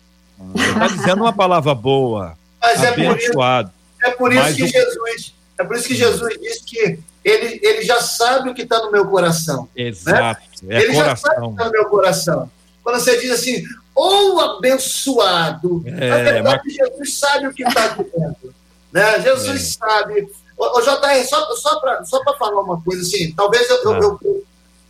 Você 0.53 0.69
está 0.69 0.87
dizendo 0.87 1.23
uma 1.23 1.33
palavra 1.33 1.73
boa. 1.73 2.37
Mas 2.61 2.83
abençoado. 2.83 3.71
É 4.03 4.11
por 4.11 4.31
isso, 4.31 4.39
é 4.39 4.45
por 4.45 4.53
isso 4.53 4.55
que 4.55 4.63
o... 4.63 4.67
Jesus, 4.67 5.33
é 5.57 5.63
por 5.63 5.75
isso 5.75 5.87
que 5.87 5.95
Jesus 5.95 6.39
disse 6.39 6.63
que 6.63 6.99
ele, 7.25 7.59
ele 7.63 7.81
já 7.81 7.99
sabe 7.99 8.51
o 8.51 8.53
que 8.53 8.61
está 8.61 8.77
no 8.83 8.91
meu 8.91 9.07
coração. 9.07 9.67
Né? 9.75 9.87
Exato. 9.87 10.41
Né? 10.61 10.75
É 10.75 10.83
ele 10.83 10.93
coração. 10.93 11.09
já 11.09 11.15
sabe 11.15 11.41
o 11.41 11.47
que 11.47 11.53
está 11.53 11.65
no 11.65 11.71
meu 11.71 11.85
coração. 11.85 12.51
Quando 12.83 12.99
você 12.99 13.19
diz 13.19 13.31
assim, 13.31 13.63
ou 13.95 14.39
abençoado, 14.39 15.81
é, 15.87 16.07
na 16.07 16.17
verdade 16.17 16.61
mas... 16.65 16.73
Jesus 16.75 17.17
sabe 17.17 17.47
o 17.47 17.53
que 17.53 17.63
está 17.63 17.87
dentro. 17.87 18.53
Né? 18.93 19.21
Jesus 19.21 19.61
é. 19.61 19.87
sabe. 19.87 20.29
Ô, 20.55 20.81
JR, 20.81 21.25
só, 21.27 21.55
só 21.55 21.79
para 21.79 22.05
só 22.05 22.21
falar 22.37 22.61
uma 22.61 22.79
coisa 22.79 23.01
assim, 23.01 23.31
talvez 23.31 23.67
eu, 23.71 23.77
ah. 23.77 23.99
eu, 23.99 24.19
eu, 24.23 24.43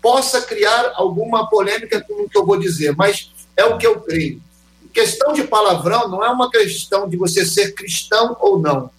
possa 0.07 0.41
criar 0.41 0.93
alguma 0.95 1.49
polêmica 1.49 1.99
com 1.99 2.23
o 2.23 2.29
que 2.29 2.37
eu 2.37 2.45
vou 2.45 2.57
dizer, 2.57 2.95
mas 2.95 3.29
é 3.57 3.65
o 3.65 3.77
que 3.77 3.85
eu 3.85 3.99
creio. 3.99 4.41
Questão 4.93 5.33
de 5.33 5.43
palavrão 5.43 6.07
não 6.07 6.23
é 6.23 6.29
uma 6.29 6.49
questão 6.49 7.09
de 7.09 7.17
você 7.17 7.45
ser 7.45 7.73
cristão 7.73 8.37
ou 8.39 8.57
não. 8.57 8.89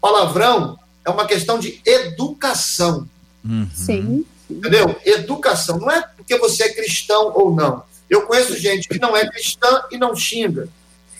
Palavrão 0.00 0.76
é 1.04 1.10
uma 1.10 1.24
questão 1.24 1.56
de 1.56 1.80
educação. 1.86 3.08
Uhum. 3.44 3.70
Sim. 3.72 4.26
Entendeu? 4.50 4.96
Educação. 5.04 5.78
Não 5.78 5.88
é 5.88 6.02
porque 6.16 6.36
você 6.36 6.64
é 6.64 6.74
cristão 6.74 7.30
ou 7.32 7.54
não. 7.54 7.84
Eu 8.10 8.22
conheço 8.22 8.56
gente 8.56 8.88
que 8.88 8.98
não 8.98 9.16
é 9.16 9.24
cristã 9.30 9.84
e 9.92 9.96
não 9.96 10.16
xinga. 10.16 10.68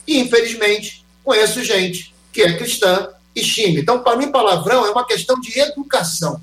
E, 0.09 0.19
infelizmente, 0.19 1.05
conheço 1.23 1.63
gente 1.63 2.13
que 2.33 2.43
é 2.43 2.57
cristã 2.59 3.11
e 3.33 3.45
xinga. 3.45 3.79
Então, 3.79 4.03
para 4.03 4.17
mim, 4.17 4.33
palavrão 4.33 4.85
é 4.85 4.91
uma 4.91 5.07
questão 5.07 5.41
de 5.41 5.57
educação. 5.57 6.41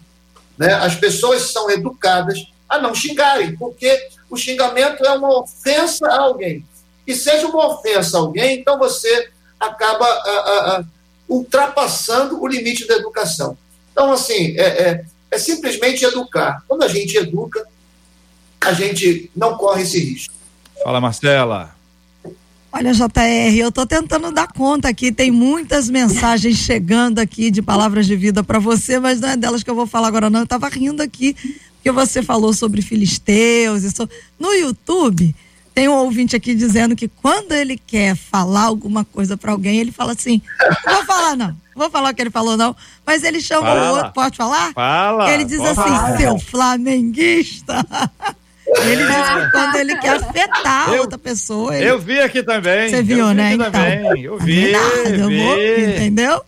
Né? 0.57 0.73
As 0.73 0.95
pessoas 0.95 1.51
são 1.51 1.69
educadas 1.69 2.52
a 2.73 2.81
não 2.81 2.95
xingarem, 2.95 3.55
porque 3.55 4.07
o 4.29 4.35
xingamento 4.35 5.05
é 5.05 5.11
uma 5.11 5.39
ofensa 5.39 6.07
a 6.07 6.21
alguém. 6.21 6.65
E 7.05 7.15
seja 7.15 7.47
uma 7.47 7.67
ofensa 7.67 8.17
a 8.17 8.21
alguém, 8.21 8.59
então 8.59 8.79
você 8.79 9.29
acaba 9.59 10.05
a, 10.05 10.09
a, 10.09 10.77
a, 10.77 10.83
ultrapassando 11.29 12.41
o 12.41 12.47
limite 12.47 12.87
da 12.87 12.95
educação. 12.95 13.57
Então, 13.91 14.11
assim, 14.11 14.57
é, 14.57 14.63
é, 14.63 15.05
é 15.29 15.37
simplesmente 15.37 16.03
educar. 16.03 16.63
Quando 16.67 16.83
a 16.83 16.87
gente 16.87 17.15
educa, 17.15 17.65
a 18.59 18.73
gente 18.73 19.29
não 19.35 19.55
corre 19.55 19.83
esse 19.83 19.99
risco. 19.99 20.33
Fala, 20.83 20.99
Marcela. 20.99 21.75
Olha, 22.71 22.91
JR, 22.91 23.55
eu 23.55 23.69
estou 23.69 23.85
tentando 23.85 24.31
dar 24.31 24.47
conta 24.47 24.89
aqui, 24.89 25.11
tem 25.11 25.29
muitas 25.29 25.91
mensagens 25.91 26.57
chegando 26.57 27.19
aqui 27.19 27.51
de 27.51 27.61
palavras 27.61 28.07
de 28.07 28.15
vida 28.15 28.43
para 28.43 28.57
você, 28.57 28.97
mas 28.99 29.19
não 29.19 29.29
é 29.29 29.37
delas 29.37 29.61
que 29.61 29.69
eu 29.69 29.75
vou 29.75 29.85
falar 29.85 30.07
agora 30.07 30.27
não. 30.27 30.39
Eu 30.39 30.45
estava 30.45 30.67
rindo 30.69 31.03
aqui 31.03 31.35
porque 31.83 31.91
você 31.91 32.23
falou 32.23 32.53
sobre 32.53 32.81
filisteus 32.81 33.83
e 33.83 33.91
so... 33.91 34.09
no 34.39 34.53
YouTube 34.53 35.35
tem 35.75 35.89
um 35.89 35.95
ouvinte 35.95 36.33
aqui 36.33 36.55
dizendo 36.55 36.95
que 36.95 37.09
quando 37.09 37.51
ele 37.51 37.77
quer 37.77 38.15
falar 38.15 38.61
alguma 38.61 39.03
coisa 39.03 39.35
para 39.35 39.51
alguém, 39.51 39.79
ele 39.79 39.91
fala 39.91 40.13
assim: 40.13 40.41
"Não 40.85 40.95
vou 40.95 41.05
falar 41.05 41.35
não. 41.35 41.57
Vou 41.75 41.89
falar 41.89 42.11
o 42.11 42.15
que 42.15 42.21
ele 42.21 42.29
falou 42.29 42.55
não, 42.55 42.75
mas 43.05 43.23
ele 43.23 43.41
chama 43.41 43.67
fala. 43.67 43.91
o 43.91 43.95
outro, 43.95 44.11
pode 44.13 44.37
falar? 44.37 44.71
Fala. 44.71 45.29
Ele 45.31 45.43
diz 45.43 45.59
assim: 45.59 45.75
falar. 45.75 46.17
"Seu 46.17 46.39
flamenguista". 46.39 47.85
Ele 48.65 49.05
diz 49.05 49.15
que 49.15 49.51
quando 49.51 49.75
ele 49.75 49.97
quer 49.97 50.15
afetar 50.15 50.93
eu, 50.93 51.01
outra 51.01 51.17
pessoa. 51.17 51.75
Ele... 51.75 51.89
Eu 51.89 51.99
vi 51.99 52.19
aqui 52.19 52.41
também. 52.41 52.89
Você 52.89 53.03
viu, 53.03 53.33
né? 53.33 53.53
Então. 53.53 53.71
Também. 53.71 54.21
Eu 54.21 54.37
vi. 54.37 54.71
Nada, 54.71 55.27
vi. 55.27 55.39
Eu 55.39 55.45
vou, 55.45 55.59
entendeu? 55.59 56.41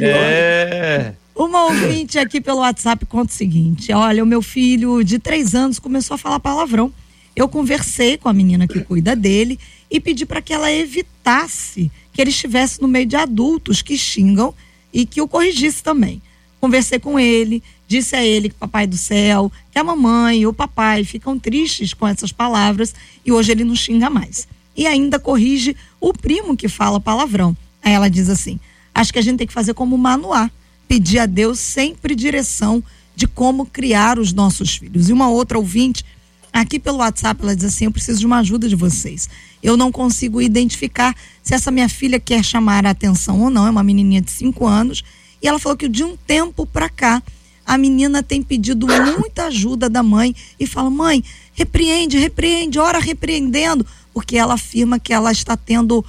É. 0.00 1.12
Uma 1.34 1.64
ouvinte 1.64 2.18
aqui 2.18 2.40
pelo 2.40 2.58
WhatsApp 2.58 3.06
conta 3.06 3.32
o 3.32 3.34
seguinte: 3.34 3.92
olha, 3.92 4.22
o 4.22 4.26
meu 4.26 4.42
filho 4.42 5.02
de 5.02 5.18
três 5.18 5.54
anos 5.54 5.78
começou 5.78 6.14
a 6.14 6.18
falar 6.18 6.38
palavrão. 6.38 6.92
Eu 7.34 7.48
conversei 7.48 8.18
com 8.18 8.28
a 8.28 8.32
menina 8.32 8.68
que 8.68 8.80
cuida 8.80 9.16
dele 9.16 9.58
e 9.90 9.98
pedi 9.98 10.26
para 10.26 10.42
que 10.42 10.52
ela 10.52 10.70
evitasse 10.70 11.90
que 12.12 12.20
ele 12.20 12.30
estivesse 12.30 12.82
no 12.82 12.86
meio 12.86 13.06
de 13.06 13.16
adultos 13.16 13.80
que 13.80 13.96
xingam 13.96 14.54
e 14.92 15.06
que 15.06 15.22
o 15.22 15.28
corrigisse 15.28 15.82
também. 15.82 16.20
Conversei 16.60 16.98
com 16.98 17.18
ele, 17.18 17.62
disse 17.88 18.14
a 18.14 18.22
ele 18.22 18.50
que 18.50 18.54
papai 18.54 18.86
do 18.86 18.98
céu, 18.98 19.50
que 19.70 19.78
a 19.78 19.84
mamãe 19.84 20.42
e 20.42 20.46
o 20.46 20.52
papai 20.52 21.04
ficam 21.04 21.38
tristes 21.38 21.94
com 21.94 22.06
essas 22.06 22.30
palavras 22.30 22.94
e 23.24 23.32
hoje 23.32 23.50
ele 23.50 23.64
não 23.64 23.74
xinga 23.74 24.10
mais. 24.10 24.46
E 24.76 24.86
ainda 24.86 25.18
corrige 25.18 25.74
o 25.98 26.12
primo 26.12 26.54
que 26.54 26.68
fala 26.68 27.00
palavrão. 27.00 27.56
Aí 27.82 27.92
ela 27.92 28.10
diz 28.10 28.28
assim: 28.28 28.60
acho 28.94 29.10
que 29.10 29.18
a 29.18 29.22
gente 29.22 29.38
tem 29.38 29.46
que 29.46 29.52
fazer 29.52 29.72
como 29.72 29.96
Manoá, 29.96 30.50
pedir 30.92 31.20
a 31.20 31.24
Deus 31.24 31.58
sempre 31.58 32.14
direção 32.14 32.84
de 33.16 33.26
como 33.26 33.64
criar 33.64 34.18
os 34.18 34.34
nossos 34.34 34.76
filhos. 34.76 35.08
E 35.08 35.12
uma 35.14 35.26
outra 35.26 35.56
ouvinte, 35.56 36.04
aqui 36.52 36.78
pelo 36.78 36.98
WhatsApp, 36.98 37.42
ela 37.42 37.56
diz 37.56 37.64
assim: 37.64 37.86
eu 37.86 37.90
preciso 37.90 38.20
de 38.20 38.26
uma 38.26 38.40
ajuda 38.40 38.68
de 38.68 38.76
vocês. 38.76 39.26
Eu 39.62 39.74
não 39.74 39.90
consigo 39.90 40.42
identificar 40.42 41.16
se 41.42 41.54
essa 41.54 41.70
minha 41.70 41.88
filha 41.88 42.20
quer 42.20 42.44
chamar 42.44 42.84
a 42.84 42.90
atenção 42.90 43.40
ou 43.40 43.48
não. 43.48 43.66
É 43.66 43.70
uma 43.70 43.82
menininha 43.82 44.20
de 44.20 44.30
5 44.30 44.66
anos. 44.66 45.02
E 45.42 45.48
ela 45.48 45.58
falou 45.58 45.78
que 45.78 45.88
de 45.88 46.04
um 46.04 46.14
tempo 46.14 46.66
para 46.66 46.90
cá 46.90 47.22
a 47.64 47.78
menina 47.78 48.22
tem 48.22 48.42
pedido 48.42 48.86
muita 48.86 49.46
ajuda 49.46 49.88
da 49.88 50.02
mãe 50.02 50.36
e 50.60 50.66
fala: 50.66 50.90
mãe, 50.90 51.24
repreende, 51.54 52.18
repreende, 52.18 52.78
ora 52.78 52.98
repreendendo, 52.98 53.86
porque 54.12 54.36
ela 54.36 54.54
afirma 54.54 54.98
que 54.98 55.14
ela 55.14 55.32
está 55.32 55.56
tendo 55.56 56.04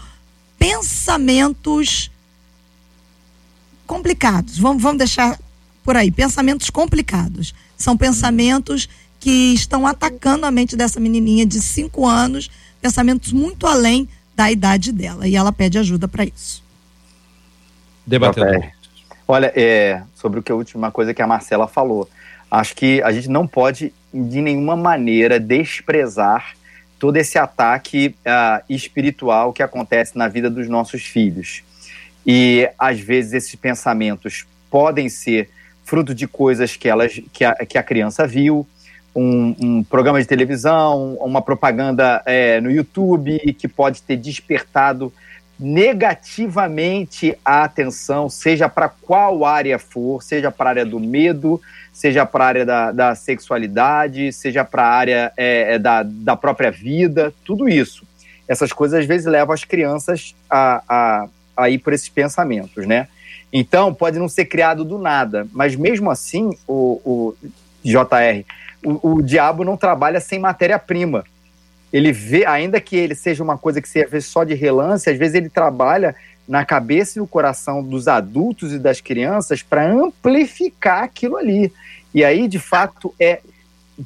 pensamentos 0.59 2.11
complicados. 3.85 4.57
Vamos, 4.57 4.81
vamos 4.81 4.97
deixar 4.97 5.39
por 5.83 5.97
aí, 5.97 6.11
pensamentos 6.11 6.69
complicados. 6.69 7.53
São 7.77 7.97
pensamentos 7.97 8.87
que 9.19 9.53
estão 9.53 9.85
atacando 9.87 10.45
a 10.45 10.51
mente 10.51 10.75
dessa 10.75 10.99
menininha 10.99 11.45
de 11.45 11.61
5 11.61 12.07
anos, 12.07 12.49
pensamentos 12.81 13.31
muito 13.31 13.67
além 13.67 14.07
da 14.35 14.51
idade 14.51 14.91
dela. 14.91 15.27
E 15.27 15.35
ela 15.35 15.51
pede 15.51 15.77
ajuda 15.77 16.07
para 16.07 16.23
isso. 16.23 16.63
Debatedor. 18.05 18.71
Olha, 19.27 19.51
é, 19.55 20.01
sobre 20.15 20.39
o 20.39 20.43
que 20.43 20.51
a 20.51 20.55
última 20.55 20.91
coisa 20.91 21.13
que 21.13 21.21
a 21.21 21.27
Marcela 21.27 21.67
falou. 21.67 22.09
Acho 22.51 22.75
que 22.75 23.01
a 23.01 23.11
gente 23.11 23.29
não 23.29 23.47
pode, 23.47 23.93
de 24.13 24.41
nenhuma 24.41 24.75
maneira, 24.75 25.39
desprezar 25.39 26.55
todo 26.99 27.17
esse 27.17 27.37
ataque 27.37 28.15
uh, 28.19 28.63
espiritual 28.69 29.51
que 29.51 29.63
acontece 29.63 30.17
na 30.17 30.27
vida 30.27 30.49
dos 30.49 30.69
nossos 30.69 31.03
filhos. 31.03 31.63
E, 32.25 32.69
às 32.77 32.99
vezes, 32.99 33.33
esses 33.33 33.55
pensamentos 33.55 34.45
podem 34.69 35.09
ser 35.09 35.49
fruto 35.83 36.15
de 36.15 36.27
coisas 36.27 36.75
que, 36.75 36.87
elas, 36.87 37.19
que, 37.31 37.43
a, 37.43 37.53
que 37.53 37.77
a 37.77 37.83
criança 37.83 38.25
viu, 38.25 38.65
um, 39.15 39.55
um 39.59 39.83
programa 39.83 40.19
de 40.19 40.27
televisão, 40.27 41.15
uma 41.15 41.41
propaganda 41.41 42.23
é, 42.25 42.59
no 42.59 42.71
YouTube 42.71 43.37
que 43.53 43.67
pode 43.67 44.01
ter 44.01 44.17
despertado 44.17 45.13
negativamente 45.59 47.37
a 47.45 47.63
atenção, 47.63 48.27
seja 48.27 48.67
para 48.67 48.89
qual 48.89 49.45
área 49.45 49.77
for, 49.77 50.21
seja 50.23 50.51
para 50.51 50.69
a 50.69 50.71
área 50.71 50.85
do 50.85 50.99
medo, 50.99 51.61
seja 51.91 52.25
para 52.25 52.43
a 52.43 52.47
área 52.47 52.65
da, 52.65 52.91
da 52.91 53.15
sexualidade, 53.15 54.33
seja 54.33 54.65
para 54.65 54.83
a 54.83 54.89
área 54.89 55.31
é, 55.37 55.75
é, 55.75 55.79
da, 55.79 56.01
da 56.03 56.35
própria 56.35 56.71
vida, 56.71 57.33
tudo 57.45 57.69
isso. 57.69 58.05
Essas 58.47 58.73
coisas 58.73 58.99
às 59.01 59.05
vezes 59.05 59.27
levam 59.27 59.53
as 59.53 59.63
crianças 59.63 60.35
a, 60.49 60.83
a, 60.89 61.27
a 61.55 61.69
ir 61.69 61.79
por 61.79 61.93
esses 61.93 62.09
pensamentos, 62.09 62.85
né? 62.85 63.07
Então, 63.51 63.93
pode 63.93 64.17
não 64.17 64.27
ser 64.27 64.45
criado 64.45 64.83
do 64.83 64.97
nada, 64.97 65.47
mas 65.51 65.75
mesmo 65.75 66.09
assim, 66.09 66.57
o, 66.67 66.99
o 67.05 67.35
JR, 67.83 68.43
o, 68.83 69.15
o 69.15 69.21
diabo 69.21 69.63
não 69.63 69.77
trabalha 69.77 70.19
sem 70.19 70.39
matéria-prima. 70.39 71.23
Ele 71.91 72.11
vê, 72.11 72.45
ainda 72.45 72.81
que 72.81 72.95
ele 72.95 73.13
seja 73.13 73.43
uma 73.43 73.57
coisa 73.57 73.79
que 73.79 73.87
seja 73.87 74.19
só 74.21 74.43
de 74.43 74.55
relance, 74.55 75.07
às 75.07 75.17
vezes 75.17 75.35
ele 75.35 75.49
trabalha 75.49 76.15
na 76.47 76.65
cabeça 76.65 77.17
e 77.17 77.21
no 77.21 77.27
coração 77.27 77.83
dos 77.83 78.07
adultos 78.07 78.73
e 78.73 78.79
das 78.79 78.99
crianças 78.99 79.61
para 79.61 79.87
amplificar 79.89 81.03
aquilo 81.03 81.37
ali. 81.37 81.71
E 82.13 82.23
aí, 82.23 82.47
de 82.47 82.59
fato, 82.59 83.13
é 83.19 83.41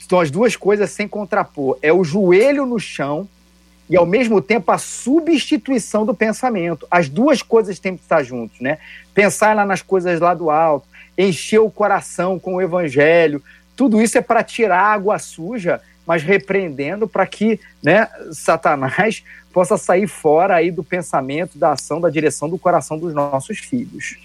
são 0.08 0.20
as 0.20 0.30
duas 0.30 0.56
coisas 0.56 0.92
sem 0.92 1.08
contrapor. 1.08 1.78
É 1.82 1.94
o 1.94 2.04
joelho 2.04 2.66
no 2.66 2.78
chão 2.78 3.28
e, 3.90 3.96
ao 3.96 4.06
mesmo 4.06 4.42
tempo, 4.42 4.72
a 4.72 4.78
substituição 4.78 6.06
do 6.06 6.14
pensamento. 6.14 6.88
As 6.92 7.08
duas 7.08 7.42
coisas 7.42 7.80
têm 7.80 7.96
que 7.96 8.04
estar 8.04 8.24
juntos, 8.24 8.60
né? 8.60 8.80
Pensar 9.14 9.56
lá 9.56 9.66
nas 9.66 9.82
coisas 9.82 10.20
lá 10.20 10.34
do 10.34 10.50
alto, 10.50 10.88
encher 11.18 11.60
o 11.60 11.72
coração 11.72 12.38
com 12.38 12.56
o 12.56 12.62
evangelho, 12.62 13.42
tudo 13.76 14.02
isso 14.02 14.18
é 14.18 14.22
para 14.22 14.44
tirar 14.44 14.80
a 14.80 14.94
água 14.94 15.20
suja, 15.20 15.80
mas 16.06 16.24
repreendendo 16.24 17.08
para 17.08 17.26
que 17.28 17.60
né, 17.82 18.08
Satanás 18.32 19.24
possa 19.54 19.78
sair 19.78 20.08
fora 20.08 20.56
aí 20.56 20.72
do 20.72 20.84
pensamento, 20.84 21.58
da 21.58 21.74
ação, 21.74 22.02
da 22.02 22.10
direção 22.10 22.50
do 22.50 22.58
coração 22.58 22.98
dos 22.98 23.14
nossos 23.14 23.60
filhos. 23.60 24.18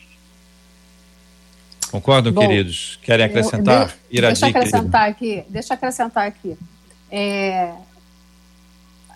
Concordam, 1.91 2.33
Bom, 2.33 2.41
queridos? 2.41 2.99
Querem 3.03 3.27
acrescentar? 3.27 3.95
Eu, 4.11 4.23
de, 4.23 4.27
deixa 4.27 4.47
eu 4.47 4.51
acrescentar 4.51 5.09
aqui. 5.11 5.45
Deixa 5.49 5.73
eu 5.73 5.77
acrescentar 5.77 6.27
aqui. 6.27 6.57
É, 7.11 7.73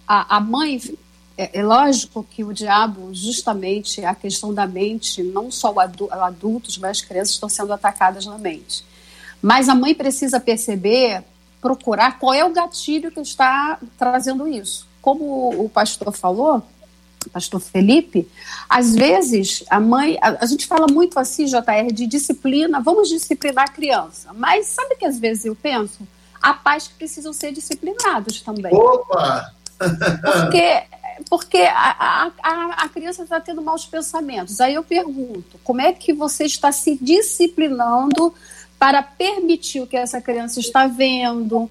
a, 0.06 0.36
a 0.36 0.40
mãe 0.40 0.80
é, 1.36 1.58
é, 1.58 1.62
lógico 1.62 2.26
que 2.30 2.42
o 2.42 2.52
diabo, 2.52 3.10
justamente 3.12 4.04
a 4.04 4.14
questão 4.14 4.54
da 4.54 4.66
mente, 4.66 5.22
não 5.22 5.50
só 5.50 5.74
adultos, 5.78 6.78
mas 6.78 6.98
as 6.98 7.00
crianças 7.02 7.34
estão 7.34 7.48
sendo 7.48 7.72
atacadas 7.72 8.24
na 8.24 8.38
mente. 8.38 8.84
Mas 9.42 9.68
a 9.68 9.74
mãe 9.74 9.94
precisa 9.94 10.40
perceber, 10.40 11.22
procurar 11.60 12.18
qual 12.18 12.32
é 12.32 12.44
o 12.44 12.52
gatilho 12.52 13.10
que 13.10 13.20
está 13.20 13.78
trazendo 13.98 14.48
isso. 14.48 14.86
Como 15.02 15.62
o 15.62 15.68
pastor 15.68 16.12
falou, 16.12 16.62
pastor 17.28 17.60
Felipe, 17.60 18.28
às 18.68 18.94
vezes 18.94 19.64
a 19.68 19.78
mãe, 19.78 20.16
a, 20.22 20.44
a, 20.44 20.46
gente 20.46 20.66
fala 20.66 20.86
muito 20.90 21.18
assim, 21.18 21.44
JR, 21.44 21.92
de 21.92 22.06
disciplina, 22.06 22.80
vamos 22.80 23.08
disciplinar 23.08 23.64
a 23.64 23.72
criança, 23.72 24.32
mas 24.32 24.66
sabe 24.68 24.96
que 24.96 25.04
às 25.04 25.18
vezes 25.18 25.44
eu 25.44 25.54
penso? 25.54 26.06
Há 26.40 26.54
pais 26.54 26.88
que 26.88 26.94
precisam 26.94 27.32
ser 27.32 27.52
disciplinados 27.52 28.40
também. 28.40 28.72
Opa! 28.74 29.55
Porque, 29.78 30.82
porque 31.28 31.58
a, 31.58 32.30
a, 32.42 32.84
a 32.84 32.88
criança 32.88 33.22
está 33.22 33.40
tendo 33.40 33.62
maus 33.62 33.84
pensamentos. 33.84 34.60
Aí 34.60 34.74
eu 34.74 34.82
pergunto, 34.82 35.58
como 35.62 35.80
é 35.80 35.92
que 35.92 36.12
você 36.12 36.44
está 36.44 36.72
se 36.72 36.98
disciplinando 37.00 38.34
para 38.78 39.02
permitir 39.02 39.80
o 39.80 39.86
que 39.86 39.96
essa 39.96 40.20
criança 40.20 40.60
está 40.60 40.86
vendo, 40.86 41.70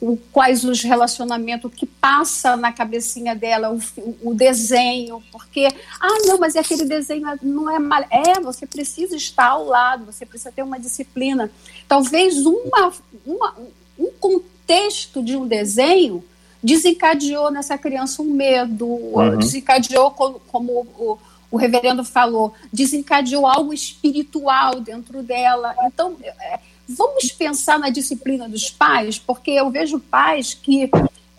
o, 0.00 0.16
quais 0.32 0.64
os 0.64 0.82
relacionamentos 0.82 1.72
que 1.74 1.86
passa 1.86 2.56
na 2.56 2.72
cabecinha 2.72 3.34
dela, 3.34 3.72
o, 3.72 3.80
o, 4.22 4.34
desenho, 4.34 5.22
porque, 5.32 5.66
ah, 6.00 6.18
não, 6.26 6.38
mas 6.38 6.56
aquele 6.56 6.84
desenho 6.84 7.26
não 7.42 7.70
é 7.70 7.78
mal. 7.78 8.04
É, 8.10 8.40
você 8.40 8.66
precisa 8.66 9.16
estar 9.16 9.48
ao 9.48 9.64
lado, 9.64 10.04
você 10.04 10.26
precisa 10.26 10.52
ter 10.52 10.62
uma 10.62 10.78
disciplina. 10.78 11.50
Talvez 11.88 12.44
uma, 12.44 12.92
uma 13.26 13.54
um 13.98 14.10
contexto 14.20 15.22
de 15.22 15.36
um 15.36 15.46
desenho 15.46 16.24
desencadeou 16.64 17.52
nessa 17.52 17.78
criança 17.78 18.22
um 18.22 18.32
medo, 18.32 18.86
uhum. 18.86 19.38
desencadeou 19.38 20.10
como, 20.10 20.40
como 20.50 20.72
o 20.98 21.18
o 21.54 21.56
reverendo 21.56 22.02
falou, 22.02 22.52
desencadeou 22.72 23.46
algo 23.46 23.72
espiritual 23.72 24.80
dentro 24.80 25.22
dela. 25.22 25.72
Então, 25.84 26.16
é, 26.20 26.58
vamos 26.88 27.30
pensar 27.30 27.78
na 27.78 27.90
disciplina 27.90 28.48
dos 28.48 28.70
pais, 28.70 29.20
porque 29.20 29.52
eu 29.52 29.70
vejo 29.70 30.00
pais 30.00 30.52
que 30.52 30.90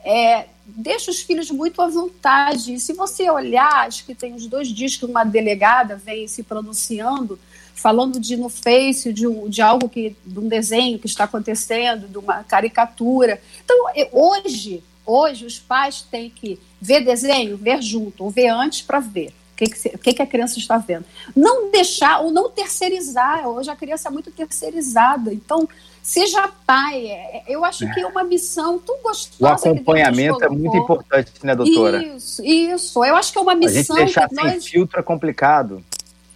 é, 0.05 0.45
deixam 0.65 1.13
os 1.13 1.19
filhos 1.19 1.51
muito 1.51 1.81
à 1.81 1.87
vontade. 1.87 2.79
Se 2.79 2.93
você 2.93 3.29
olhar, 3.29 3.87
acho 3.87 4.05
que 4.05 4.15
tem 4.15 4.33
uns 4.33 4.47
dois 4.47 4.69
dias 4.69 4.95
que 4.95 5.03
uma 5.03 5.25
delegada 5.25 5.97
vem 5.97 6.29
se 6.29 6.43
pronunciando, 6.43 7.37
falando 7.73 8.17
de 8.17 8.37
no 8.37 8.47
Face, 8.47 9.11
de, 9.11 9.27
um, 9.27 9.49
de 9.49 9.61
algo 9.61 9.89
que, 9.89 10.15
de 10.25 10.39
um 10.39 10.47
desenho 10.47 10.97
que 10.97 11.07
está 11.07 11.25
acontecendo, 11.25 12.07
de 12.07 12.17
uma 12.17 12.41
caricatura. 12.41 13.41
Então, 13.65 13.77
hoje, 14.13 14.81
hoje 15.05 15.45
os 15.45 15.59
pais 15.59 16.01
têm 16.01 16.29
que 16.29 16.59
ver 16.81 17.01
desenho, 17.01 17.57
ver 17.57 17.81
junto, 17.81 18.23
ou 18.23 18.29
ver 18.29 18.47
antes 18.47 18.81
para 18.81 18.99
ver. 18.99 19.33
O 19.53 19.57
que, 19.57 19.67
que, 19.67 20.13
que, 20.13 20.21
a 20.21 20.27
criança 20.27 20.59
está 20.59 20.77
vendo? 20.77 21.05
Não 21.33 21.71
deixar 21.71 22.19
ou 22.19 22.29
não 22.29 22.49
terceirizar. 22.49 23.47
Hoje 23.47 23.69
a 23.69 23.75
criança 23.75 24.09
é 24.09 24.11
muito 24.11 24.29
terceirizada. 24.29 25.33
Então, 25.33 25.67
seja 26.03 26.49
pai. 26.67 27.07
É, 27.07 27.37
é, 27.37 27.43
eu 27.47 27.63
acho 27.63 27.89
que 27.93 28.01
é 28.01 28.05
uma 28.05 28.23
missão 28.23 28.77
tão 28.77 29.01
gostosa. 29.01 29.43
O 29.43 29.47
acompanhamento 29.47 30.43
é 30.43 30.49
muito 30.49 30.75
importante, 30.75 31.31
né, 31.41 31.55
doutora? 31.55 32.03
Isso, 32.03 32.43
isso. 32.43 33.05
Eu 33.05 33.15
acho 33.15 33.31
que 33.31 33.37
é 33.37 33.41
uma 33.41 33.55
missão. 33.55 33.95
A 33.95 33.99
gente 33.99 34.05
deixar 34.07 34.27
que 34.27 34.35
sem 34.35 34.43
nós... 34.43 34.67
filtro 34.67 34.99
é 34.99 35.03
complicado. 35.03 35.81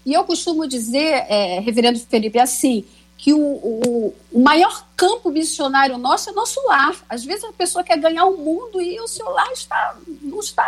E 0.05 0.13
eu 0.13 0.23
costumo 0.23 0.65
dizer, 0.65 1.25
é, 1.27 1.59
reverendo 1.59 1.99
Felipe, 1.99 2.39
assim, 2.39 2.85
que 3.19 3.33
o, 3.33 3.37
o, 3.37 4.15
o, 4.31 4.39
maior 4.39 4.87
campo 4.95 5.29
missionário 5.29 5.97
nosso 5.97 6.29
é 6.29 6.33
nosso 6.33 6.65
lar. 6.65 6.95
Às 7.09 7.25
vezes 7.25 7.43
a 7.43 7.51
pessoa 7.51 7.83
quer 7.83 7.97
ganhar 7.97 8.23
o 8.23 8.37
mundo 8.37 8.81
e 8.81 8.97
o 9.01 9.09
seu 9.09 9.29
lar 9.29 9.51
está, 9.51 9.97
não 10.21 10.39
está 10.39 10.65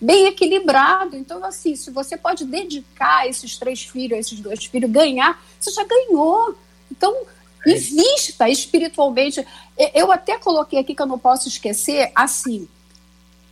bem 0.00 0.26
equilibrado. 0.26 1.16
Então, 1.16 1.44
assim, 1.44 1.76
se 1.76 1.92
você 1.92 2.16
pode 2.16 2.44
dedicar 2.44 3.28
esses 3.28 3.56
três 3.56 3.82
filhos, 3.84 4.18
esses 4.18 4.40
dois 4.40 4.64
filhos, 4.64 4.90
ganhar, 4.90 5.40
você 5.60 5.70
já 5.70 5.84
ganhou. 5.84 6.58
Então, 6.90 7.14
é 7.64 7.70
invista 7.70 8.48
espiritualmente. 8.48 9.46
Eu 9.94 10.10
até 10.10 10.36
coloquei 10.38 10.80
aqui 10.80 10.96
que 10.96 11.02
eu 11.02 11.06
não 11.06 11.20
posso 11.20 11.46
esquecer, 11.46 12.10
assim, 12.16 12.68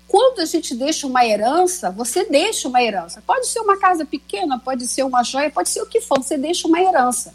quando 0.08 0.40
a 0.40 0.44
gente 0.44 0.74
deixa 0.74 1.06
uma 1.06 1.24
herança, 1.24 1.88
você 1.92 2.24
deixa 2.24 2.66
uma 2.66 2.82
herança. 2.82 3.22
Pode 3.24 3.46
ser 3.46 3.60
uma 3.60 3.78
casa 3.78 4.04
pequena, 4.04 4.58
pode 4.58 4.88
ser 4.88 5.04
uma 5.04 5.22
joia, 5.22 5.52
pode 5.52 5.68
ser 5.68 5.82
o 5.82 5.86
que 5.86 6.00
for, 6.00 6.20
você 6.20 6.36
deixa 6.36 6.66
uma 6.66 6.80
herança. 6.80 7.32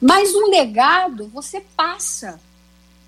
Mas 0.00 0.34
um 0.34 0.50
legado 0.50 1.30
você 1.32 1.62
passa. 1.76 2.40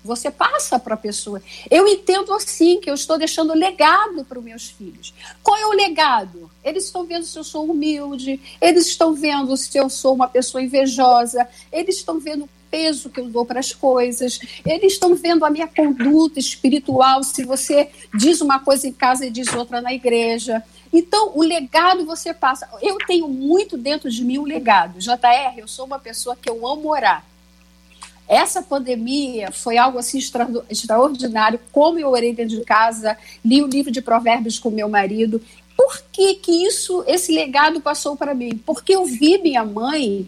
Você 0.03 0.31
passa 0.31 0.79
para 0.79 0.93
a 0.93 0.97
pessoa. 0.97 1.41
Eu 1.69 1.85
entendo 1.85 2.33
assim 2.33 2.79
que 2.79 2.89
eu 2.89 2.93
estou 2.93 3.17
deixando 3.17 3.53
legado 3.53 4.23
para 4.23 4.39
os 4.39 4.45
meus 4.45 4.69
filhos. 4.69 5.13
Qual 5.43 5.57
é 5.57 5.65
o 5.65 5.73
legado? 5.73 6.49
Eles 6.63 6.85
estão 6.85 7.05
vendo 7.05 7.25
se 7.25 7.37
eu 7.37 7.43
sou 7.43 7.65
humilde, 7.65 8.39
eles 8.61 8.87
estão 8.87 9.13
vendo 9.13 9.55
se 9.57 9.77
eu 9.77 9.89
sou 9.89 10.13
uma 10.13 10.27
pessoa 10.27 10.61
invejosa, 10.61 11.47
eles 11.71 11.97
estão 11.97 12.19
vendo 12.19 12.45
o 12.45 12.49
peso 12.71 13.09
que 13.09 13.19
eu 13.19 13.29
dou 13.29 13.45
para 13.45 13.59
as 13.59 13.73
coisas, 13.73 14.39
eles 14.65 14.93
estão 14.93 15.15
vendo 15.15 15.45
a 15.45 15.49
minha 15.49 15.67
conduta 15.67 16.39
espiritual, 16.39 17.23
se 17.23 17.43
você 17.43 17.89
diz 18.13 18.41
uma 18.41 18.59
coisa 18.59 18.87
em 18.87 18.93
casa 18.93 19.25
e 19.25 19.29
diz 19.29 19.53
outra 19.53 19.81
na 19.81 19.93
igreja. 19.93 20.63
Então, 20.91 21.31
o 21.35 21.43
legado 21.43 22.05
você 22.05 22.33
passa. 22.33 22.67
Eu 22.81 22.97
tenho 23.05 23.27
muito 23.27 23.77
dentro 23.77 24.09
de 24.09 24.23
mim 24.23 24.37
um 24.37 24.43
legado. 24.43 24.99
JR, 24.99 25.57
eu 25.57 25.67
sou 25.67 25.85
uma 25.85 25.99
pessoa 25.99 26.35
que 26.35 26.49
eu 26.49 26.67
amo 26.67 26.89
orar. 26.89 27.25
Essa 28.27 28.61
pandemia 28.61 29.51
foi 29.51 29.77
algo 29.77 29.97
assim 29.97 30.17
extra, 30.17 30.47
extraordinário. 30.69 31.59
Como 31.71 31.97
eu 31.97 32.09
orei 32.09 32.33
dentro 32.33 32.57
de 32.57 32.63
casa, 32.63 33.17
li 33.43 33.61
o 33.61 33.67
livro 33.67 33.91
de 33.91 34.01
Provérbios 34.01 34.59
com 34.59 34.69
meu 34.69 34.89
marido. 34.89 35.41
Por 35.77 36.01
que, 36.11 36.35
que 36.35 36.65
isso, 36.65 37.03
esse 37.07 37.31
legado 37.31 37.79
passou 37.79 38.17
para 38.17 38.33
mim? 38.33 38.59
Porque 38.65 38.95
eu 38.95 39.05
vi 39.05 39.37
minha 39.37 39.63
mãe 39.63 40.27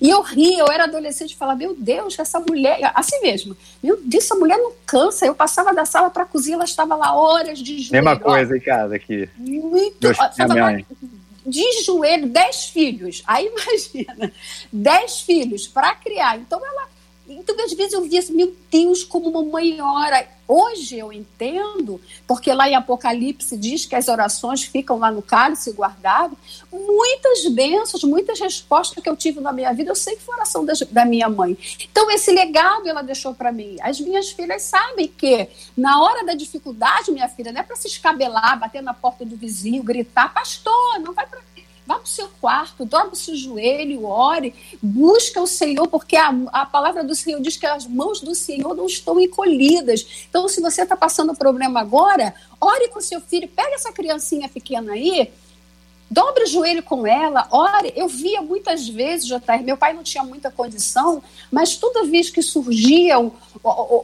e 0.00 0.10
eu 0.10 0.20
ri, 0.22 0.58
eu 0.58 0.66
era 0.66 0.84
adolescente 0.84 1.32
e 1.32 1.36
falava, 1.36 1.58
meu 1.58 1.74
Deus, 1.74 2.18
essa 2.18 2.38
mulher, 2.40 2.78
assim 2.94 3.20
mesmo, 3.20 3.56
meu 3.82 3.98
Deus, 4.02 4.24
essa 4.24 4.34
mulher 4.34 4.58
não 4.58 4.72
cansa. 4.86 5.26
Eu 5.26 5.34
passava 5.34 5.72
da 5.72 5.84
sala 5.84 6.10
para 6.10 6.24
a 6.24 6.26
cozinha, 6.26 6.56
ela 6.56 6.64
estava 6.64 6.94
lá 6.94 7.14
horas 7.14 7.58
de 7.58 7.78
joelho. 7.78 7.92
Mesma 7.92 8.18
coisa 8.18 8.56
em 8.56 8.60
casa 8.60 8.96
aqui. 8.96 9.28
Muito. 9.36 10.06
Lá, 10.06 10.82
de 11.46 11.82
joelho, 11.84 12.28
dez 12.28 12.66
filhos. 12.66 13.22
Aí 13.26 13.50
imagina, 13.52 14.32
dez 14.72 15.20
filhos 15.20 15.66
para 15.66 15.94
criar. 15.94 16.36
Então 16.38 16.60
ela. 16.64 16.88
Então, 17.32 17.54
às 17.64 17.72
vezes 17.72 17.92
eu 17.92 18.02
via 18.02 18.18
assim, 18.18 18.32
meu 18.32 18.54
Deus, 18.70 19.04
como 19.04 19.30
mamãe 19.30 19.80
ora. 19.80 20.26
Hoje 20.48 20.98
eu 20.98 21.12
entendo, 21.12 22.00
porque 22.26 22.52
lá 22.52 22.68
em 22.68 22.74
Apocalipse 22.74 23.56
diz 23.56 23.86
que 23.86 23.94
as 23.94 24.08
orações 24.08 24.64
ficam 24.64 24.98
lá 24.98 25.08
no 25.08 25.22
cálice 25.22 25.70
guardado. 25.72 26.36
Muitas 26.72 27.46
bênçãos, 27.46 28.02
muitas 28.02 28.40
respostas 28.40 29.00
que 29.00 29.08
eu 29.08 29.16
tive 29.16 29.38
na 29.38 29.52
minha 29.52 29.72
vida, 29.72 29.92
eu 29.92 29.94
sei 29.94 30.16
que 30.16 30.22
foi 30.22 30.34
oração 30.34 30.64
da, 30.64 30.72
da 30.90 31.04
minha 31.04 31.28
mãe. 31.28 31.56
Então, 31.88 32.10
esse 32.10 32.32
legado 32.32 32.88
ela 32.88 33.02
deixou 33.02 33.32
para 33.32 33.52
mim. 33.52 33.76
As 33.80 34.00
minhas 34.00 34.30
filhas 34.30 34.62
sabem 34.62 35.06
que, 35.06 35.48
na 35.76 36.02
hora 36.02 36.26
da 36.26 36.34
dificuldade, 36.34 37.12
minha 37.12 37.28
filha, 37.28 37.52
não 37.52 37.60
é 37.60 37.62
para 37.62 37.76
se 37.76 37.86
escabelar, 37.86 38.58
bater 38.58 38.82
na 38.82 38.92
porta 38.92 39.24
do 39.24 39.36
vizinho, 39.36 39.84
gritar, 39.84 40.34
pastor, 40.34 40.98
não 40.98 41.12
vai 41.12 41.28
para 41.28 41.38
Vá 41.90 41.96
para 41.96 42.04
o 42.04 42.06
seu 42.06 42.28
quarto, 42.40 42.84
dobra 42.84 43.14
o 43.14 43.16
seu 43.16 43.34
joelho, 43.34 44.04
ore, 44.04 44.54
busca 44.80 45.42
o 45.42 45.46
Senhor, 45.46 45.88
porque 45.88 46.14
a, 46.14 46.28
a 46.52 46.64
palavra 46.64 47.02
do 47.02 47.16
Senhor 47.16 47.40
diz 47.40 47.56
que 47.56 47.66
as 47.66 47.84
mãos 47.84 48.20
do 48.20 48.32
Senhor 48.32 48.76
não 48.76 48.86
estão 48.86 49.18
encolhidas. 49.18 50.24
Então, 50.30 50.48
se 50.48 50.60
você 50.60 50.82
está 50.82 50.96
passando 50.96 51.34
problema 51.34 51.80
agora, 51.80 52.32
ore 52.60 52.86
com 52.90 53.00
seu 53.00 53.20
filho, 53.20 53.48
pega 53.48 53.74
essa 53.74 53.92
criancinha 53.92 54.48
pequena 54.48 54.92
aí, 54.92 55.32
dobre 56.08 56.44
o 56.44 56.46
joelho 56.46 56.84
com 56.84 57.04
ela, 57.04 57.48
ore. 57.50 57.92
Eu 57.96 58.06
via 58.06 58.40
muitas 58.40 58.88
vezes, 58.88 59.26
JR, 59.26 59.60
meu 59.64 59.76
pai 59.76 59.92
não 59.92 60.04
tinha 60.04 60.22
muita 60.22 60.48
condição, 60.48 61.20
mas 61.50 61.74
toda 61.74 62.04
vez 62.04 62.30
que 62.30 62.40
surgia 62.40 63.16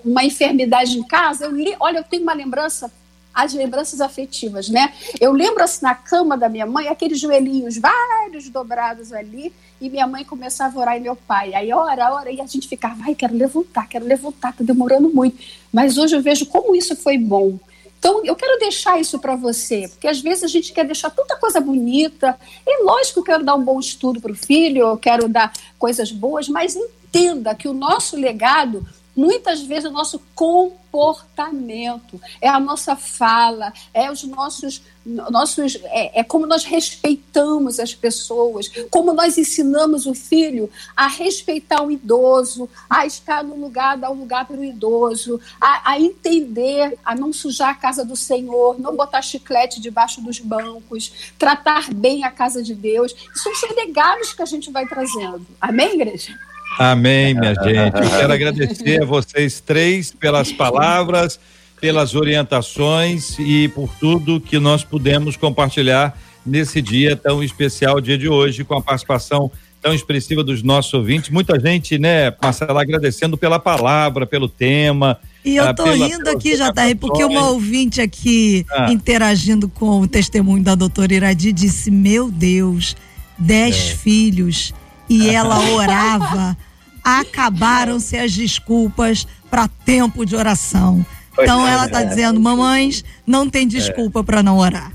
uma 0.04 0.24
enfermidade 0.24 0.98
em 0.98 1.04
casa, 1.04 1.44
eu 1.44 1.52
li, 1.52 1.76
olha, 1.78 1.98
eu 1.98 2.04
tenho 2.04 2.24
uma 2.24 2.34
lembrança 2.34 2.90
as 3.36 3.52
lembranças 3.52 4.00
afetivas, 4.00 4.70
né? 4.70 4.94
Eu 5.20 5.30
lembro 5.30 5.62
assim 5.62 5.84
na 5.84 5.94
cama 5.94 6.38
da 6.38 6.48
minha 6.48 6.64
mãe, 6.64 6.88
aqueles 6.88 7.20
joelhinhos 7.20 7.76
vários 7.76 8.48
dobrados 8.48 9.12
ali, 9.12 9.52
e 9.78 9.90
minha 9.90 10.06
mãe 10.06 10.24
começava 10.24 10.78
a 10.78 10.80
orar 10.80 10.96
e 10.96 11.00
meu 11.00 11.14
pai. 11.14 11.54
Aí 11.54 11.70
ora, 11.70 12.14
ora, 12.14 12.32
e 12.32 12.40
a 12.40 12.46
gente 12.46 12.66
ficava, 12.66 12.96
ai, 13.04 13.14
quero 13.14 13.36
levantar, 13.36 13.86
quero 13.90 14.06
levantar, 14.06 14.54
tá 14.54 14.64
demorando 14.64 15.10
muito. 15.10 15.36
Mas 15.70 15.98
hoje 15.98 16.16
eu 16.16 16.22
vejo 16.22 16.46
como 16.46 16.74
isso 16.74 16.96
foi 16.96 17.18
bom. 17.18 17.58
Então, 17.98 18.24
eu 18.24 18.34
quero 18.34 18.58
deixar 18.58 18.98
isso 18.98 19.18
para 19.18 19.36
você, 19.36 19.86
porque 19.88 20.08
às 20.08 20.20
vezes 20.20 20.44
a 20.44 20.48
gente 20.48 20.72
quer 20.72 20.86
deixar 20.86 21.10
tanta 21.10 21.36
coisa 21.36 21.60
bonita. 21.60 22.38
E 22.66 22.84
lógico, 22.84 23.20
eu 23.20 23.24
quero 23.24 23.44
dar 23.44 23.54
um 23.54 23.62
bom 23.62 23.78
estudo 23.78 24.18
para 24.18 24.32
o 24.32 24.36
filho, 24.36 24.78
eu 24.78 24.96
quero 24.96 25.28
dar 25.28 25.52
coisas 25.78 26.10
boas, 26.10 26.48
mas 26.48 26.74
entenda 26.74 27.54
que 27.54 27.68
o 27.68 27.74
nosso 27.74 28.16
legado 28.16 28.86
muitas 29.16 29.62
vezes 29.62 29.88
o 29.88 29.92
nosso 29.92 30.20
comportamento, 30.34 32.20
é 32.40 32.48
a 32.48 32.60
nossa 32.60 32.94
fala, 32.94 33.72
é 33.94 34.10
os 34.10 34.22
nossos, 34.24 34.82
nossos 35.04 35.76
é, 35.84 36.20
é, 36.20 36.24
como 36.24 36.46
nós 36.46 36.64
respeitamos 36.64 37.80
as 37.80 37.94
pessoas, 37.94 38.68
como 38.90 39.14
nós 39.14 39.38
ensinamos 39.38 40.06
o 40.06 40.14
filho 40.14 40.70
a 40.94 41.06
respeitar 41.06 41.82
o 41.82 41.90
idoso, 41.90 42.68
a 42.90 43.06
estar 43.06 43.42
no 43.42 43.56
lugar, 43.56 43.96
dar 43.96 44.10
um 44.10 44.20
lugar 44.20 44.44
para 44.46 44.56
o 44.56 44.64
idoso, 44.64 45.40
a, 45.60 45.92
a 45.92 46.00
entender, 46.00 46.98
a 47.04 47.14
não 47.14 47.32
sujar 47.32 47.70
a 47.70 47.74
casa 47.74 48.04
do 48.04 48.16
Senhor, 48.16 48.78
não 48.78 48.94
botar 48.94 49.22
chiclete 49.22 49.80
debaixo 49.80 50.20
dos 50.20 50.38
bancos, 50.38 51.32
tratar 51.38 51.92
bem 51.92 52.24
a 52.24 52.30
casa 52.30 52.62
de 52.62 52.74
Deus. 52.74 53.14
Isso 53.34 53.54
são 53.54 53.74
legados 53.74 54.34
que 54.34 54.42
a 54.42 54.46
gente 54.46 54.70
vai 54.70 54.86
trazendo. 54.86 55.46
Amém, 55.60 55.94
igreja? 55.94 56.38
Amém, 56.78 57.32
minha 57.32 57.54
gente. 57.54 57.96
Eu 57.96 58.10
quero 58.10 58.32
agradecer 58.32 59.02
a 59.02 59.06
vocês 59.06 59.60
três 59.60 60.12
pelas 60.12 60.52
palavras, 60.52 61.40
pelas 61.80 62.14
orientações 62.14 63.38
e 63.38 63.68
por 63.68 63.88
tudo 63.98 64.40
que 64.40 64.58
nós 64.58 64.84
pudemos 64.84 65.36
compartilhar 65.36 66.18
nesse 66.44 66.82
dia 66.82 67.16
tão 67.16 67.42
especial, 67.42 68.00
dia 68.00 68.18
de 68.18 68.28
hoje, 68.28 68.62
com 68.62 68.74
a 68.74 68.82
participação 68.82 69.50
tão 69.80 69.94
expressiva 69.94 70.44
dos 70.44 70.62
nossos 70.62 70.92
ouvintes. 70.92 71.30
Muita 71.30 71.58
gente, 71.58 71.98
né, 71.98 72.34
Marcela, 72.42 72.82
agradecendo 72.82 73.38
pela 73.38 73.58
palavra, 73.58 74.26
pelo 74.26 74.48
tema. 74.48 75.18
E 75.44 75.56
eu 75.56 75.64
ah, 75.64 75.72
tô 75.72 75.84
pela, 75.84 76.06
rindo 76.06 76.28
aqui, 76.28 76.56
JR, 76.56 76.96
porque 77.00 77.24
uma 77.24 77.48
ouvinte 77.50 78.02
aqui 78.02 78.66
ah. 78.70 78.92
interagindo 78.92 79.66
com 79.68 80.00
o 80.02 80.06
testemunho 80.06 80.62
da 80.62 80.74
doutora 80.74 81.14
Iradi 81.14 81.52
disse: 81.52 81.90
Meu 81.90 82.30
Deus, 82.30 82.94
dez 83.38 83.76
é. 83.76 83.96
filhos 83.96 84.74
e 85.08 85.30
ela 85.30 85.58
orava, 85.70 86.56
acabaram-se 87.02 88.16
as 88.16 88.32
desculpas 88.32 89.26
para 89.50 89.68
tempo 89.68 90.24
de 90.24 90.34
oração. 90.34 91.04
Então 91.38 91.66
ela 91.66 91.86
está 91.86 92.02
dizendo, 92.02 92.40
mamães, 92.40 93.04
não 93.26 93.48
tem 93.48 93.68
desculpa 93.68 94.24
para 94.24 94.42
não 94.42 94.58
orar. 94.58 94.92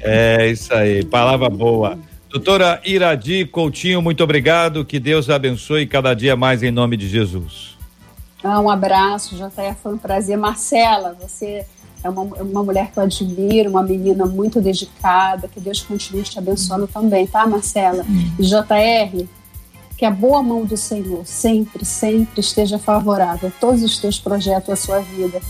É 0.00 0.48
isso 0.50 0.72
aí, 0.72 1.04
palavra 1.04 1.50
boa. 1.50 1.98
Doutora 2.30 2.80
Iradi 2.82 3.44
Coutinho, 3.44 4.00
muito 4.00 4.24
obrigado. 4.24 4.86
Que 4.86 4.98
Deus 4.98 5.28
abençoe 5.28 5.86
cada 5.86 6.14
dia 6.14 6.34
mais 6.34 6.62
em 6.62 6.70
nome 6.70 6.96
de 6.96 7.06
Jesus. 7.06 7.76
Ah, 8.42 8.58
um 8.58 8.70
abraço, 8.70 9.36
JF, 9.36 9.76
foi 9.82 9.94
um 9.94 9.98
prazer. 9.98 10.38
Marcela, 10.38 11.14
você 11.20 11.66
é 12.02 12.08
uma, 12.08 12.22
uma 12.22 12.64
mulher 12.64 12.90
que 12.90 12.98
eu 12.98 13.02
admiro, 13.02 13.70
uma 13.70 13.82
menina 13.82 14.24
muito 14.24 14.62
dedicada. 14.62 15.46
Que 15.46 15.60
Deus 15.60 15.82
continue 15.82 16.22
te 16.22 16.38
abençoando 16.38 16.86
também, 16.86 17.26
tá, 17.26 17.46
Marcela? 17.46 18.04
E 18.38 18.42
JR, 18.42 19.28
que 20.02 20.06
a 20.06 20.10
boa 20.10 20.42
mão 20.42 20.64
do 20.64 20.76
Senhor 20.76 21.24
sempre, 21.24 21.84
sempre 21.84 22.40
esteja 22.40 22.76
favorável 22.76 23.50
a 23.50 23.60
todos 23.60 23.84
os 23.84 23.98
teus 23.98 24.18
projetos, 24.18 24.68
a 24.68 24.74
sua 24.74 24.98
vida. 24.98 25.40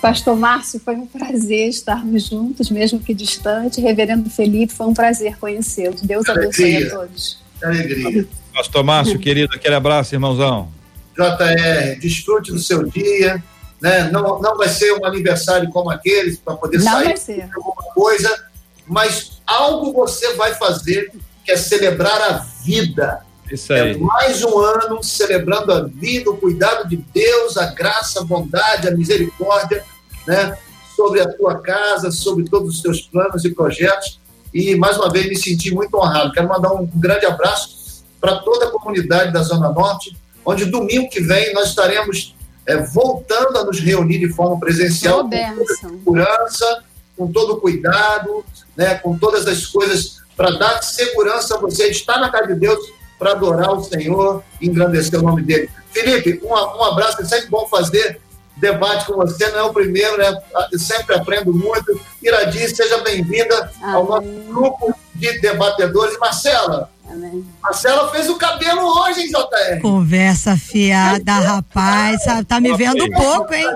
Pastor 0.00 0.36
Márcio, 0.36 0.80
foi 0.80 0.96
um 0.96 1.06
prazer 1.06 1.68
estarmos 1.68 2.26
juntos, 2.26 2.68
mesmo 2.68 2.98
que 2.98 3.14
distante. 3.14 3.80
Reverendo 3.80 4.28
Felipe, 4.28 4.72
foi 4.72 4.86
um 4.86 4.92
prazer 4.92 5.38
conhecê-lo. 5.38 5.94
Deus 6.02 6.28
abençoe 6.28 6.84
a 6.84 6.90
todos. 6.90 7.38
Alegria. 7.62 8.26
Pastor 8.52 8.82
Márcio, 8.82 9.20
querido, 9.20 9.54
aquele 9.54 9.76
abraço, 9.76 10.16
irmãozão. 10.16 10.68
JR, 11.16 12.00
desfrute 12.00 12.50
do 12.50 12.58
seu 12.58 12.82
dia. 12.82 13.40
Né? 13.80 14.10
Não, 14.10 14.40
não 14.40 14.56
vai 14.56 14.68
ser 14.68 14.92
um 14.94 15.06
aniversário 15.06 15.70
como 15.70 15.90
aqueles 15.90 16.38
para 16.38 16.56
poder 16.56 16.78
não 16.78 17.16
sair 17.16 17.36
de 17.36 17.54
alguma 17.54 17.84
coisa, 17.94 18.46
mas 18.84 19.40
algo 19.46 19.92
você 19.92 20.34
vai 20.34 20.56
fazer 20.56 21.12
que 21.44 21.52
é 21.52 21.56
celebrar 21.56 22.20
a 22.20 22.32
vida 22.64 23.24
isso 23.54 23.72
aí. 23.72 23.92
É 23.92 23.96
mais 23.98 24.42
um 24.42 24.58
ano 24.58 25.02
celebrando 25.02 25.72
a 25.72 25.82
vida, 25.82 26.30
o 26.30 26.36
cuidado 26.36 26.88
de 26.88 26.96
Deus, 26.96 27.56
a 27.56 27.66
graça, 27.66 28.20
a 28.20 28.24
bondade, 28.24 28.88
a 28.88 28.90
misericórdia, 28.90 29.84
né? 30.26 30.56
Sobre 30.96 31.20
a 31.20 31.32
tua 31.32 31.60
casa, 31.60 32.10
sobre 32.10 32.44
todos 32.44 32.76
os 32.76 32.82
teus 32.82 33.00
planos 33.00 33.44
e 33.44 33.50
projetos. 33.54 34.20
E 34.52 34.74
mais 34.76 34.96
uma 34.96 35.10
vez 35.10 35.26
me 35.28 35.36
senti 35.36 35.72
muito 35.72 35.96
honrado. 35.96 36.32
Quero 36.32 36.48
mandar 36.48 36.72
um 36.72 36.86
grande 36.86 37.26
abraço 37.26 38.04
para 38.20 38.36
toda 38.36 38.66
a 38.66 38.70
comunidade 38.70 39.32
da 39.32 39.42
Zona 39.42 39.70
Norte, 39.70 40.16
onde 40.44 40.66
domingo 40.66 41.08
que 41.08 41.20
vem 41.20 41.52
nós 41.54 41.70
estaremos 41.70 42.36
é, 42.66 42.76
voltando 42.76 43.58
a 43.58 43.64
nos 43.64 43.80
reunir 43.80 44.18
de 44.18 44.28
forma 44.28 44.58
presencial, 44.60 45.24
com 45.24 45.30
toda 45.30 45.74
segurança, 45.74 46.84
com 47.16 47.32
todo 47.32 47.54
o 47.54 47.60
cuidado, 47.60 48.44
né, 48.76 48.94
com 48.96 49.18
todas 49.18 49.46
as 49.46 49.66
coisas 49.66 50.22
para 50.36 50.50
dar 50.52 50.82
segurança 50.82 51.56
a 51.56 51.60
você 51.60 51.88
estar 51.88 52.18
na 52.18 52.30
casa 52.30 52.48
de 52.48 52.54
Deus 52.54 52.78
para 53.22 53.32
adorar 53.32 53.72
o 53.72 53.84
Senhor 53.84 54.42
e 54.60 54.66
engrandecer 54.66 55.20
o 55.20 55.22
nome 55.22 55.42
dele. 55.42 55.70
Felipe, 55.92 56.40
um, 56.44 56.48
um 56.48 56.84
abraço, 56.84 57.22
é 57.22 57.24
sempre 57.24 57.48
bom 57.48 57.68
fazer 57.68 58.20
debate 58.56 59.06
com 59.06 59.14
você, 59.14 59.48
não 59.50 59.58
é 59.58 59.62
o 59.62 59.72
primeiro, 59.72 60.18
né? 60.18 60.36
Eu 60.72 60.78
sempre 60.78 61.14
aprendo 61.14 61.54
muito. 61.54 61.98
Iradi, 62.20 62.68
seja 62.68 62.98
bem-vinda 62.98 63.70
ao 63.80 64.04
nosso 64.04 64.28
grupo 64.48 64.92
de 65.14 65.38
debatedores. 65.40 66.18
Marcela, 66.18 66.90
Amém. 67.08 67.44
Marcela 67.62 68.10
fez 68.10 68.28
o 68.28 68.36
cabelo 68.36 68.82
hoje, 68.82 69.20
hein, 69.20 69.28
JR? 69.28 69.80
Conversa 69.80 70.56
fiada, 70.56 71.32
rapaz. 71.34 72.22
Tá 72.48 72.60
me 72.60 72.76
vendo 72.76 73.08
pouco, 73.12 73.54
hein? 73.54 73.66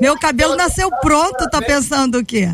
Meu 0.00 0.18
cabelo 0.18 0.56
nasceu 0.56 0.90
pronto, 1.02 1.48
tá 1.50 1.60
pensando 1.60 2.18
o 2.18 2.24
quê? 2.24 2.50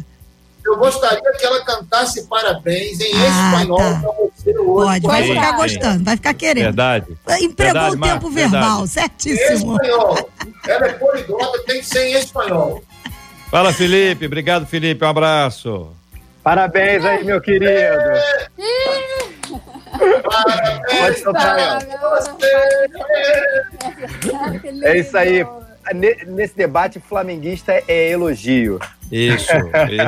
Eu 0.64 0.76
gostaria 0.76 1.32
que 1.38 1.44
ela 1.44 1.64
cantasse 1.64 2.26
parabéns 2.26 3.00
em 3.00 3.12
ah, 3.14 3.52
espanhol 3.52 3.78
tá. 3.78 4.00
para 4.00 4.12
você 4.12 4.58
hoje. 4.58 5.00
Pode, 5.00 5.06
vai 5.06 5.22
ficar 5.22 5.52
gostando, 5.52 6.04
vai 6.04 6.16
ficar 6.16 6.34
querendo. 6.34 6.64
Verdade. 6.64 7.06
Empregou 7.40 7.90
verdade, 7.90 7.96
o 7.96 8.00
tempo 8.00 8.30
verbal, 8.30 8.86
certíssimo. 8.86 9.72
Em 9.72 9.76
espanhol. 9.76 10.30
Ela 10.66 10.86
é 10.86 10.92
poliglota, 10.92 11.62
tem 11.66 11.80
que 11.80 11.86
ser 11.86 12.06
em 12.08 12.14
espanhol. 12.14 12.82
Fala, 13.50 13.72
Felipe. 13.72 14.26
Obrigado, 14.26 14.66
Felipe. 14.66 15.04
Um 15.04 15.08
abraço. 15.08 15.88
Parabéns 16.42 17.04
aí, 17.04 17.24
meu 17.24 17.40
querido. 17.40 17.72
Parabéns 20.22 21.22
É 24.82 24.98
isso 24.98 25.16
aí. 25.16 25.44
Nesse 26.26 26.56
debate, 26.56 27.00
flamenguista 27.00 27.72
é 27.88 28.10
elogio. 28.10 28.78
Isso, 29.12 29.50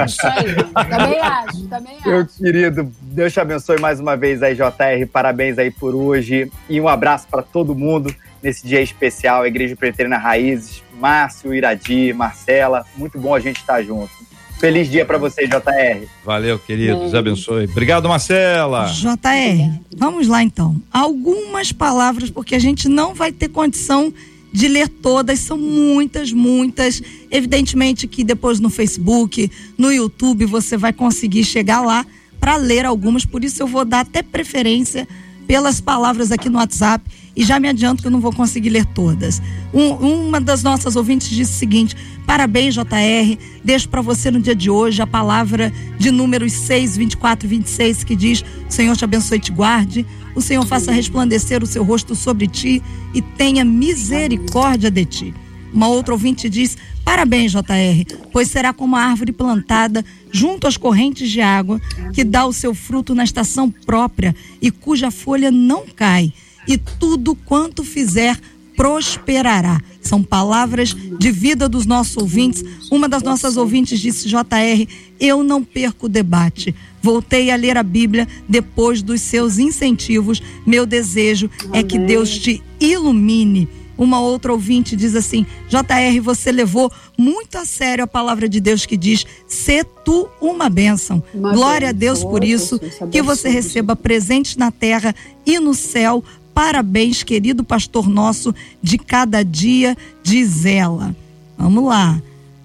isso. 0.06 0.26
aí. 0.26 0.54
Também 0.88 1.20
acho, 1.20 1.66
também 1.66 1.96
acho. 1.96 2.08
Meu 2.08 2.26
querido, 2.26 2.92
Deus 3.00 3.32
te 3.32 3.40
abençoe 3.40 3.80
mais 3.80 3.98
uma 3.98 4.16
vez 4.16 4.42
aí, 4.42 4.54
JR. 4.54 5.06
Parabéns 5.12 5.58
aí 5.58 5.72
por 5.72 5.94
hoje. 5.94 6.50
E 6.68 6.80
um 6.80 6.86
abraço 6.86 7.26
para 7.28 7.42
todo 7.42 7.74
mundo 7.74 8.14
nesse 8.40 8.64
dia 8.64 8.80
especial, 8.80 9.44
Igreja 9.44 9.74
Preterna 9.74 10.18
Raízes. 10.18 10.82
Márcio, 11.02 11.52
Iradi, 11.52 12.12
Marcela, 12.12 12.86
muito 12.96 13.18
bom 13.18 13.34
a 13.34 13.40
gente 13.40 13.56
estar 13.56 13.82
junto. 13.82 14.12
Feliz 14.60 14.88
dia 14.88 15.04
para 15.04 15.18
você, 15.18 15.48
JR. 15.48 16.06
Valeu, 16.24 16.56
querido. 16.56 17.00
Deus 17.00 17.14
abençoe. 17.16 17.64
Obrigado, 17.64 18.08
Marcela. 18.08 18.84
JR, 18.84 19.80
vamos 19.96 20.28
lá 20.28 20.40
então. 20.44 20.80
Algumas 20.92 21.72
palavras, 21.72 22.30
porque 22.30 22.54
a 22.54 22.60
gente 22.60 22.88
não 22.88 23.12
vai 23.12 23.32
ter 23.32 23.48
condição 23.48 24.14
de 24.52 24.68
ler 24.68 24.88
todas, 24.88 25.40
são 25.40 25.56
muitas, 25.56 26.32
muitas. 26.32 27.02
Evidentemente 27.30 28.06
que 28.06 28.22
depois 28.22 28.60
no 28.60 28.68
Facebook, 28.68 29.50
no 29.78 29.90
YouTube, 29.90 30.44
você 30.44 30.76
vai 30.76 30.92
conseguir 30.92 31.44
chegar 31.44 31.80
lá 31.80 32.04
para 32.38 32.56
ler 32.56 32.84
algumas, 32.84 33.24
por 33.24 33.44
isso 33.44 33.62
eu 33.62 33.66
vou 33.66 33.84
dar 33.84 34.00
até 34.00 34.22
preferência 34.22 35.08
pelas 35.46 35.80
palavras 35.80 36.32
aqui 36.32 36.48
no 36.48 36.58
WhatsApp 36.58 37.04
e 37.34 37.44
já 37.44 37.58
me 37.58 37.68
adianto 37.68 38.02
que 38.02 38.08
eu 38.08 38.10
não 38.10 38.20
vou 38.20 38.32
conseguir 38.32 38.70
ler 38.70 38.84
todas. 38.84 39.40
Um, 39.72 40.26
uma 40.26 40.40
das 40.40 40.62
nossas 40.62 40.96
ouvintes 40.96 41.28
disse 41.28 41.52
o 41.52 41.58
seguinte: 41.58 41.96
parabéns, 42.26 42.74
JR. 42.74 43.38
Deixo 43.64 43.88
para 43.88 44.00
você 44.00 44.30
no 44.30 44.40
dia 44.40 44.54
de 44.54 44.68
hoje 44.68 45.00
a 45.00 45.06
palavra 45.06 45.72
de 45.98 46.10
números 46.10 46.52
6, 46.52 46.96
24 46.96 47.46
e 47.46 47.48
26 47.48 48.04
que 48.04 48.16
diz: 48.16 48.44
Senhor 48.68 48.96
te 48.96 49.04
abençoe 49.04 49.38
e 49.38 49.40
te 49.40 49.52
guarde. 49.52 50.06
O 50.34 50.40
Senhor 50.40 50.66
faça 50.66 50.92
resplandecer 50.92 51.62
o 51.62 51.66
seu 51.66 51.84
rosto 51.84 52.14
sobre 52.14 52.46
ti 52.46 52.82
e 53.14 53.20
tenha 53.20 53.64
misericórdia 53.64 54.90
de 54.90 55.04
ti. 55.04 55.34
Uma 55.72 55.88
outra 55.88 56.14
ouvinte 56.14 56.48
diz: 56.48 56.76
Parabéns, 57.04 57.52
JR, 57.52 58.18
pois 58.32 58.48
será 58.48 58.72
como 58.72 58.96
a 58.96 59.02
árvore 59.02 59.32
plantada 59.32 60.04
junto 60.30 60.66
às 60.66 60.76
correntes 60.76 61.30
de 61.30 61.40
água, 61.40 61.80
que 62.12 62.24
dá 62.24 62.46
o 62.46 62.52
seu 62.52 62.74
fruto 62.74 63.14
na 63.14 63.24
estação 63.24 63.70
própria 63.70 64.34
e 64.60 64.70
cuja 64.70 65.10
folha 65.10 65.50
não 65.50 65.84
cai 65.86 66.32
e 66.66 66.78
tudo 66.78 67.34
quanto 67.34 67.82
fizer 67.84 68.38
prosperará. 68.76 69.80
São 70.00 70.22
palavras 70.22 70.94
de 70.94 71.30
vida 71.30 71.68
dos 71.68 71.86
nossos 71.86 72.16
ouvintes. 72.16 72.64
Uma 72.90 73.08
das 73.08 73.22
nossas 73.22 73.56
ouvintes 73.56 74.00
disse: 74.00 74.28
JR, 74.28 74.86
eu 75.20 75.42
não 75.42 75.62
perco 75.62 76.06
o 76.06 76.08
debate. 76.08 76.74
Voltei 77.02 77.50
a 77.50 77.56
ler 77.56 77.76
a 77.76 77.82
Bíblia 77.82 78.28
depois 78.48 79.02
dos 79.02 79.20
seus 79.20 79.58
incentivos. 79.58 80.42
Meu 80.64 80.86
desejo 80.86 81.50
é 81.72 81.82
que 81.82 81.98
Deus 81.98 82.38
te 82.38 82.62
ilumine. 82.80 83.68
Uma 83.98 84.20
outra 84.20 84.52
ouvinte 84.52 84.96
diz 84.96 85.14
assim: 85.14 85.44
JR, 85.68 86.20
você 86.22 86.50
levou 86.50 86.90
muito 87.18 87.58
a 87.58 87.64
sério 87.64 88.04
a 88.04 88.06
palavra 88.06 88.48
de 88.48 88.60
Deus 88.60 88.86
que 88.86 88.96
diz: 88.96 89.26
"Se 89.46 89.84
tu 90.04 90.28
uma 90.40 90.68
bênção". 90.68 91.22
Uma 91.34 91.52
Glória 91.52 91.90
a 91.90 91.92
Deus 91.92 92.24
por 92.24 92.42
isso, 92.42 92.80
que 93.10 93.20
você 93.20 93.48
receba 93.48 93.94
presentes 93.94 94.56
na 94.56 94.70
terra 94.70 95.14
e 95.44 95.58
no 95.58 95.74
céu 95.74 96.24
Parabéns, 96.54 97.22
querido 97.22 97.64
pastor 97.64 98.08
nosso 98.08 98.54
de 98.82 98.98
cada 98.98 99.42
dia, 99.42 99.96
diz 100.22 100.66
ela. 100.66 101.16
Vamos 101.56 101.84
lá. 101.84 102.20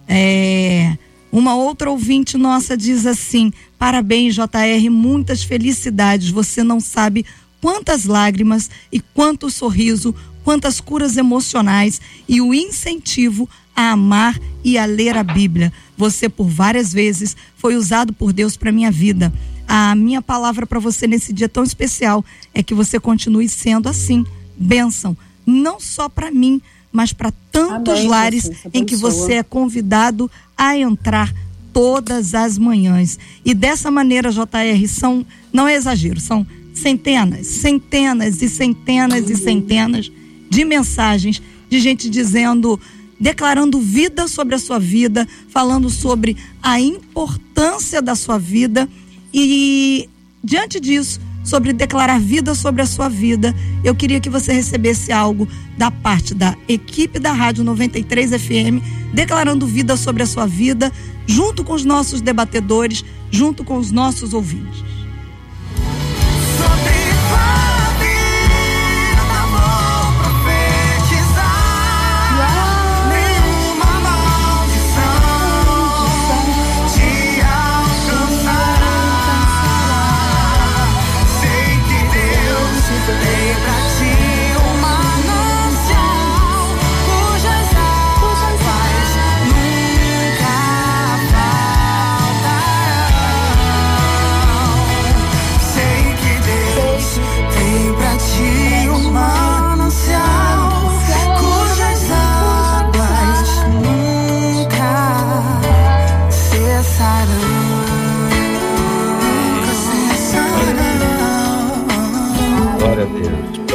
É, 0.07 0.97
uma 1.37 1.55
outra 1.55 1.91
ouvinte 1.91 2.35
nossa 2.35 2.75
diz 2.75 3.05
assim: 3.05 3.53
Parabéns, 3.77 4.33
JR, 4.33 4.89
muitas 4.89 5.43
felicidades. 5.43 6.31
Você 6.31 6.63
não 6.63 6.79
sabe 6.79 7.25
quantas 7.61 8.05
lágrimas 8.05 8.71
e 8.91 8.99
quanto 8.99 9.49
sorriso, 9.51 10.15
quantas 10.43 10.81
curas 10.81 11.15
emocionais 11.15 12.01
e 12.27 12.41
o 12.41 12.53
incentivo 12.55 13.47
a 13.75 13.91
amar 13.91 14.39
e 14.63 14.79
a 14.79 14.85
ler 14.85 15.15
a 15.15 15.23
Bíblia. 15.23 15.71
Você, 15.95 16.27
por 16.27 16.47
várias 16.47 16.91
vezes, 16.91 17.37
foi 17.55 17.75
usado 17.75 18.13
por 18.13 18.33
Deus 18.33 18.57
para 18.57 18.71
minha 18.71 18.89
vida. 18.89 19.31
A 19.67 19.93
minha 19.93 20.23
palavra 20.23 20.65
para 20.65 20.79
você 20.79 21.05
nesse 21.05 21.31
dia 21.31 21.47
tão 21.47 21.63
especial 21.63 22.25
é 22.51 22.63
que 22.63 22.73
você 22.73 22.99
continue 22.99 23.47
sendo 23.47 23.87
assim, 23.87 24.25
bênção, 24.57 25.15
não 25.45 25.79
só 25.79 26.09
para 26.09 26.31
mim, 26.31 26.61
mas 26.97 27.13
para 27.13 27.31
tantos 27.51 27.93
Amém, 27.93 28.07
lares 28.07 28.43
Jesus, 28.45 28.65
em 28.73 28.83
que 28.83 28.95
você 28.95 29.33
é 29.33 29.43
convidado 29.43 30.31
a 30.57 30.75
entrar 30.75 31.31
todas 31.71 32.33
as 32.33 32.57
manhãs. 32.57 33.19
E 33.45 33.53
dessa 33.53 33.91
maneira, 33.91 34.31
JR, 34.31 34.87
são, 34.87 35.23
não 35.53 35.67
é 35.67 35.75
exagero, 35.75 36.19
são 36.19 36.43
centenas, 36.73 37.45
centenas 37.45 38.41
e 38.41 38.49
centenas 38.49 39.25
Amém. 39.25 39.31
e 39.31 39.37
centenas 39.37 40.11
de 40.49 40.65
mensagens 40.65 41.39
de 41.69 41.79
gente 41.79 42.09
dizendo, 42.09 42.79
declarando 43.19 43.79
vida 43.79 44.27
sobre 44.27 44.55
a 44.55 44.59
sua 44.59 44.79
vida, 44.79 45.27
falando 45.49 45.91
sobre 45.91 46.35
a 46.63 46.81
importância 46.81 48.01
da 48.01 48.15
sua 48.15 48.39
vida 48.39 48.89
e 49.31 50.09
diante 50.43 50.79
disso, 50.79 51.19
sobre 51.47 51.71
declarar 51.71 52.19
vida 52.19 52.53
sobre 52.53 52.81
a 52.81 52.85
sua 52.85 53.07
vida, 53.07 53.55
eu 53.81 53.95
queria 53.95 54.19
que 54.19 54.29
você 54.29 54.51
recebesse 54.51 55.13
algo 55.13 55.47
da 55.77 55.89
parte 55.89 56.35
da 56.35 56.53
equipe 56.67 57.19
da 57.19 57.31
Rádio 57.31 57.63
93 57.63 58.31
FM, 58.31 58.83
declarando 59.13 59.65
vida 59.65 59.95
sobre 59.95 60.23
a 60.23 60.25
sua 60.25 60.45
vida, 60.45 60.91
junto 61.25 61.63
com 61.63 61.71
os 61.71 61.85
nossos 61.85 62.19
debatedores, 62.19 63.05
junto 63.31 63.63
com 63.63 63.77
os 63.77 63.91
nossos 63.91 64.33
ouvintes. 64.33 64.83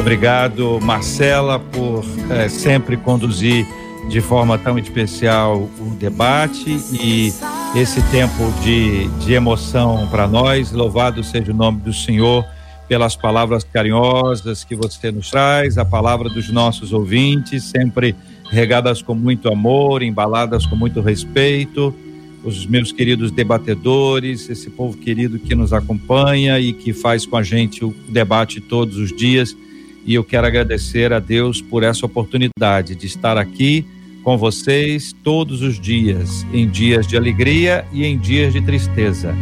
Obrigado, 0.03 0.80
Marcela, 0.82 1.61
por 1.61 2.05
é, 2.28 2.48
sempre 2.48 2.96
conduzir 2.96 3.64
de 4.09 4.20
forma 4.20 4.59
tão 4.59 4.76
especial 4.76 5.70
o 5.78 5.94
debate 5.96 6.76
e 6.92 7.32
esse 7.76 8.03
tempo 8.11 8.53
de, 8.64 9.07
de 9.24 9.32
emoção 9.32 10.09
para 10.11 10.26
nós. 10.26 10.72
Louvado 10.72 11.22
seja 11.22 11.53
o 11.53 11.55
nome 11.55 11.82
do 11.82 11.92
Senhor 11.92 12.44
pelas 12.88 13.14
palavras 13.14 13.62
carinhosas 13.62 14.64
que 14.64 14.74
você 14.74 15.12
nos 15.12 15.30
traz, 15.30 15.78
a 15.78 15.84
palavra 15.84 16.28
dos 16.28 16.50
nossos 16.50 16.92
ouvintes, 16.92 17.62
sempre 17.62 18.16
regadas 18.50 19.00
com 19.00 19.14
muito 19.14 19.48
amor, 19.48 20.03
embaladas 20.03 20.66
com 20.66 20.74
muito 20.74 21.00
respeito. 21.00 21.94
Os 22.42 22.66
meus 22.66 22.90
queridos 22.90 23.30
debatedores, 23.30 24.50
esse 24.50 24.68
povo 24.68 24.98
querido 24.98 25.38
que 25.38 25.55
nos 25.55 25.72
acompanha 25.72 26.59
e 26.59 26.72
que 26.72 26.92
faz 26.92 27.24
com 27.24 27.36
a 27.36 27.42
gente 27.44 27.84
o 27.84 27.94
debate 28.09 28.61
todos 28.61 28.96
os 28.96 29.16
dias 29.16 29.57
e 30.05 30.14
eu 30.14 30.24
quero 30.24 30.46
agradecer 30.46 31.12
a 31.12 31.18
Deus 31.18 31.61
por 31.61 31.82
essa 31.82 32.05
oportunidade 32.05 32.94
de 32.94 33.07
estar 33.07 33.38
aqui 33.38 33.86
com 34.22 34.38
vocês 34.38 35.14
todos 35.24 35.62
os 35.62 35.80
dias, 35.80 36.46
em 36.53 36.68
dias 36.68 37.07
de 37.07 37.16
alegria 37.16 37.84
e 37.92 38.05
em 38.05 38.18
dias 38.18 38.53
de 38.53 38.61
tristeza, 38.61 39.34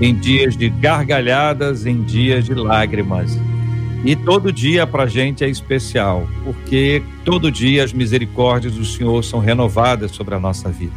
em 0.00 0.14
dias 0.14 0.56
de 0.56 0.68
gargalhadas, 0.68 1.86
em 1.86 2.02
dias 2.02 2.44
de 2.44 2.54
lágrimas. 2.54 3.38
E 4.04 4.14
todo 4.14 4.52
dia 4.52 4.86
para 4.86 5.04
a 5.04 5.06
gente 5.06 5.44
é 5.44 5.48
especial, 5.48 6.28
porque 6.44 7.02
todo 7.24 7.50
dia 7.50 7.82
as 7.82 7.92
misericórdias 7.92 8.74
do 8.74 8.84
Senhor 8.84 9.24
são 9.24 9.40
renovadas 9.40 10.12
sobre 10.12 10.34
a 10.34 10.40
nossa 10.40 10.70
vida. 10.70 10.92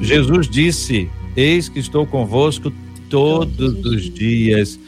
Jesus 0.00 0.48
disse: 0.48 1.10
Eis 1.36 1.68
que 1.68 1.78
estou 1.78 2.06
convosco 2.06 2.72
todos 3.10 3.84
os 3.84 4.08
dias 4.08 4.78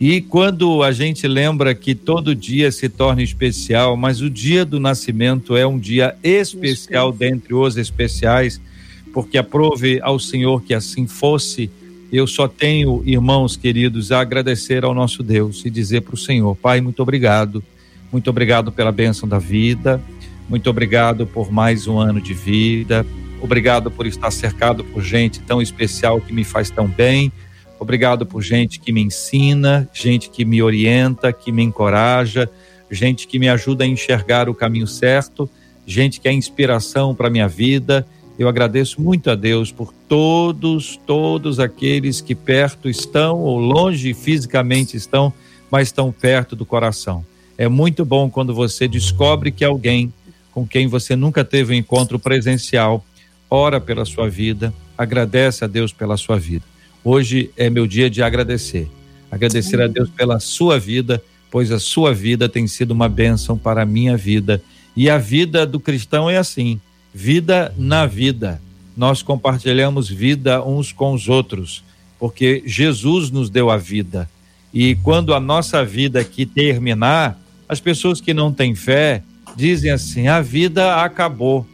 e 0.00 0.20
quando 0.20 0.84
a 0.84 0.92
gente 0.92 1.26
lembra 1.26 1.74
que 1.74 1.92
todo 1.92 2.32
dia 2.32 2.70
se 2.70 2.88
torna 2.88 3.20
especial, 3.20 3.96
mas 3.96 4.20
o 4.20 4.30
dia 4.30 4.64
do 4.64 4.78
nascimento 4.78 5.56
é 5.56 5.66
um 5.66 5.76
dia 5.76 6.14
especial 6.22 7.10
dentre 7.10 7.52
os 7.52 7.76
especiais, 7.76 8.60
porque 9.12 9.36
aprove 9.36 10.00
ao 10.00 10.20
Senhor 10.20 10.62
que 10.62 10.72
assim 10.72 11.08
fosse, 11.08 11.68
eu 12.12 12.28
só 12.28 12.46
tenho, 12.46 13.02
irmãos 13.04 13.56
queridos, 13.56 14.12
a 14.12 14.20
agradecer 14.20 14.84
ao 14.84 14.94
nosso 14.94 15.20
Deus 15.20 15.64
e 15.64 15.70
dizer 15.70 16.02
para 16.02 16.14
o 16.14 16.18
Senhor: 16.18 16.54
Pai, 16.54 16.80
muito 16.80 17.02
obrigado, 17.02 17.62
muito 18.12 18.30
obrigado 18.30 18.70
pela 18.70 18.92
bênção 18.92 19.28
da 19.28 19.40
vida, 19.40 20.00
muito 20.48 20.70
obrigado 20.70 21.26
por 21.26 21.50
mais 21.50 21.88
um 21.88 21.98
ano 21.98 22.20
de 22.20 22.34
vida, 22.34 23.04
obrigado 23.40 23.90
por 23.90 24.06
estar 24.06 24.30
cercado 24.30 24.84
por 24.84 25.02
gente 25.02 25.40
tão 25.40 25.60
especial 25.60 26.20
que 26.20 26.32
me 26.32 26.44
faz 26.44 26.70
tão 26.70 26.86
bem 26.86 27.32
Obrigado 27.78 28.26
por 28.26 28.42
gente 28.42 28.80
que 28.80 28.92
me 28.92 29.00
ensina, 29.00 29.88
gente 29.92 30.28
que 30.30 30.44
me 30.44 30.62
orienta, 30.62 31.32
que 31.32 31.52
me 31.52 31.62
encoraja, 31.62 32.50
gente 32.90 33.26
que 33.26 33.38
me 33.38 33.48
ajuda 33.48 33.84
a 33.84 33.86
enxergar 33.86 34.48
o 34.48 34.54
caminho 34.54 34.86
certo, 34.86 35.48
gente 35.86 36.20
que 36.20 36.28
é 36.28 36.32
inspiração 36.32 37.14
para 37.14 37.30
minha 37.30 37.46
vida. 37.46 38.06
Eu 38.38 38.48
agradeço 38.48 39.00
muito 39.00 39.30
a 39.30 39.34
Deus 39.34 39.70
por 39.70 39.92
todos, 40.08 40.98
todos 41.06 41.60
aqueles 41.60 42.20
que 42.20 42.34
perto 42.34 42.88
estão 42.88 43.38
ou 43.38 43.58
longe 43.58 44.12
fisicamente 44.14 44.96
estão, 44.96 45.32
mas 45.70 45.88
estão 45.88 46.12
perto 46.12 46.56
do 46.56 46.66
coração. 46.66 47.24
É 47.56 47.68
muito 47.68 48.04
bom 48.04 48.30
quando 48.30 48.54
você 48.54 48.86
descobre 48.86 49.50
que 49.50 49.64
alguém 49.64 50.12
com 50.52 50.66
quem 50.66 50.88
você 50.88 51.14
nunca 51.14 51.44
teve 51.44 51.72
um 51.72 51.76
encontro 51.76 52.18
presencial. 52.18 53.04
Ora 53.48 53.80
pela 53.80 54.04
sua 54.04 54.28
vida, 54.28 54.74
agradece 54.96 55.64
a 55.64 55.68
Deus 55.68 55.92
pela 55.92 56.16
sua 56.16 56.38
vida. 56.38 56.64
Hoje 57.10 57.50
é 57.56 57.70
meu 57.70 57.86
dia 57.86 58.10
de 58.10 58.22
agradecer. 58.22 58.86
Agradecer 59.30 59.80
a 59.80 59.86
Deus 59.86 60.10
pela 60.10 60.38
sua 60.38 60.78
vida, 60.78 61.22
pois 61.50 61.72
a 61.72 61.80
sua 61.80 62.12
vida 62.12 62.50
tem 62.50 62.66
sido 62.66 62.90
uma 62.90 63.08
bênção 63.08 63.56
para 63.56 63.80
a 63.80 63.86
minha 63.86 64.14
vida. 64.14 64.62
E 64.94 65.08
a 65.08 65.16
vida 65.16 65.66
do 65.66 65.80
cristão 65.80 66.28
é 66.28 66.36
assim: 66.36 66.78
vida 67.14 67.74
na 67.78 68.04
vida. 68.04 68.60
Nós 68.94 69.22
compartilhamos 69.22 70.06
vida 70.06 70.62
uns 70.62 70.92
com 70.92 71.14
os 71.14 71.30
outros, 71.30 71.82
porque 72.18 72.62
Jesus 72.66 73.30
nos 73.30 73.48
deu 73.48 73.70
a 73.70 73.78
vida. 73.78 74.28
E 74.70 74.94
quando 74.96 75.32
a 75.32 75.40
nossa 75.40 75.82
vida 75.82 76.20
aqui 76.20 76.44
terminar, 76.44 77.40
as 77.66 77.80
pessoas 77.80 78.20
que 78.20 78.34
não 78.34 78.52
têm 78.52 78.74
fé 78.74 79.22
dizem 79.56 79.90
assim: 79.90 80.28
a 80.28 80.42
vida 80.42 81.02
acabou. 81.02 81.66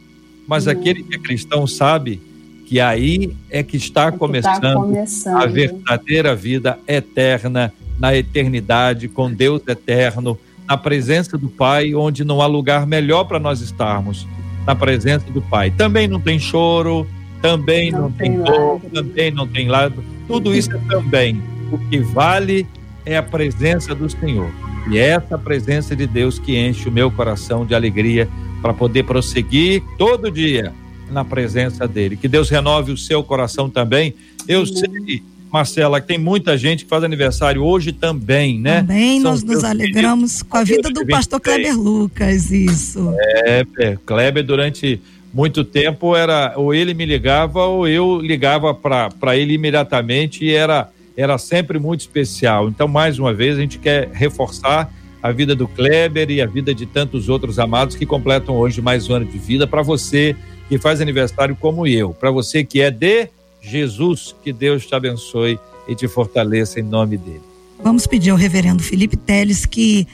Mas 0.47 0.65
aquele 0.65 1.03
que 1.03 1.15
é 1.15 1.19
cristão 1.19 1.67
sabe 1.67 2.21
que 2.65 2.79
aí 2.79 3.35
é 3.49 3.61
que 3.61 3.77
está, 3.77 4.07
é 4.07 4.11
que 4.11 4.17
começando, 4.17 4.55
está 4.55 4.73
começando 4.73 5.41
a 5.41 5.45
verdadeira 5.45 6.35
vida 6.35 6.79
eterna 6.87 7.71
na 7.99 8.15
eternidade 8.15 9.07
com 9.07 9.31
Deus 9.31 9.61
eterno, 9.67 10.37
na 10.67 10.75
presença 10.75 11.37
do 11.37 11.47
Pai, 11.47 11.93
onde 11.93 12.25
não 12.25 12.41
há 12.41 12.47
lugar 12.47 12.85
melhor 12.85 13.25
para 13.25 13.39
nós 13.39 13.61
estarmos, 13.61 14.27
na 14.65 14.75
presença 14.75 15.31
do 15.31 15.41
Pai. 15.41 15.71
Também 15.71 16.07
não 16.07 16.19
tem 16.19 16.39
choro, 16.39 17.07
também 17.41 17.91
não, 17.91 18.01
não 18.01 18.11
tem 18.11 18.41
dor, 18.41 18.81
também 18.91 19.31
não 19.31 19.47
tem 19.47 19.67
lado. 19.67 20.03
Tudo 20.27 20.53
isso 20.53 20.75
é 20.75 20.79
também. 20.89 21.41
O 21.71 21.77
que 21.77 21.99
vale 21.99 22.67
é 23.05 23.15
a 23.15 23.23
presença 23.23 23.93
do 23.93 24.09
Senhor. 24.09 24.49
E 24.89 24.97
é 24.97 25.09
essa 25.09 25.37
presença 25.37 25.95
de 25.95 26.07
Deus 26.07 26.39
que 26.39 26.57
enche 26.57 26.89
o 26.89 26.91
meu 26.91 27.11
coração 27.11 27.65
de 27.65 27.75
alegria 27.75 28.27
para 28.61 28.73
poder 28.73 29.03
prosseguir 29.03 29.83
todo 29.97 30.31
dia 30.31 30.73
na 31.09 31.23
presença 31.23 31.87
dele. 31.87 32.17
Que 32.17 32.27
Deus 32.27 32.49
renove 32.49 32.91
o 32.91 32.97
seu 32.97 33.23
coração 33.23 33.69
também. 33.69 34.13
Eu 34.47 34.65
sei, 34.65 35.21
Marcela, 35.51 36.01
que 36.01 36.07
tem 36.07 36.17
muita 36.17 36.57
gente 36.57 36.83
que 36.83 36.89
faz 36.89 37.03
aniversário 37.03 37.63
hoje 37.63 37.91
também, 37.91 38.59
né? 38.59 38.81
Também 38.81 39.21
São 39.21 39.31
nós 39.31 39.43
nos 39.43 39.63
alegramos 39.63 40.43
com 40.43 40.57
a 40.57 40.63
vida 40.63 40.89
do 40.89 41.05
pastor 41.07 41.39
Kleber 41.39 41.79
Lucas, 41.79 42.51
isso. 42.51 43.13
É, 43.19 43.65
é, 43.79 43.97
Kleber 44.05 44.43
durante 44.43 45.01
muito 45.33 45.63
tempo 45.63 46.15
era 46.15 46.53
ou 46.55 46.73
ele 46.73 46.93
me 46.93 47.05
ligava 47.05 47.65
ou 47.65 47.87
eu 47.87 48.19
ligava 48.19 48.73
para 48.73 49.35
ele 49.35 49.53
imediatamente 49.53 50.45
e 50.45 50.53
era 50.53 50.89
era 51.17 51.37
sempre 51.37 51.79
muito 51.79 52.01
especial. 52.01 52.67
Então, 52.67 52.87
mais 52.87 53.17
uma 53.17 53.33
vez, 53.33 53.57
a 53.57 53.61
gente 53.61 53.79
quer 53.79 54.09
reforçar 54.11 54.91
a 55.23 55.31
vida 55.31 55.55
do 55.55 55.67
Kleber 55.67 56.29
e 56.29 56.41
a 56.41 56.45
vida 56.45 56.75
de 56.75 56.85
tantos 56.85 57.29
outros 57.29 57.57
amados 57.57 57.95
que 57.95 58.05
completam 58.05 58.55
hoje 58.55 58.81
mais 58.81 59.09
um 59.09 59.15
ano 59.15 59.25
de 59.25 59.37
vida 59.37 59.65
para 59.65 59.81
você 59.81 60.35
que 60.67 60.77
faz 60.77 61.01
aniversário 61.01 61.55
como 61.59 61.85
eu, 61.85 62.13
para 62.13 62.31
você 62.31 62.63
que 62.63 62.81
é 62.81 62.89
de 62.89 63.29
Jesus, 63.61 64.35
que 64.43 64.53
Deus 64.53 64.85
te 64.85 64.93
abençoe 64.95 65.59
e 65.87 65.95
te 65.95 66.07
fortaleça 66.07 66.79
em 66.79 66.83
nome 66.83 67.17
dele. 67.17 67.41
Vamos 67.83 68.07
pedir 68.07 68.29
ao 68.31 68.37
reverendo 68.37 68.81
Felipe 68.81 69.17
Teles 69.17 69.65
que 69.65 70.07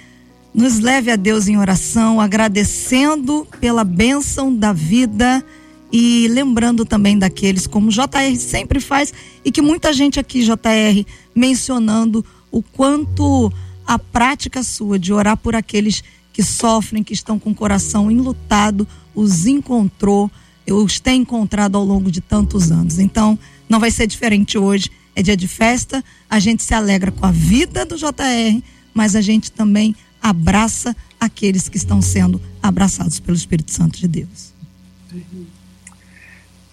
nos 0.53 0.79
leve 0.79 1.11
a 1.11 1.15
Deus 1.15 1.47
em 1.47 1.57
oração, 1.57 2.19
agradecendo 2.19 3.47
pela 3.59 3.83
bênção 3.83 4.53
da 4.53 4.73
vida 4.73 5.43
e 5.91 6.27
lembrando 6.29 6.85
também 6.85 7.17
daqueles 7.17 7.67
como 7.67 7.89
JR 7.89 8.35
sempre 8.37 8.79
faz 8.79 9.13
e 9.43 9.51
que 9.51 9.61
muita 9.61 9.93
gente 9.93 10.19
aqui, 10.19 10.43
JR, 10.43 11.05
mencionando 11.35 12.25
o 12.51 12.61
quanto 12.61 13.51
a 13.85 13.97
prática 13.97 14.63
sua 14.63 14.97
de 14.97 15.11
orar 15.13 15.37
por 15.37 15.55
aqueles 15.55 16.03
que 16.33 16.43
sofrem, 16.43 17.03
que 17.03 17.13
estão 17.13 17.37
com 17.37 17.51
o 17.51 17.55
coração 17.55 18.09
enlutado, 18.09 18.87
os 19.13 19.45
encontrou, 19.45 20.31
os 20.67 20.99
tem 20.99 21.21
encontrado 21.21 21.75
ao 21.75 21.83
longo 21.83 22.11
de 22.11 22.21
tantos 22.21 22.71
anos. 22.71 22.99
Então, 22.99 23.37
não 23.67 23.79
vai 23.79 23.91
ser 23.91 24.07
diferente 24.07 24.57
hoje. 24.57 24.89
É 25.15 25.21
dia 25.21 25.35
de 25.35 25.47
festa, 25.47 26.03
a 26.29 26.39
gente 26.39 26.63
se 26.63 26.73
alegra 26.73 27.11
com 27.11 27.25
a 27.25 27.31
vida 27.31 27.85
do 27.85 27.97
JR, 27.97 28.63
mas 28.93 29.13
a 29.13 29.19
gente 29.19 29.51
também 29.51 29.93
abraça 30.21 30.95
aqueles 31.19 31.67
que 31.67 31.75
estão 31.75 32.01
sendo 32.01 32.41
abraçados 32.63 33.19
pelo 33.19 33.35
Espírito 33.35 33.71
Santo 33.71 33.99
de 33.99 34.07
Deus. 34.07 34.53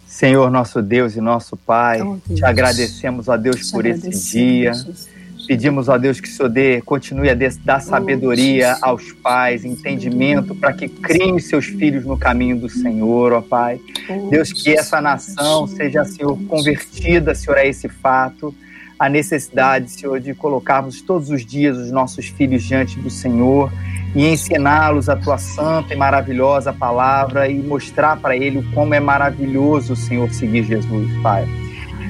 Senhor, 0.07 0.51
nosso 0.51 0.81
Deus 0.81 1.17
e 1.17 1.21
nosso 1.21 1.57
Pai, 1.57 2.01
oh, 2.01 2.19
te 2.33 2.45
agradecemos 2.45 3.29
a 3.29 3.37
Deus 3.37 3.67
te 3.67 3.73
por 3.73 3.85
esse 3.85 4.11
dia. 4.11 4.73
Jesus 4.73 5.18
Pedimos 5.49 5.89
a 5.89 5.97
Deus 5.97 6.21
que 6.21 6.29
o 6.29 6.31
Senhor 6.31 6.51
dê, 6.51 6.83
continue 6.83 7.31
a 7.31 7.37
dar 7.65 7.81
sabedoria 7.81 8.77
aos 8.83 9.13
pais, 9.13 9.65
entendimento 9.65 10.55
para 10.55 10.75
que 10.75 10.87
criem 10.91 11.39
seus 11.39 11.65
filhos 11.65 12.05
no 12.05 12.19
caminho 12.19 12.59
do 12.59 12.69
Senhor, 12.69 13.33
ó 13.33 13.41
Pai. 13.41 13.81
Deus, 14.29 14.53
que 14.53 14.75
essa 14.75 15.01
nação 15.01 15.67
seja, 15.67 16.05
Senhor, 16.05 16.39
convertida, 16.47 17.35
Senhor, 17.35 17.57
a 17.57 17.65
esse 17.65 17.89
fato, 17.89 18.55
a 18.99 19.09
necessidade, 19.09 19.91
Senhor, 19.91 20.21
de 20.21 20.35
colocarmos 20.35 21.01
todos 21.01 21.31
os 21.31 21.47
dias 21.47 21.79
os 21.79 21.91
nossos 21.91 22.27
filhos 22.27 22.63
diante 22.63 22.99
do 22.99 23.09
Senhor 23.09 23.73
e 24.15 24.27
ensiná-los 24.27 25.09
a 25.09 25.17
tua 25.17 25.39
santa 25.39 25.95
e 25.95 25.97
maravilhosa 25.97 26.75
palavra 26.75 27.49
e 27.49 27.55
mostrar 27.55 28.19
para 28.19 28.37
ele 28.37 28.63
como 28.75 28.93
é 28.93 29.01
maravilhoso, 29.01 29.97
Senhor, 29.97 30.31
seguir 30.31 30.65
Jesus, 30.65 31.11
Pai. 31.23 31.49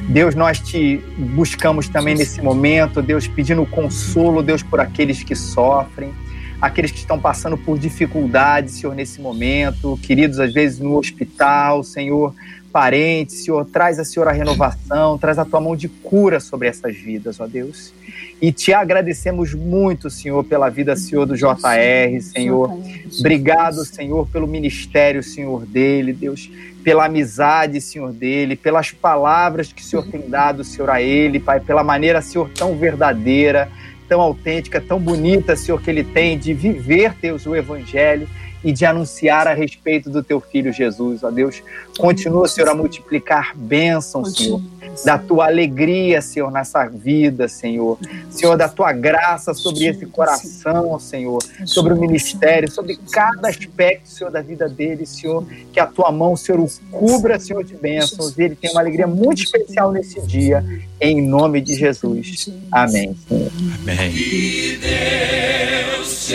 Deus, 0.08 0.34
nós 0.34 0.58
te 0.58 0.96
buscamos 1.18 1.86
também 1.86 2.14
nesse 2.14 2.40
momento, 2.40 3.02
Deus, 3.02 3.28
pedindo 3.28 3.66
consolo, 3.66 4.42
Deus, 4.42 4.62
por 4.62 4.80
aqueles 4.80 5.22
que 5.22 5.34
sofrem, 5.34 6.14
aqueles 6.62 6.90
que 6.90 6.96
estão 6.96 7.20
passando 7.20 7.58
por 7.58 7.78
dificuldades, 7.78 8.76
Senhor, 8.76 8.94
nesse 8.94 9.20
momento, 9.20 9.98
queridos, 10.02 10.40
às 10.40 10.50
vezes 10.50 10.78
no 10.78 10.96
hospital, 10.96 11.84
Senhor, 11.84 12.34
parentes, 12.72 13.44
Senhor, 13.44 13.64
traz 13.64 13.98
a 13.98 14.04
Senhor 14.04 14.28
a 14.28 14.32
renovação, 14.32 15.18
traz 15.18 15.38
a 15.38 15.44
tua 15.44 15.60
mão 15.60 15.74
de 15.74 15.88
cura 15.88 16.38
sobre 16.40 16.68
essas 16.68 16.96
vidas, 16.96 17.40
ó 17.40 17.46
Deus. 17.46 17.92
E 18.40 18.52
te 18.52 18.72
agradecemos 18.72 19.52
muito, 19.54 20.08
Senhor, 20.08 20.44
pela 20.44 20.68
vida, 20.68 20.94
Senhor, 20.94 21.26
do 21.26 21.36
JR, 21.36 22.20
Senhor. 22.20 22.78
Obrigado, 23.18 23.84
Senhor, 23.84 24.28
pelo 24.28 24.46
ministério, 24.46 25.22
Senhor, 25.22 25.66
dele, 25.66 26.12
Deus 26.12 26.50
pela 26.88 27.04
amizade, 27.04 27.82
Senhor, 27.82 28.10
dele, 28.12 28.56
pelas 28.56 28.92
palavras 28.92 29.70
que 29.70 29.82
o 29.82 29.84
Senhor 29.84 30.06
tem 30.06 30.22
dado, 30.26 30.64
Senhor, 30.64 30.88
a 30.88 31.02
ele, 31.02 31.38
Pai, 31.38 31.60
pela 31.60 31.84
maneira, 31.84 32.22
Senhor, 32.22 32.48
tão 32.48 32.78
verdadeira, 32.78 33.68
tão 34.08 34.22
autêntica, 34.22 34.80
tão 34.80 34.98
bonita, 34.98 35.54
Senhor, 35.54 35.82
que 35.82 35.90
ele 35.90 36.02
tem 36.02 36.38
de 36.38 36.54
viver, 36.54 37.14
Deus, 37.20 37.44
o 37.44 37.54
Evangelho 37.54 38.26
e 38.64 38.72
de 38.72 38.84
anunciar 38.84 39.46
a 39.46 39.54
respeito 39.54 40.10
do 40.10 40.22
teu 40.22 40.40
filho 40.40 40.72
Jesus, 40.72 41.22
ó 41.22 41.30
Deus. 41.30 41.62
Continua, 41.96 42.48
Senhor, 42.48 42.68
a 42.68 42.74
multiplicar 42.74 43.56
bênçãos, 43.56 44.34
Senhor, 44.34 44.60
da 45.04 45.18
tua 45.18 45.46
alegria, 45.46 46.20
Senhor, 46.20 46.50
nessa 46.50 46.86
vida, 46.86 47.48
Senhor. 47.48 47.98
Senhor, 48.30 48.56
da 48.56 48.68
tua 48.68 48.92
graça 48.92 49.54
sobre 49.54 49.86
esse 49.86 50.06
coração, 50.06 50.98
Senhor, 50.98 51.38
sobre 51.64 51.92
o 51.92 51.96
ministério, 51.96 52.70
sobre 52.70 52.98
cada 53.10 53.48
aspecto, 53.48 54.08
Senhor, 54.08 54.30
da 54.30 54.42
vida 54.42 54.68
dele, 54.68 55.06
Senhor. 55.06 55.46
Que 55.72 55.80
a 55.80 55.86
tua 55.86 56.10
mão, 56.10 56.36
Senhor, 56.36 56.60
o 56.60 56.68
cubra, 56.90 57.38
Senhor, 57.38 57.62
de 57.64 57.74
bênçãos. 57.74 58.36
E 58.36 58.42
ele 58.42 58.56
tem 58.56 58.70
uma 58.70 58.80
alegria 58.80 59.06
muito 59.06 59.42
especial 59.42 59.92
nesse 59.92 60.20
dia, 60.22 60.64
em 61.00 61.22
nome 61.22 61.60
de 61.60 61.74
Jesus. 61.74 62.50
Amém. 62.70 63.16
Senhor. 63.28 63.50
Amém. 63.82 64.12
Que 64.12 64.78
Deus 64.80 66.26
te 66.26 66.34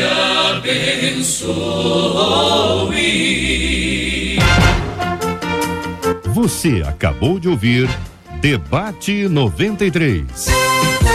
abençoe. 0.57 1.73
Você 6.33 6.83
acabou 6.85 7.39
de 7.39 7.47
ouvir 7.47 7.87
Debate 8.43 9.29
93. 9.29 11.12